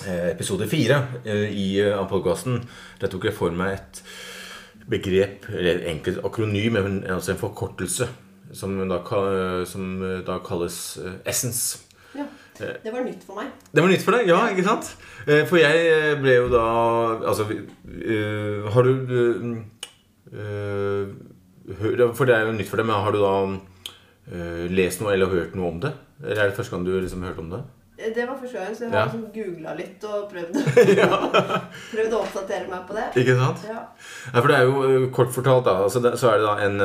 Episode 0.08 0.66
fire 0.70 0.98
eh, 1.24 1.48
i 1.52 1.66
eh, 1.80 1.94
av 1.98 2.08
podkasten. 2.10 2.60
Der 3.00 3.10
tok 3.12 3.28
jeg 3.28 3.36
for 3.36 3.54
meg 3.54 3.76
et 3.78 4.02
begrep, 4.90 5.46
eller 5.52 5.84
enkelt 5.92 6.24
akronym, 6.26 6.74
men 6.74 7.00
altså 7.06 7.32
en 7.34 7.40
forkortelse, 7.40 8.08
som 8.52 8.74
da, 8.90 8.98
som 9.68 9.92
da 10.26 10.38
kalles 10.44 10.78
eh, 11.02 11.20
Essence. 11.30 11.78
Ja. 12.18 12.26
Det 12.58 12.92
var 12.92 13.00
nytt 13.06 13.22
for 13.24 13.38
meg. 13.38 13.48
Det 13.72 13.82
var 13.82 13.88
nytt 13.90 14.02
for 14.04 14.14
deg? 14.14 14.28
Ja, 14.28 14.42
ikke 14.52 14.66
sant? 14.66 14.90
Eh, 15.24 15.46
For 15.48 15.56
jeg 15.58 15.86
eh, 15.88 16.10
ble 16.20 16.34
jo 16.36 16.48
da 16.52 16.64
Altså 17.24 17.46
eh, 17.48 18.66
Har 18.74 18.84
du 18.84 18.90
eh, 19.16 19.54
eh, 20.36 21.06
For 22.12 22.28
det 22.28 22.36
er 22.36 22.44
jo 22.44 22.52
nytt 22.58 22.68
for 22.68 22.78
deg, 22.78 22.86
men 22.90 23.00
har 23.06 23.16
du 23.16 23.18
da 23.22 23.32
eh, 24.28 24.66
lest 24.70 25.00
noe 25.00 25.14
eller 25.16 25.32
hørt 25.32 25.56
noe 25.58 25.70
om 25.72 25.80
det? 25.82 25.94
Eller 26.20 26.44
er 26.44 26.52
det 26.52 26.58
første 26.60 26.76
gang 26.76 26.84
du 26.86 26.92
liksom 27.00 27.24
hørte 27.24 27.42
om 27.42 27.50
det? 27.56 27.62
Eh, 28.02 28.12
Det 28.14 28.26
var 28.28 28.36
første 28.40 28.58
gang, 28.58 28.74
så 28.76 28.84
jeg 28.84 28.92
Ja. 28.92 28.98
har 29.04 29.10
liksom 29.12 29.24
googla 29.34 29.74
litt 29.78 30.04
og 30.04 30.30
prøvd, 30.32 30.54
prøvd 31.94 32.12
å 32.16 32.20
oppdatere 32.24 32.68
meg 32.70 32.86
på 32.88 32.96
det. 32.98 33.06
Ikke 33.22 33.36
sant? 33.38 33.62
Ja. 33.68 33.80
ja 34.34 34.40
for 34.40 34.48
det 34.52 34.56
er 34.58 34.64
jo 34.68 34.82
eh, 34.88 35.06
kort 35.14 35.32
fortalt, 35.34 35.64
da. 35.68 35.76
Altså 35.86 36.02
det, 36.04 36.14
så 36.20 36.32
er 36.32 36.42
det 36.42 36.48
da 36.48 36.56
en 36.66 36.80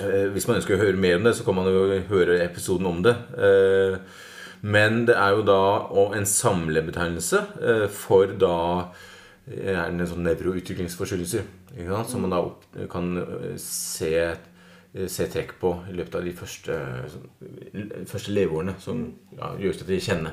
eh, 0.00 0.28
Hvis 0.34 0.46
man 0.48 0.58
ønsker 0.60 0.76
å 0.76 0.82
høre 0.84 0.96
mer 1.00 1.16
om 1.20 1.24
det, 1.28 1.34
så 1.38 1.44
kan 1.46 1.54
man 1.58 1.66
jo 1.72 2.00
høre 2.10 2.38
episoden 2.44 2.86
om 2.86 3.02
det. 3.06 3.16
Eh, 3.38 3.98
men 4.66 5.04
det 5.06 5.14
er 5.16 5.34
jo 5.36 5.42
da 5.46 5.60
en 6.16 6.26
samlebetegnelse 6.26 7.42
eh, 7.62 7.86
for 7.92 8.26
da 8.40 8.54
er 9.46 9.76
gjerne 9.76 10.02
en 10.02 10.08
sånn 10.10 10.24
nevroutviklingsforstyrrelser. 10.26 11.44
Som 12.08 12.24
man 12.24 12.32
da 12.32 12.40
kan 12.90 13.12
eh, 13.20 13.56
se, 13.60 14.10
eh, 14.16 14.36
se 15.12 15.26
trekk 15.32 15.56
på 15.60 15.72
i 15.90 15.96
løpet 15.96 16.14
av 16.18 16.24
de 16.24 16.32
første, 16.36 16.78
sånn, 17.12 17.28
første 18.08 18.32
leveårene. 18.32 18.76
Som 18.82 19.04
ja, 19.36 19.52
gjøres 19.60 19.82
til 19.82 19.96
å 19.96 20.00
kjenne. 20.08 20.32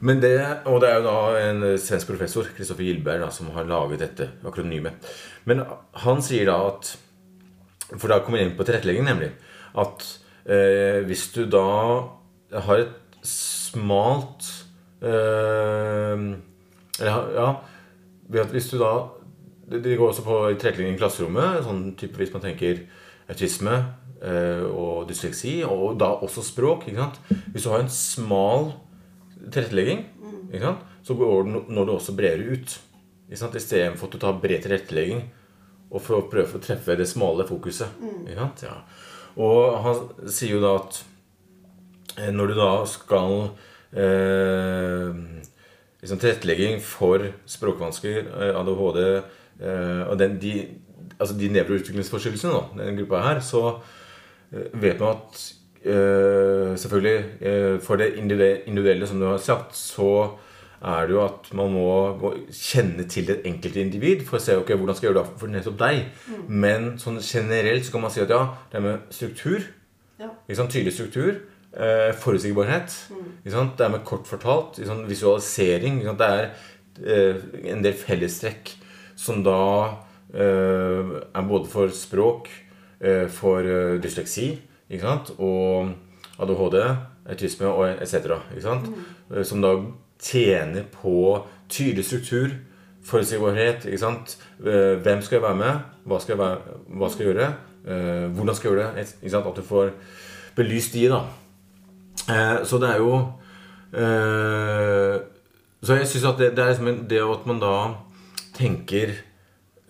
Men 0.00 0.20
det, 0.22 0.36
og 0.70 0.78
det 0.82 0.92
er 0.92 1.00
jo 1.00 1.06
da 1.08 1.18
en 1.40 1.64
svensk 1.82 2.12
professor, 2.12 2.46
Kristoffer 2.54 2.86
Gilberg, 2.86 3.24
da, 3.24 3.32
som 3.34 3.50
har 3.56 3.66
laget 3.66 4.04
dette 4.04 4.28
akronymet. 4.46 5.08
Men 5.48 5.64
han 6.04 6.22
sier 6.24 6.46
da 6.50 6.60
at 6.68 6.94
For 7.88 8.10
da 8.12 8.18
kommer 8.20 8.38
jeg 8.38 8.50
inn 8.50 8.56
på 8.58 8.66
tilrettelegging, 8.68 9.06
nemlig. 9.08 9.30
At 9.80 10.04
eh, 10.44 11.00
hvis 11.08 11.30
du 11.32 11.46
da 11.48 11.64
har 12.52 12.82
et 12.82 13.24
smalt 13.24 14.44
eh, 15.00 16.26
eller, 17.00 17.30
Ja, 17.32 17.48
hvis 18.28 18.68
du 18.70 18.78
da 18.78 18.92
Det, 19.68 19.82
det 19.84 19.96
går 19.98 20.12
også 20.12 20.24
på 20.24 20.36
tilrettelegging 20.54 20.94
i 20.94 21.00
klasserommet. 21.00 21.64
Sånn 21.64 21.82
type 22.00 22.20
hvis 22.20 22.32
man 22.32 22.44
tenker 22.44 22.84
autisme 23.28 23.74
eh, 24.22 24.64
og 24.64 25.08
dysleksi, 25.08 25.60
og 25.66 25.98
da 26.00 26.12
også 26.24 26.44
språk. 26.46 26.88
ikke 26.88 27.02
sant? 27.02 27.20
Hvis 27.52 27.66
du 27.66 27.72
har 27.72 27.84
en 27.84 27.92
smal 27.92 28.72
tilrettelegging, 29.48 30.06
ikke 30.52 30.64
sant? 30.64 30.86
så 31.02 31.16
går 31.16 31.42
den, 31.46 31.60
når 31.72 31.84
du 31.84 31.92
også 31.94 32.16
bredere 32.16 32.52
ut. 32.52 32.78
Ikke 33.28 33.40
sant? 33.40 33.56
Istedenfor 33.56 34.08
at 34.08 34.16
du 34.16 34.22
tar 34.22 34.40
bred 34.42 34.64
tilrettelegging 34.64 35.22
og 35.88 36.02
for 36.04 36.18
å 36.18 36.26
prøve 36.28 36.58
å 36.58 36.62
treffe 36.62 36.96
det 36.98 37.08
smale 37.08 37.46
fokuset. 37.48 38.00
Ikke 38.26 38.36
sant? 38.42 38.64
Ja. 38.66 38.74
Og 39.40 39.78
han 39.84 40.28
sier 40.28 40.56
jo 40.56 40.62
da 40.64 40.74
at 40.80 41.00
eh, 42.18 42.32
når 42.34 42.52
du 42.52 42.58
da 42.58 42.72
skal 42.90 43.36
eh, 43.96 45.20
liksom 46.02 46.20
tilrettelegging 46.20 46.82
for 46.84 47.24
språkvansker, 47.48 48.28
eh, 48.28 48.52
ADHD 48.58 49.00
eh, 49.06 50.02
og 50.08 50.18
den, 50.20 50.36
de, 50.42 50.54
altså 51.18 51.36
de 51.38 51.52
nevroutviklingsforstyrrelsene, 51.54 52.58
da, 52.58 52.82
den 52.84 52.98
gruppa 53.00 53.22
her, 53.24 53.40
så 53.44 53.62
eh, 54.52 54.68
vet 54.82 55.00
man 55.00 55.16
at 55.16 55.40
eh, 55.84 56.74
selvfølgelig 56.78 57.24
eh, 57.40 57.80
for 57.84 58.00
det 58.00 58.14
individuelle, 58.20 59.06
som 59.06 59.20
du 59.20 59.26
har 59.30 59.40
sagt, 59.42 59.76
så 59.76 60.36
er 60.78 61.06
det 61.06 61.14
jo 61.16 61.24
at 61.24 61.48
man 61.58 61.72
må 61.74 62.32
kjenne 62.54 63.02
til 63.10 63.26
det 63.26 63.40
enkelte 63.48 63.80
individ 63.82 64.22
for 64.26 64.38
å 64.38 64.42
se 64.42 64.54
ok, 64.58 64.72
hvordan 64.78 64.94
skal 64.94 65.08
jeg 65.08 65.14
gjøre 65.14 65.24
det 65.24 65.40
for 65.40 65.50
nettopp 65.50 65.78
deg. 65.80 66.04
Men 66.46 66.92
sånn 67.02 67.18
generelt 67.18 67.86
så 67.86 67.94
kan 67.94 68.04
man 68.04 68.14
si 68.14 68.22
at 68.22 68.34
ja, 68.34 68.44
det 68.70 68.82
med 68.84 69.08
struktur. 69.14 69.66
Ja. 70.18 70.30
Sant? 70.54 70.70
Tydelig 70.70 70.94
struktur. 70.94 71.40
Eh, 71.74 72.12
forutsigbarhet. 72.16 72.94
Ikke 73.42 73.54
sant? 73.56 73.74
Det 73.78 73.86
er 73.86 73.94
med 73.96 74.04
kort 74.06 74.30
fortalt. 74.30 74.78
Sant? 74.86 75.08
Visualisering. 75.10 76.00
Sant? 76.06 76.22
Det 76.22 76.30
er 76.30 77.34
eh, 77.34 77.48
en 77.74 77.82
del 77.84 77.98
fellestrekk 77.98 78.72
som 79.18 79.42
da 79.46 79.58
er 80.34 81.46
både 81.48 81.68
for 81.70 81.88
språk, 81.94 82.48
eh, 83.00 83.26
for 83.28 83.60
eh, 83.64 83.98
dysleksi 84.02 84.58
ikke 84.90 85.02
sant? 85.04 85.30
og 85.38 85.92
ADHD, 86.38 86.78
autisme 87.28 87.66
og 87.66 87.88
etc. 88.02 88.36
Eh, 88.56 89.42
Som 89.44 89.62
da 89.62 89.74
tjener 90.20 90.84
på 90.92 91.44
tydelig 91.68 92.04
struktur, 92.04 92.48
forutsigbarhet. 93.04 93.86
Eh, 93.86 94.98
Hvem 95.02 95.22
skal 95.22 95.36
jeg 95.36 95.42
være 95.42 95.56
med? 95.56 95.80
Hva 96.04 96.20
skal 96.20 96.36
jeg, 96.36 96.38
være, 96.38 96.78
hva 96.98 97.08
skal 97.10 97.26
jeg 97.26 97.34
gjøre? 97.34 97.48
Eh, 97.88 98.28
Hvordan 98.36 98.54
skal 98.54 98.70
jeg 98.70 98.76
gjøre 98.78 98.94
det? 98.96 99.14
Ikke 99.22 99.30
sant? 99.30 99.46
At 99.46 99.56
du 99.56 99.62
får 99.62 99.90
belyst 100.56 100.92
de, 100.94 101.08
da. 101.08 101.22
Eh, 102.28 102.64
Så 102.64 102.78
det 102.78 102.90
er 102.90 102.98
jo 102.98 103.12
eh, 103.94 105.20
Så 105.82 105.94
jeg 105.94 106.08
syns 106.10 106.24
at 106.32 106.38
det, 106.40 106.50
det 106.56 106.64
er 106.64 106.72
liksom 106.74 107.04
det 107.08 107.20
at 107.22 107.46
man 107.46 107.60
da 107.62 107.74
tenker 108.58 109.12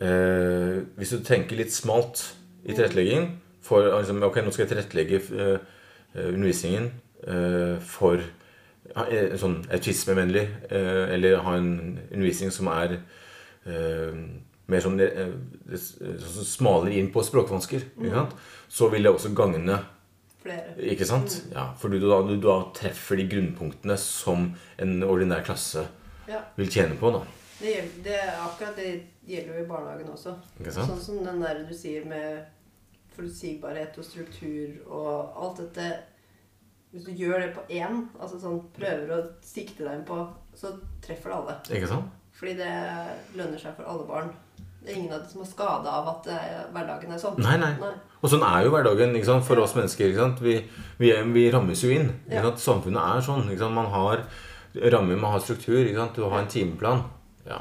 eh, 0.01 0.79
Hvis 0.99 1.11
du 1.15 1.21
tenker 1.27 1.57
litt 1.59 1.73
smalt 1.75 2.23
i 2.65 2.75
tilretteleggingen 2.75 3.37
for 3.65 3.85
liksom, 3.99 4.23
Ok, 4.27 4.41
nå 4.45 4.53
skal 4.55 4.67
jeg 4.67 4.73
tilrettelegge 4.75 5.21
eh, 5.37 5.59
eh, 6.15 6.29
undervisningen 6.33 6.91
eh, 7.27 7.77
for 7.85 8.21
eh, 8.23 9.37
sånn 9.39 9.61
autismevennlig, 9.75 10.47
eller 10.71 11.43
ha 11.45 11.57
en 11.59 11.99
undervisning 12.11 12.51
som 12.55 12.71
er 12.73 12.99
mer 13.69 14.81
sånn 14.81 14.97
sånn 15.77 16.23
som 16.25 16.47
smaler 16.49 16.95
inn 16.97 17.11
på 17.13 17.21
språkvansker, 17.27 17.83
ikke 18.01 18.15
sant? 18.15 18.33
så 18.73 18.89
vil 18.93 19.05
det 19.05 19.13
også 19.13 19.35
gagne 19.37 19.77
Flere. 20.41 20.73
ikke 20.81 21.05
sant? 21.09 21.35
Ja, 21.53 21.67
for 21.77 21.93
du 21.93 21.99
da, 22.01 22.23
du 22.25 22.39
da 22.41 22.57
treffer 22.77 23.21
de 23.21 23.27
grunnpunktene 23.29 23.99
som 24.01 24.55
en 24.81 25.03
ordinær 25.05 25.45
klasse 25.45 25.85
Ja. 26.29 26.41
vil 26.57 26.71
tjene 26.73 26.97
på. 27.01 27.11
da. 27.13 27.21
Det, 27.61 27.75
det, 28.05 28.15
er 28.15 28.35
akkurat 28.45 28.77
det 28.77 28.91
gjelder 29.29 29.59
jo 29.59 29.65
i 29.65 29.69
barnehagen 29.69 30.13
også. 30.13 30.35
Sånn 30.75 31.03
som 31.03 31.21
den 31.27 31.43
der 31.45 31.65
du 31.69 31.75
sier 31.77 32.07
med 32.09 32.47
forutsigbarhet 33.17 33.99
og 33.99 34.07
struktur 34.07 34.79
og 34.87 35.39
alt 35.43 35.63
dette 35.65 35.89
Hvis 36.93 37.05
du 37.05 37.13
gjør 37.13 37.43
det 37.43 37.49
på 37.53 37.63
én, 37.77 38.07
altså 38.17 38.39
sånn 38.41 38.63
prøver 38.73 39.11
å 39.13 39.25
sikte 39.45 39.85
deg 39.85 39.99
inn 39.99 40.07
på, 40.09 40.23
så 40.57 40.71
treffer 41.05 41.29
det 41.29 41.37
alle. 41.37 41.57
Ikke 41.77 41.91
sant? 41.91 42.15
Fordi 42.39 42.55
det 42.57 42.71
lønner 43.37 43.61
seg 43.61 43.75
for 43.77 43.91
alle 43.93 44.07
barn. 44.09 44.31
Det 44.81 44.95
er 44.95 44.97
ingen 45.03 45.13
av 45.13 45.21
dem 45.21 45.29
som 45.29 45.43
har 45.43 45.51
skade 45.51 45.93
av 45.93 46.09
at 46.15 46.31
er, 46.33 46.63
hverdagen 46.73 47.13
er 47.13 47.21
sånn. 47.21 47.37
Nei, 47.45 47.59
nei. 47.61 47.91
Og 48.23 48.33
sånn 48.33 48.47
er 48.47 48.65
jo 48.65 48.73
hverdagen 48.73 49.13
for 49.45 49.61
oss 49.61 49.75
mennesker. 49.77 50.17
Vi, 50.41 50.55
vi, 51.03 51.13
vi 51.35 51.45
rammes 51.53 51.83
jo 51.85 51.91
inn. 51.93 52.09
Ja. 52.33 52.47
Samfunnet 52.57 53.03
er 53.19 53.27
sånn. 53.27 53.51
Man 53.75 53.91
har 53.93 54.25
rammer, 54.89 55.19
man 55.19 55.35
har 55.35 55.45
struktur. 55.45 55.85
Du 55.85 56.25
har 56.25 56.39
en 56.41 56.49
timeplan. 56.49 57.05
Ja. 57.45 57.61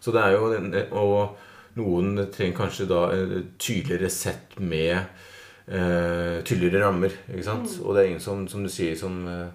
Så 0.00 0.14
det 0.14 0.22
er 0.22 0.36
jo 0.36 0.48
Og 0.96 1.36
noen 1.78 2.26
trenger 2.34 2.56
kanskje 2.56 2.88
da 2.90 3.02
tydeligere 3.58 4.10
sett 4.10 4.58
med 4.58 4.96
uh, 5.68 6.42
tydeligere 6.44 6.86
rammer. 6.86 7.12
ikke 7.28 7.44
sant? 7.46 7.76
Og 7.84 7.94
det 7.94 8.02
er 8.02 8.08
ingen 8.12 8.24
som, 8.24 8.48
som 8.50 8.64
du 8.64 8.70
sier, 8.72 8.96
som 8.98 9.20
uh, 9.26 9.52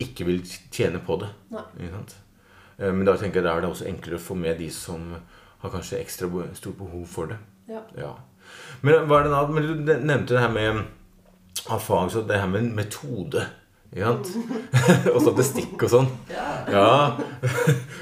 ikke 0.00 0.26
vil 0.26 0.42
tjene 0.72 0.98
på 1.06 1.20
det. 1.22 1.28
Ikke 1.78 1.92
sant? 1.94 2.16
Uh, 2.80 2.90
Men 2.90 3.04
da 3.06 3.14
tenker 3.20 3.40
jeg 3.40 3.46
da 3.46 3.54
er 3.54 3.62
det 3.62 3.70
også 3.70 3.86
enklere 3.90 4.18
å 4.18 4.24
få 4.24 4.38
med 4.40 4.58
de 4.58 4.70
som 4.74 5.14
har 5.60 5.70
kanskje 5.74 6.00
ekstra 6.00 6.48
stort 6.56 6.78
behov 6.80 7.06
for 7.06 7.30
det. 7.30 7.38
Ja. 7.70 7.84
Ja. 7.98 8.14
Men 8.82 9.06
hva 9.06 9.20
er 9.20 9.28
det 9.28 9.34
da? 9.34 9.44
Men 9.46 9.68
du 9.68 9.94
nevnte 10.00 10.34
det 10.34 10.42
her 10.42 10.54
med 10.54 10.82
av 11.70 11.82
fag, 11.84 12.10
så 12.10 12.22
det 12.26 12.40
her 12.40 12.48
med 12.50 12.72
metode. 12.74 13.44
Og 15.14 15.20
statistikk 15.24 15.82
og 15.82 15.90
sånn. 15.90 16.10
Ja. 16.30 16.46
Ja. 16.70 16.90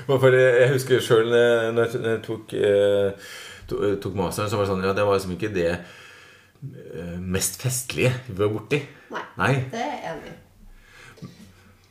For 0.09 0.34
jeg 0.34 0.72
husker 0.74 1.01
sjøl 1.01 1.30
når 1.76 1.95
jeg- 1.95 2.18
tok, 2.26 2.53
eh, 2.53 3.30
tok 3.68 4.14
masteren, 4.18 4.51
så 4.51 4.57
var 4.59 4.66
det 4.66 4.72
sånn 4.72 4.84
Ja, 4.84 4.93
det 4.97 5.05
var 5.07 5.16
liksom 5.16 5.32
ikke 5.36 5.51
det 5.55 5.70
eh, 5.78 7.16
mest 7.20 7.57
festlige 7.62 8.12
vi 8.28 8.36
var 8.43 8.53
borti. 8.53 8.82
Nei. 9.14 9.22
Nei. 9.41 9.53
Det 9.72 9.80
er 9.80 9.95
jeg 9.95 10.12
enig 10.12 10.32
i. 10.32 11.30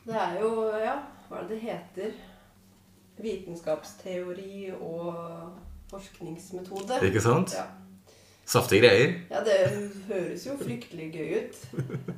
Det 0.08 0.16
er 0.24 0.38
jo 0.42 0.50
Ja, 0.84 0.94
hva 1.28 1.40
er 1.42 1.48
det 1.48 1.56
det 1.56 1.60
heter? 1.66 2.12
Vitenskapsteori 3.18 4.70
og 4.78 5.16
forskningsmetode. 5.90 7.00
Ikke 7.08 7.20
sant? 7.24 7.54
Ja. 7.58 7.64
Saftige 8.48 8.80
greier. 8.86 9.10
ja, 9.30 9.42
det 9.44 9.56
høres 10.08 10.46
jo 10.46 10.54
fryktelig 10.60 11.10
gøy 11.12 11.34
ut. 11.42 11.58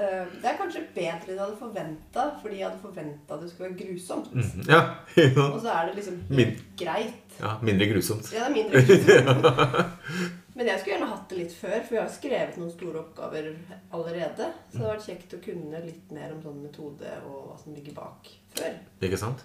Eh, 0.00 0.24
Det 0.40 0.48
er 0.48 0.54
kanskje 0.56 0.80
bedre 0.94 1.26
enn 1.28 1.34
jeg 1.34 1.40
hadde 1.42 1.56
forventa, 1.60 2.22
fordi 2.40 2.56
jeg 2.56 2.64
hadde 2.70 2.80
forventa 2.80 3.36
det 3.36 3.50
skulle 3.50 3.66
være 3.68 3.80
grusomt. 3.82 4.30
Mm, 4.32 4.62
Ja. 4.70 4.78
ja. 5.20 5.42
Og 5.44 5.58
så 5.60 5.68
er 5.74 5.90
det 5.90 5.96
liksom 5.98 6.16
Min- 6.30 6.54
greit. 6.80 7.34
ja. 7.40 7.50
Mindre 7.62 7.88
grusomt. 7.90 8.30
Ja, 8.32 8.46
det 8.46 8.48
er 8.48 8.54
mindre 8.54 8.80
grusomt. 8.88 9.90
Men 10.56 10.66
jeg 10.70 10.80
skulle 10.80 10.94
gjerne 10.96 11.10
hatt 11.12 11.28
det 11.28 11.38
litt 11.42 11.52
før, 11.58 11.76
for 11.84 11.94
jeg 11.98 12.02
har 12.06 12.14
skrevet 12.14 12.56
noen 12.62 12.72
store 12.72 13.02
oppgaver 13.02 13.50
allerede. 13.92 14.48
Så 14.72 14.78
det 14.78 14.80
hadde 14.80 14.94
vært 14.94 15.06
kjekt 15.10 15.36
å 15.36 15.42
kunne 15.44 15.84
litt 15.84 16.10
mer 16.16 16.32
om 16.34 16.40
sånn 16.48 16.62
metode 16.64 17.12
og 17.28 17.36
hva 17.50 17.60
som 17.60 17.76
ligger 17.76 17.94
bak 18.00 18.32
før. 18.56 18.74
Ikke 19.04 19.20
sant? 19.20 19.44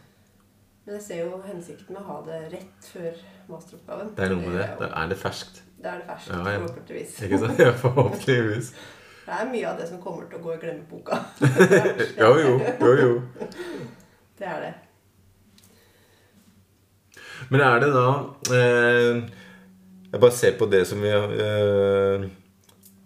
Men 0.86 0.96
jeg 1.02 1.04
ser 1.10 1.22
jo 1.26 1.42
hensikten 1.44 1.98
med 1.98 2.02
å 2.06 2.08
ha 2.14 2.18
det 2.32 2.40
rett 2.56 2.90
før 2.94 3.22
masteroppgaven. 3.52 4.16
Det 4.16 4.24
er 4.30 4.34
noe 4.38 4.48
med 4.48 4.56
det. 4.62 4.68
Da 4.82 4.90
er 5.04 5.12
det 5.12 5.20
ferskt. 5.20 5.62
Da 5.86 5.92
er 5.94 6.00
det 6.02 6.08
ferskt, 6.10 6.32
Ja, 6.34 6.40
ja. 6.50 6.60
forhåpentligvis. 6.64 7.18
Ikke 7.28 7.38
sant? 7.44 7.60
Ja, 7.62 7.72
forhåpentligvis. 7.78 8.72
Det 9.26 9.34
er 9.34 9.48
mye 9.50 9.66
av 9.66 9.78
det 9.80 9.86
som 9.90 9.98
kommer 10.02 10.26
til 10.30 10.38
å 10.38 10.44
gå 10.44 10.52
i 10.54 10.58
glemmeboka. 10.62 11.18
Jo, 12.22 12.32
jo. 12.38 12.52
jo, 12.82 12.92
jo. 13.00 13.14
Det 14.38 14.46
er 14.50 14.60
det. 14.68 14.74
Men 17.50 17.62
er 17.66 17.80
det 17.84 17.90
da 17.94 18.04
eh, 18.54 19.18
Jeg 20.12 20.22
bare 20.22 20.34
ser 20.34 20.54
på 20.60 20.68
det 20.72 20.84
som 20.90 21.02
vi 21.04 21.10
eh, 21.12 22.26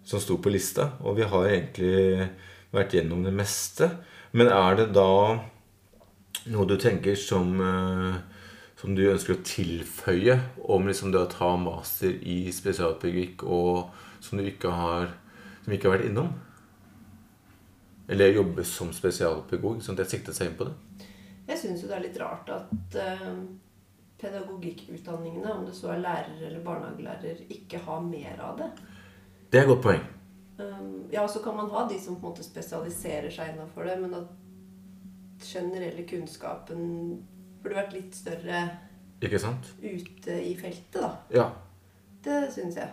Som 0.06 0.20
sto 0.22 0.36
på 0.42 0.52
lista, 0.52 0.90
og 1.04 1.16
vi 1.18 1.26
har 1.28 1.48
egentlig 1.48 2.28
vært 2.74 2.94
gjennom 2.98 3.24
det 3.26 3.32
meste. 3.34 3.88
Men 4.36 4.52
er 4.54 4.76
det 4.78 4.90
da 4.94 5.08
noe 6.52 6.68
du 6.70 6.76
tenker 6.80 7.16
som 7.18 7.50
eh, 7.64 8.20
Som 8.80 8.94
du 8.96 9.02
ønsker 9.10 9.36
å 9.36 9.42
tilføye 9.44 10.38
om 10.72 10.86
liksom 10.88 11.12
det 11.12 11.20
å 11.20 11.28
ta 11.28 11.50
master 11.60 12.14
i 12.24 12.46
spesialpedagogikk, 12.54 13.44
og 13.44 13.90
som 14.24 14.40
du 14.40 14.46
ikke 14.48 14.72
har 14.72 15.10
Som 15.60 15.74
ikke 15.76 15.90
har 15.90 15.98
vært 15.98 16.08
innom? 16.08 16.30
Eller 18.08 18.32
jobbe 18.32 18.64
som 18.64 18.94
spesialpedagog, 18.96 19.82
sånn 19.84 19.98
at 19.98 20.06
jeg 20.06 20.12
siktet 20.14 20.38
seg 20.38 20.48
inn 20.48 20.56
på 20.56 20.66
det? 20.70 21.04
Jeg 21.50 21.60
syns 21.60 21.82
jo 21.82 21.90
det 21.90 21.98
er 21.98 22.06
litt 22.06 22.16
rart 22.18 22.48
at 22.54 22.96
eh, 22.98 23.26
pedagogikkutdanningene, 24.22 25.52
om 25.52 25.66
det 25.68 25.74
så 25.76 25.92
er 25.92 26.02
lærer 26.02 26.40
eller 26.48 26.64
barnehagelærer, 26.64 27.44
ikke 27.52 27.82
har 27.84 28.00
mer 28.06 28.40
av 28.48 28.56
det. 28.62 28.70
Det 29.52 29.60
er 29.60 29.66
et 29.66 29.70
godt 29.70 29.84
poeng. 29.84 30.02
Um, 30.60 30.88
ja, 31.12 31.26
så 31.28 31.44
kan 31.44 31.56
man 31.56 31.70
ha 31.72 31.84
de 31.88 32.00
som 32.00 32.16
på 32.16 32.26
en 32.26 32.32
måte 32.32 32.46
spesialiserer 32.46 33.30
seg 33.32 33.52
innafor 33.52 33.88
det, 33.88 33.98
men 34.00 34.16
at 34.16 35.44
generelle 35.44 36.04
kunnskapen 36.08 36.88
burde 37.62 37.80
vært 37.80 37.96
litt 37.96 38.16
større 38.16 38.62
Ikke 39.22 39.38
sant? 39.42 39.72
ute 39.82 40.38
i 40.42 40.54
feltet, 40.58 41.00
da. 41.00 41.10
Ja. 41.34 41.50
Det 42.24 42.46
syns 42.52 42.76
jeg. 42.80 42.88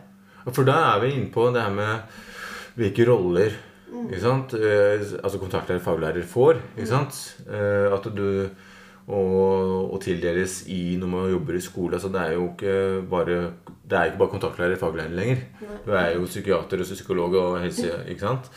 For 0.47 0.67
da 0.67 0.77
er 0.93 1.01
vi 1.03 1.13
inne 1.15 1.31
på 1.31 1.49
det 1.55 1.63
her 1.63 1.73
med 1.75 2.19
hvilke 2.77 3.07
roller 3.09 3.55
ikke 3.87 4.19
sant? 4.21 4.53
Eh, 4.57 5.03
altså 5.23 5.39
kontaktlærer 5.39 5.83
faglærer 5.83 6.25
får. 6.27 6.59
Ikke 6.75 6.89
sant? 6.89 7.19
Eh, 7.47 7.87
at 7.93 8.09
du 8.15 8.49
og, 9.07 9.93
og 9.93 10.01
tildeles 10.03 10.65
i 10.67 10.97
når 10.99 11.07
man 11.07 11.29
jobber 11.31 11.55
i 11.55 11.63
skole. 11.63 11.95
Altså 11.95 12.11
det 12.11 12.21
er 12.21 12.33
jo 12.35 12.49
ikke 12.51 13.07
bare 13.09 13.37
Det 13.87 13.97
er 13.97 14.09
ikke 14.09 14.19
bare 14.19 14.33
kontaktlærer 14.35 14.79
faglærer 14.79 15.15
lenger. 15.15 15.43
Nei. 15.61 15.77
Du 15.85 15.91
er 15.95 16.09
jo 16.17 16.25
psykiater 16.25 16.83
og 16.83 16.89
psykolog 16.91 17.35
og 17.39 17.61
helse... 17.63 17.93
Ikke 18.07 18.25
sant? 18.27 18.51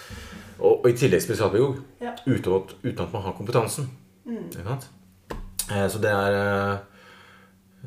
Og, 0.58 0.84
og 0.84 0.88
i 0.90 0.96
tillegg 0.98 1.22
spesialpedagog. 1.22 1.78
Ja. 2.02 2.16
Uten, 2.26 2.74
uten 2.82 3.04
at 3.06 3.12
man 3.12 3.22
har 3.22 3.36
kompetansen. 3.38 3.86
Ikke 4.26 4.66
sant? 4.66 4.90
Eh, 5.70 5.86
så 5.88 6.00
det 6.02 6.10
er 6.10 6.36
eh, 6.38 6.78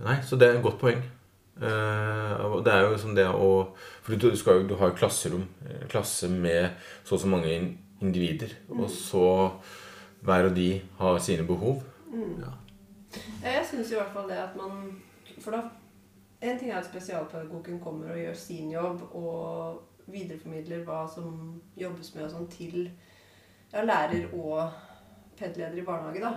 Nei, 0.04 0.16
så 0.26 0.36
det 0.40 0.48
er 0.48 0.56
et 0.58 0.64
godt 0.66 0.80
poeng. 0.82 1.04
Eh, 1.62 2.46
og 2.48 2.64
det 2.66 2.74
er 2.74 2.82
jo 2.82 2.94
liksom 2.96 3.14
det 3.16 3.28
å 3.30 3.50
For 4.02 4.16
du, 4.18 4.32
skal 4.36 4.62
jo, 4.62 4.68
du 4.72 4.76
har 4.80 4.90
jo 4.90 4.98
klasserom, 4.98 5.44
klasse 5.92 6.28
med 6.32 6.72
så 7.06 7.14
og 7.16 7.22
så 7.22 7.30
mange 7.30 7.52
in- 7.54 7.78
individer. 8.02 8.56
Og 8.74 8.90
så 8.90 9.52
hver 10.24 10.50
og 10.50 10.56
de 10.56 10.82
har 11.00 11.20
sine 11.20 11.46
behov. 11.48 11.84
Ja. 12.14 12.54
Ja, 13.44 13.52
Jeg 13.60 13.66
syns 13.70 13.92
i 13.92 13.96
hvert 14.00 14.14
fall 14.14 14.30
det 14.30 14.38
at 14.42 14.56
man 14.58 15.02
For 15.42 15.52
da 15.54 15.60
En 16.42 16.58
ting 16.60 16.72
er 16.72 16.80
at 16.80 16.88
spesialpedagogen 16.90 17.80
kommer 17.80 18.10
og 18.12 18.18
gjør 18.20 18.34
sin 18.36 18.72
jobb 18.74 19.04
og 19.16 19.84
videreformidler 20.12 20.82
hva 20.84 21.06
som 21.08 21.62
jobbes 21.80 22.10
med 22.16 22.26
og 22.26 22.32
sånn 22.34 22.50
til 22.52 22.90
ja, 23.72 23.84
lærer 23.88 24.26
og 24.36 24.74
PED-leder 25.40 25.80
i 25.80 25.86
barnehage, 25.88 26.20
da. 26.20 26.34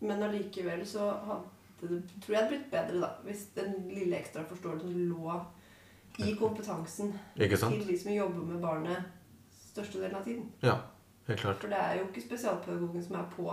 Men 0.00 0.22
allikevel 0.22 0.86
så 0.86 1.10
hadde 1.26 1.88
det, 1.88 2.02
tror 2.24 2.36
jeg 2.36 2.48
blitt 2.48 2.70
bedre, 2.72 3.00
da, 3.00 3.12
hvis 3.24 3.46
den 3.56 3.74
lille 3.90 4.16
ekstra 4.18 4.44
forståelsen 4.48 4.96
lå 5.10 5.36
i 6.24 6.32
kompetansen 6.38 7.12
til 7.36 7.84
de 7.88 7.98
som 8.00 8.12
jobber 8.12 8.44
med 8.48 8.60
barnet 8.60 9.04
størstedelen 9.76 10.16
av 10.16 10.24
tiden. 10.24 10.46
Ja, 10.64 10.78
helt 11.28 11.40
klart. 11.40 11.60
For 11.60 11.72
det 11.72 11.80
er 11.80 11.98
jo 11.98 12.06
ikke 12.08 12.24
spesialpedagogen 12.24 13.04
som 13.04 13.18
er 13.20 13.30
på 13.34 13.48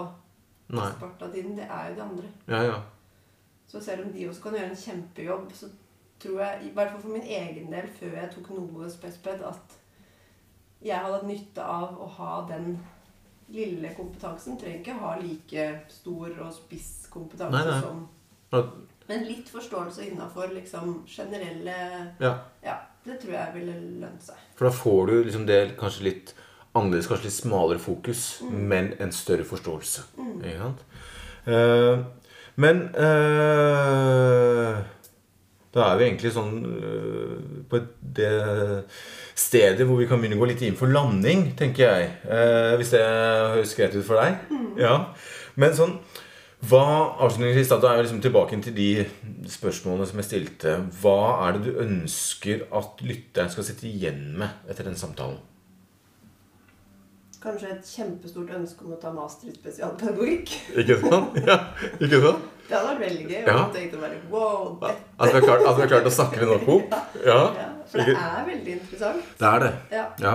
mesteparten 0.72 1.28
av 1.28 1.34
tiden, 1.34 1.56
det 1.60 1.68
er 1.68 1.90
jo 1.90 1.96
de 1.96 2.04
andre. 2.08 2.34
Ja, 2.48 2.62
ja. 2.64 2.82
Så 3.68 3.80
selv 3.84 4.06
om 4.06 4.14
de 4.14 4.28
også 4.30 4.42
kan 4.42 4.56
gjøre 4.58 4.70
en 4.72 4.84
kjempejobb, 4.86 5.52
så 5.54 5.70
tror 6.24 6.42
jeg, 6.42 6.60
i 6.64 6.74
hvert 6.74 6.92
fall 6.92 7.02
for 7.02 7.10
min 7.10 7.28
egen 7.28 7.72
del, 7.72 7.88
før 8.00 8.18
jeg 8.20 8.32
tok 8.36 8.50
noe 8.56 8.90
spesped, 8.92 9.44
at 9.44 9.80
jeg 10.84 11.00
hadde 11.00 11.28
nytte 11.28 11.64
av 11.64 12.00
å 12.00 12.08
ha 12.18 12.34
den 12.50 12.78
lille 13.52 13.92
kompetansen. 13.98 14.58
Trenger 14.60 14.80
ikke 14.80 14.98
ha 15.02 15.16
like 15.20 15.68
stor 15.92 16.40
og 16.46 16.54
spiss 16.56 17.10
kompetanse 17.14 17.58
Nei, 17.58 17.66
nei. 17.70 17.82
som 17.82 18.08
Men 19.10 19.28
litt 19.28 19.50
forståelse 19.52 20.08
innafor 20.08 20.54
liksom 20.54 21.04
generelle 21.10 21.76
ja. 22.22 22.34
Ja, 22.64 22.78
det 23.04 23.20
tror 23.22 23.34
jeg 23.36 23.56
ville 23.58 23.76
lønt 24.04 24.24
seg. 24.24 24.40
For 24.56 24.70
da 24.70 24.74
får 24.78 25.06
du 25.10 25.16
liksom 25.28 25.48
det 25.50 25.62
kanskje 25.80 26.08
litt 26.08 26.34
annerledes, 26.74 27.10
kanskje 27.10 27.28
litt 27.28 27.38
smalere 27.38 27.82
fokus, 27.82 28.24
men 28.50 28.94
en 29.04 29.12
større 29.14 29.46
forståelse. 29.46 30.08
Ikke 30.42 30.60
sant? 30.62 30.86
Uh, 31.46 32.06
men 32.56 32.82
eh, 32.96 34.76
da 35.74 35.88
er 35.90 36.00
vi 36.00 36.06
egentlig 36.06 36.34
sånn 36.36 36.52
eh, 36.70 37.38
på 37.70 37.80
det 38.18 38.34
stedet 39.34 39.88
hvor 39.90 39.98
vi 39.98 40.06
kan 40.10 40.22
begynne 40.22 40.38
å 40.38 40.44
gå 40.44 40.52
litt 40.52 40.62
inn 40.66 40.78
for 40.78 40.92
landing, 40.94 41.48
tenker 41.58 41.88
jeg. 41.88 42.12
Eh, 42.30 42.74
hvis 42.78 42.94
det 42.94 43.02
høres 43.02 43.74
greit 43.78 43.96
ut 43.98 44.06
for 44.06 44.22
deg? 44.22 44.60
Ja. 44.82 45.00
Men 45.58 45.74
sånn 45.78 45.98
hva, 46.64 46.84
avslutningsvis 47.26 47.72
da 47.74 47.90
er 47.90 47.98
vi 47.98 48.04
liksom 48.06 48.22
tilbake 48.24 48.58
til 48.64 48.76
de 48.78 48.92
spørsmålene 49.52 50.06
som 50.08 50.22
jeg 50.22 50.28
stilte. 50.30 50.76
Hva 51.02 51.18
er 51.48 51.58
det 51.58 51.66
du 51.66 51.82
ønsker 51.84 52.64
at 52.72 53.04
lytteren 53.04 53.52
skal 53.52 53.68
sitte 53.68 53.90
igjen 53.90 54.30
med 54.40 54.72
etter 54.72 54.88
den 54.88 54.96
samtalen? 55.00 55.42
Kanskje 57.44 57.74
et 57.74 57.90
kjempestort 57.90 58.54
ønske 58.56 58.86
om 58.88 58.96
å 58.96 59.02
ta 59.02 59.12
master 59.12 59.52
i 59.52 59.58
spesialpedagogikk. 59.58 60.54
Ikke 60.80 61.02
sant? 61.02 61.36
Ja, 61.44 61.58
ikke 62.00 62.22
sant? 62.24 62.53
Det 62.64 62.76
hadde 62.78 62.90
vært 62.90 63.04
veldig 63.04 63.28
gøy. 63.28 63.40
Ja. 63.44 63.56
Og 63.60 63.76
tenkte 63.76 64.00
bare 64.02 64.18
wow, 64.32 64.74
dette 64.82 65.04
At 65.20 65.30
vi 65.30 65.34
har 65.36 65.46
klart, 65.46 65.64
vi 65.68 65.84
har 65.84 65.92
klart 65.92 66.10
å 66.10 66.14
snakke 66.18 66.42
med 66.42 66.52
nok 66.54 66.74
opp? 66.78 66.98
Ja. 67.30 67.40
Ja, 67.60 67.70
For 67.92 68.08
det 68.08 68.16
er 68.18 68.48
veldig 68.48 68.76
interessant. 68.80 69.30
Det 69.40 69.50
er 69.50 69.64
det. 69.66 69.72
Ja. 69.92 70.06
Ja. 70.24 70.34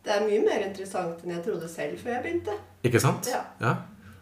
Det 0.00 0.12
er 0.16 0.22
mye 0.24 0.42
mer 0.46 0.66
interessant 0.66 1.24
enn 1.24 1.34
jeg 1.36 1.42
trodde 1.44 1.68
selv 1.68 2.00
før 2.00 2.16
jeg 2.16 2.22
begynte. 2.24 2.56
Ikke 2.88 3.02
sant? 3.02 3.28
Ja. 3.30 3.42
ja. 3.60 3.74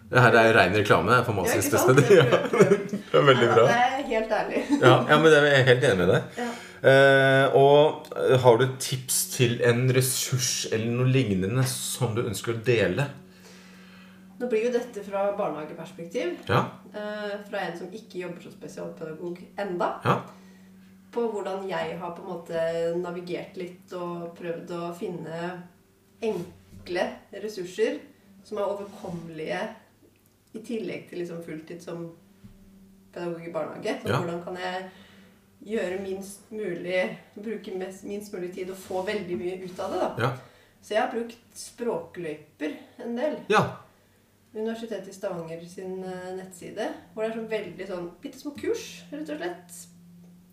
Det 0.09 0.23
her 0.25 0.37
er 0.41 0.47
jo 0.49 0.55
rein 0.57 0.75
reklame. 0.77 1.19
For 1.27 1.37
Masis? 1.37 1.69
Ja, 1.73 1.83
det 1.99 3.19
er 3.21 3.27
veldig 3.29 3.51
bra. 3.53 3.67
Det 3.69 3.77
er 3.77 4.09
helt 4.09 4.35
ærlig. 4.41 4.65
Ja, 4.87 4.95
ja, 5.11 5.19
men 5.21 5.29
det 5.29 5.39
er 5.39 5.47
jeg 5.53 5.69
helt 5.69 5.87
enig 5.91 6.01
med 6.01 6.13
deg. 6.15 6.41
Ja. 6.41 6.49
Eh, 6.89 7.57
og 7.59 8.11
har 8.45 8.61
du 8.61 8.67
tips 8.81 9.17
til 9.35 9.59
en 9.67 9.89
ressurs 9.95 10.69
eller 10.73 10.91
noe 10.95 11.11
lignende 11.11 11.65
som 11.71 12.15
du 12.17 12.23
ønsker 12.25 12.55
å 12.55 12.61
dele? 12.65 13.09
Nå 14.39 14.47
blir 14.47 14.65
jo 14.69 14.73
dette 14.73 15.03
fra 15.03 15.25
barnehageperspektiv. 15.39 16.37
Ja? 16.49 16.61
eh, 16.95 17.33
Fra 17.51 17.59
en 17.67 17.79
som 17.79 17.89
ikke 17.93 18.21
jobber 18.23 18.43
som 18.45 18.53
spesialpedagog 18.55 19.41
enda. 19.59 19.89
Ja? 20.05 20.21
På 21.13 21.25
hvordan 21.33 21.65
jeg 21.69 21.99
har 21.99 22.13
på 22.15 22.23
en 22.23 22.29
måte 22.29 22.63
navigert 23.01 23.57
litt 23.59 23.93
og 23.99 24.37
prøvd 24.39 24.71
å 24.77 24.93
finne 24.95 25.63
enkle 26.23 27.05
ressurser 27.43 27.99
som 28.45 28.59
er 28.61 28.71
overkommelige 28.71 29.61
i 30.55 30.63
tillegg 30.65 31.09
til 31.11 31.19
liksom 31.23 31.43
fulltid 31.45 31.83
som 31.85 32.07
pedagog 33.13 33.43
i 33.49 33.53
barnehage. 33.53 33.99
Så 34.03 34.09
Ja. 34.09 34.21
hvordan 34.21 34.45
kan 34.45 34.57
jeg 34.57 34.91
gjøre 35.67 35.99
minst 36.01 36.51
mulig 36.53 37.19
Bruke 37.35 37.75
mest, 37.77 38.05
minst 38.05 38.33
mulig 38.33 38.55
tid 38.55 38.71
og 38.71 38.77
få 38.77 39.03
veldig 39.07 39.37
mye 39.41 39.59
ut 39.65 39.81
av 39.81 39.91
det, 39.93 40.01
da. 40.01 40.15
Ja. 40.19 40.31
Så 40.83 40.95
jeg 40.95 41.03
har 41.03 41.11
brukt 41.11 41.37
språkløyper 41.55 42.77
en 43.05 43.17
del. 43.17 43.37
ja. 43.49 43.65
Universitetet 44.55 45.09
i 45.09 45.13
Stavanger 45.13 45.61
sin 45.69 45.99
eh, 46.05 46.31
nettside. 46.39 46.87
Hvor 47.15 47.23
det 47.25 47.31
er 47.31 47.37
sånn 47.37 47.51
veldig 47.51 47.87
sånn 47.91 48.09
bitte 48.23 48.41
små 48.41 48.55
kurs, 48.57 48.87
rett 49.13 49.29
og 49.35 49.43
slett. 49.43 49.79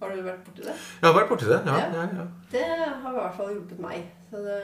Har 0.02 0.12
du 0.12 0.20
vært 0.26 0.44
borti 0.44 0.66
det? 0.66 0.74
Jeg 0.76 1.08
har 1.08 1.16
vært 1.16 1.30
borti 1.32 1.48
det. 1.48 1.62
Ja, 1.66 1.78
Ja. 1.80 1.88
ja, 1.96 2.06
ja. 2.20 2.26
Det 2.52 2.66
har 2.68 3.10
i 3.14 3.16
hvert 3.22 3.38
fall 3.38 3.54
hjulpet 3.54 3.80
meg. 3.80 4.04
Så 4.30 4.42
det, 4.44 4.58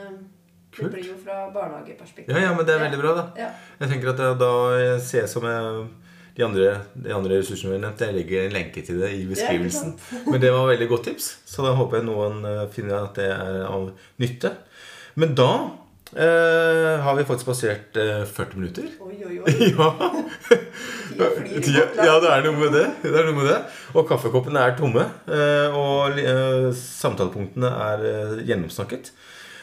det 0.76 0.90
blir 0.92 1.06
jo 1.08 1.16
fra 1.24 1.46
barnehageperspektiv. 1.54 2.34
ja, 2.36 2.42
ja 2.44 2.52
men 2.54 2.66
det 2.68 2.74
er 2.76 2.84
veldig 2.84 3.00
bra, 3.00 3.14
da. 3.16 3.24
Ja. 3.40 3.48
Jeg 3.80 3.94
tenker 3.94 4.12
at 4.12 4.20
da, 4.20 4.28
da 4.36 4.52
ser 5.00 5.24
jeg 5.24 5.32
som 5.32 5.48
jeg, 5.48 5.88
de, 6.36 6.44
andre, 6.44 6.68
de 6.94 7.12
andre 7.16 7.40
ressursene 7.40 7.72
vi 7.72 7.78
har 7.78 7.84
nevnt. 7.86 8.04
Jeg 8.04 8.14
legger 8.20 8.44
en 8.46 8.56
lenke 8.60 8.84
til 8.84 9.00
det 9.00 9.10
i 9.16 9.24
beskrivelsen. 9.32 9.96
Men 10.30 10.40
det 10.44 10.52
var 10.52 10.68
veldig 10.68 10.88
godt 10.92 11.08
tips, 11.08 11.30
så 11.48 11.64
da 11.64 11.72
håper 11.80 12.02
jeg 12.02 12.08
noen 12.12 12.44
eh, 12.52 12.66
finner 12.76 13.00
at 13.08 13.16
det 13.16 13.30
er 13.32 13.64
av 13.72 13.88
nytte. 14.20 14.52
Men 15.16 15.34
da 15.36 15.50
eh, 16.16 17.00
har 17.04 17.14
vi 17.18 17.24
faktisk 17.28 17.48
passert 17.48 17.96
uh, 17.96 18.24
40 18.28 18.58
minutter. 18.60 18.88
Oi, 19.00 19.16
oi, 19.26 19.38
oi. 19.44 19.54
Ja. 19.72 19.88
Tida. 21.62 21.86
Ja, 22.06 22.18
det 22.20 22.30
er 22.32 22.44
noe 22.46 22.56
med 22.58 22.72
det. 22.74 22.86
det, 23.04 23.12
er 23.12 23.26
noe 23.28 23.36
med 23.36 23.48
det. 23.50 23.58
Og 23.94 24.06
kaffekoppene 24.08 24.62
er 24.64 24.76
tomme. 24.78 25.04
Uh, 25.28 25.76
Og 25.76 26.18
eh, 26.20 26.68
samtalepunktene 26.76 27.68
er 27.88 28.04
eh, 28.08 28.38
gjennomsnakket. 28.48 29.12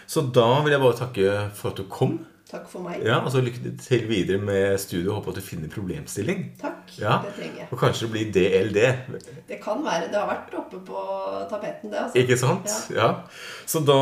Så 0.10 0.24
da 0.34 0.48
vil 0.66 0.74
jeg 0.74 0.82
bare 0.82 0.98
takke 0.98 1.34
for 1.58 1.72
at 1.74 1.80
du 1.82 1.88
kom. 1.92 2.20
Takk 2.50 2.64
for 2.72 2.82
meg. 2.82 3.04
Ja, 3.06 3.20
og 3.22 3.30
så 3.30 3.44
Lykke 3.46 3.76
til 3.78 4.08
videre 4.10 4.40
med 4.42 4.80
studiet. 4.82 5.12
Håper 5.14 5.36
at 5.36 5.38
du 5.38 5.46
finner 5.46 5.70
problemstilling. 5.70 6.48
Takk. 6.62 6.96
Ja. 6.98 7.20
Det 7.26 7.36
trenger 7.38 7.60
jeg. 7.62 7.68
Og 7.70 7.82
kanskje 7.84 8.08
det 8.08 8.12
blir 8.16 8.32
DLD. 8.34 8.80
Det 9.52 9.60
kan 9.62 9.84
være. 9.86 10.08
Det 10.10 10.18
har 10.18 10.32
vært 10.32 10.56
oppe 10.58 10.80
på 10.88 11.04
tapeten, 11.52 11.92
det. 11.94 12.00
altså. 12.08 12.18
Ikke 12.24 12.40
sant? 12.42 12.74
Ja. 12.96 13.12
Så 13.70 13.84
da 13.86 14.00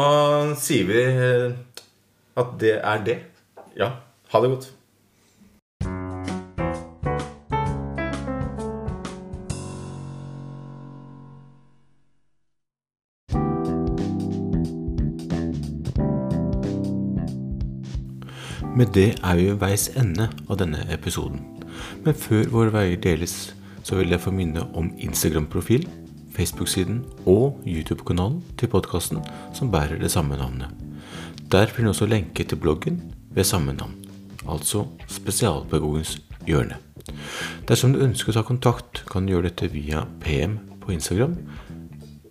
sier 0.64 0.88
vi 0.88 1.02
eh, 1.04 1.58
at 2.38 2.58
det 2.60 2.80
er 2.84 3.04
det. 3.04 3.20
Ja. 3.78 3.92
Ha 4.32 4.42
det 4.42 4.50
godt. 4.50 4.74
Med 18.78 18.86
det 18.94 19.16
er 19.24 19.36
vi 19.36 19.46
ved 19.50 19.56
veis 19.58 19.88
ende 19.98 20.28
av 20.50 20.60
denne 20.62 20.84
episoden. 20.94 21.42
Men 22.06 22.14
før 22.14 22.52
våre 22.54 22.74
veier 22.76 23.00
deles, 23.02 23.56
så 23.82 23.98
vil 23.98 24.14
jeg 24.14 24.22
få 24.22 24.34
minne 24.36 24.68
om 24.78 24.92
Instagram-profil, 25.02 25.88
Facebook-siden 26.36 27.02
og 27.26 27.58
YouTube-kanalen 27.66 28.44
til 28.60 28.70
podkasten 28.70 29.24
som 29.58 29.74
bærer 29.74 29.98
det 29.98 30.12
samme 30.14 30.38
navnet. 30.38 30.87
Der 31.52 31.68
finner 31.72 31.92
du 31.92 31.96
også 31.96 32.06
lenke 32.06 32.44
til 32.44 32.60
bloggen 32.60 33.14
ved 33.32 33.44
samme 33.44 33.74
navn, 33.74 33.96
altså 34.50 34.86
Spesialpedagogens 35.08 36.18
hjørne. 36.48 36.76
Dersom 37.68 37.94
du 37.94 38.02
ønsker 38.04 38.34
å 38.34 38.40
ta 38.40 38.44
kontakt, 38.44 39.06
kan 39.08 39.24
du 39.24 39.32
gjøre 39.32 39.48
dette 39.48 39.70
via 39.72 40.04
PM 40.20 40.58
på 40.84 40.92
Instagram 40.92 41.38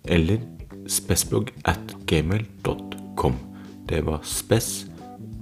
eller 0.05 0.43
spesblogg 0.87 1.49
at 1.65 1.95
gmail.com. 2.07 3.39
Det 3.89 4.03
var 4.05 4.21
spes, 4.23 4.85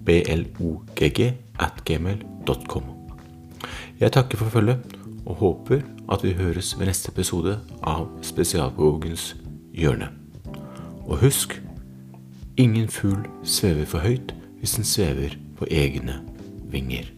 blogg, 0.06 1.22
at 1.60 1.84
gmail.com. 1.86 2.84
Jeg 4.00 4.12
takker 4.12 4.38
for 4.38 4.56
følget 4.56 4.96
og 5.26 5.36
håper 5.36 5.84
at 6.12 6.24
vi 6.24 6.34
høres 6.38 6.76
ved 6.80 6.88
neste 6.88 7.12
episode 7.12 7.60
av 7.84 8.08
Spesialpedagogens 8.24 9.34
hjørne. 9.76 10.10
Og 11.06 11.18
husk, 11.26 11.60
ingen 12.58 12.88
fugl 12.88 13.28
svever 13.43 13.86
for 13.86 13.99
høyt 13.99 14.34
hvis 14.60 14.78
den 14.78 14.88
svever 14.88 15.36
på 15.58 15.68
egne 15.72 16.22
vinger. 16.72 17.14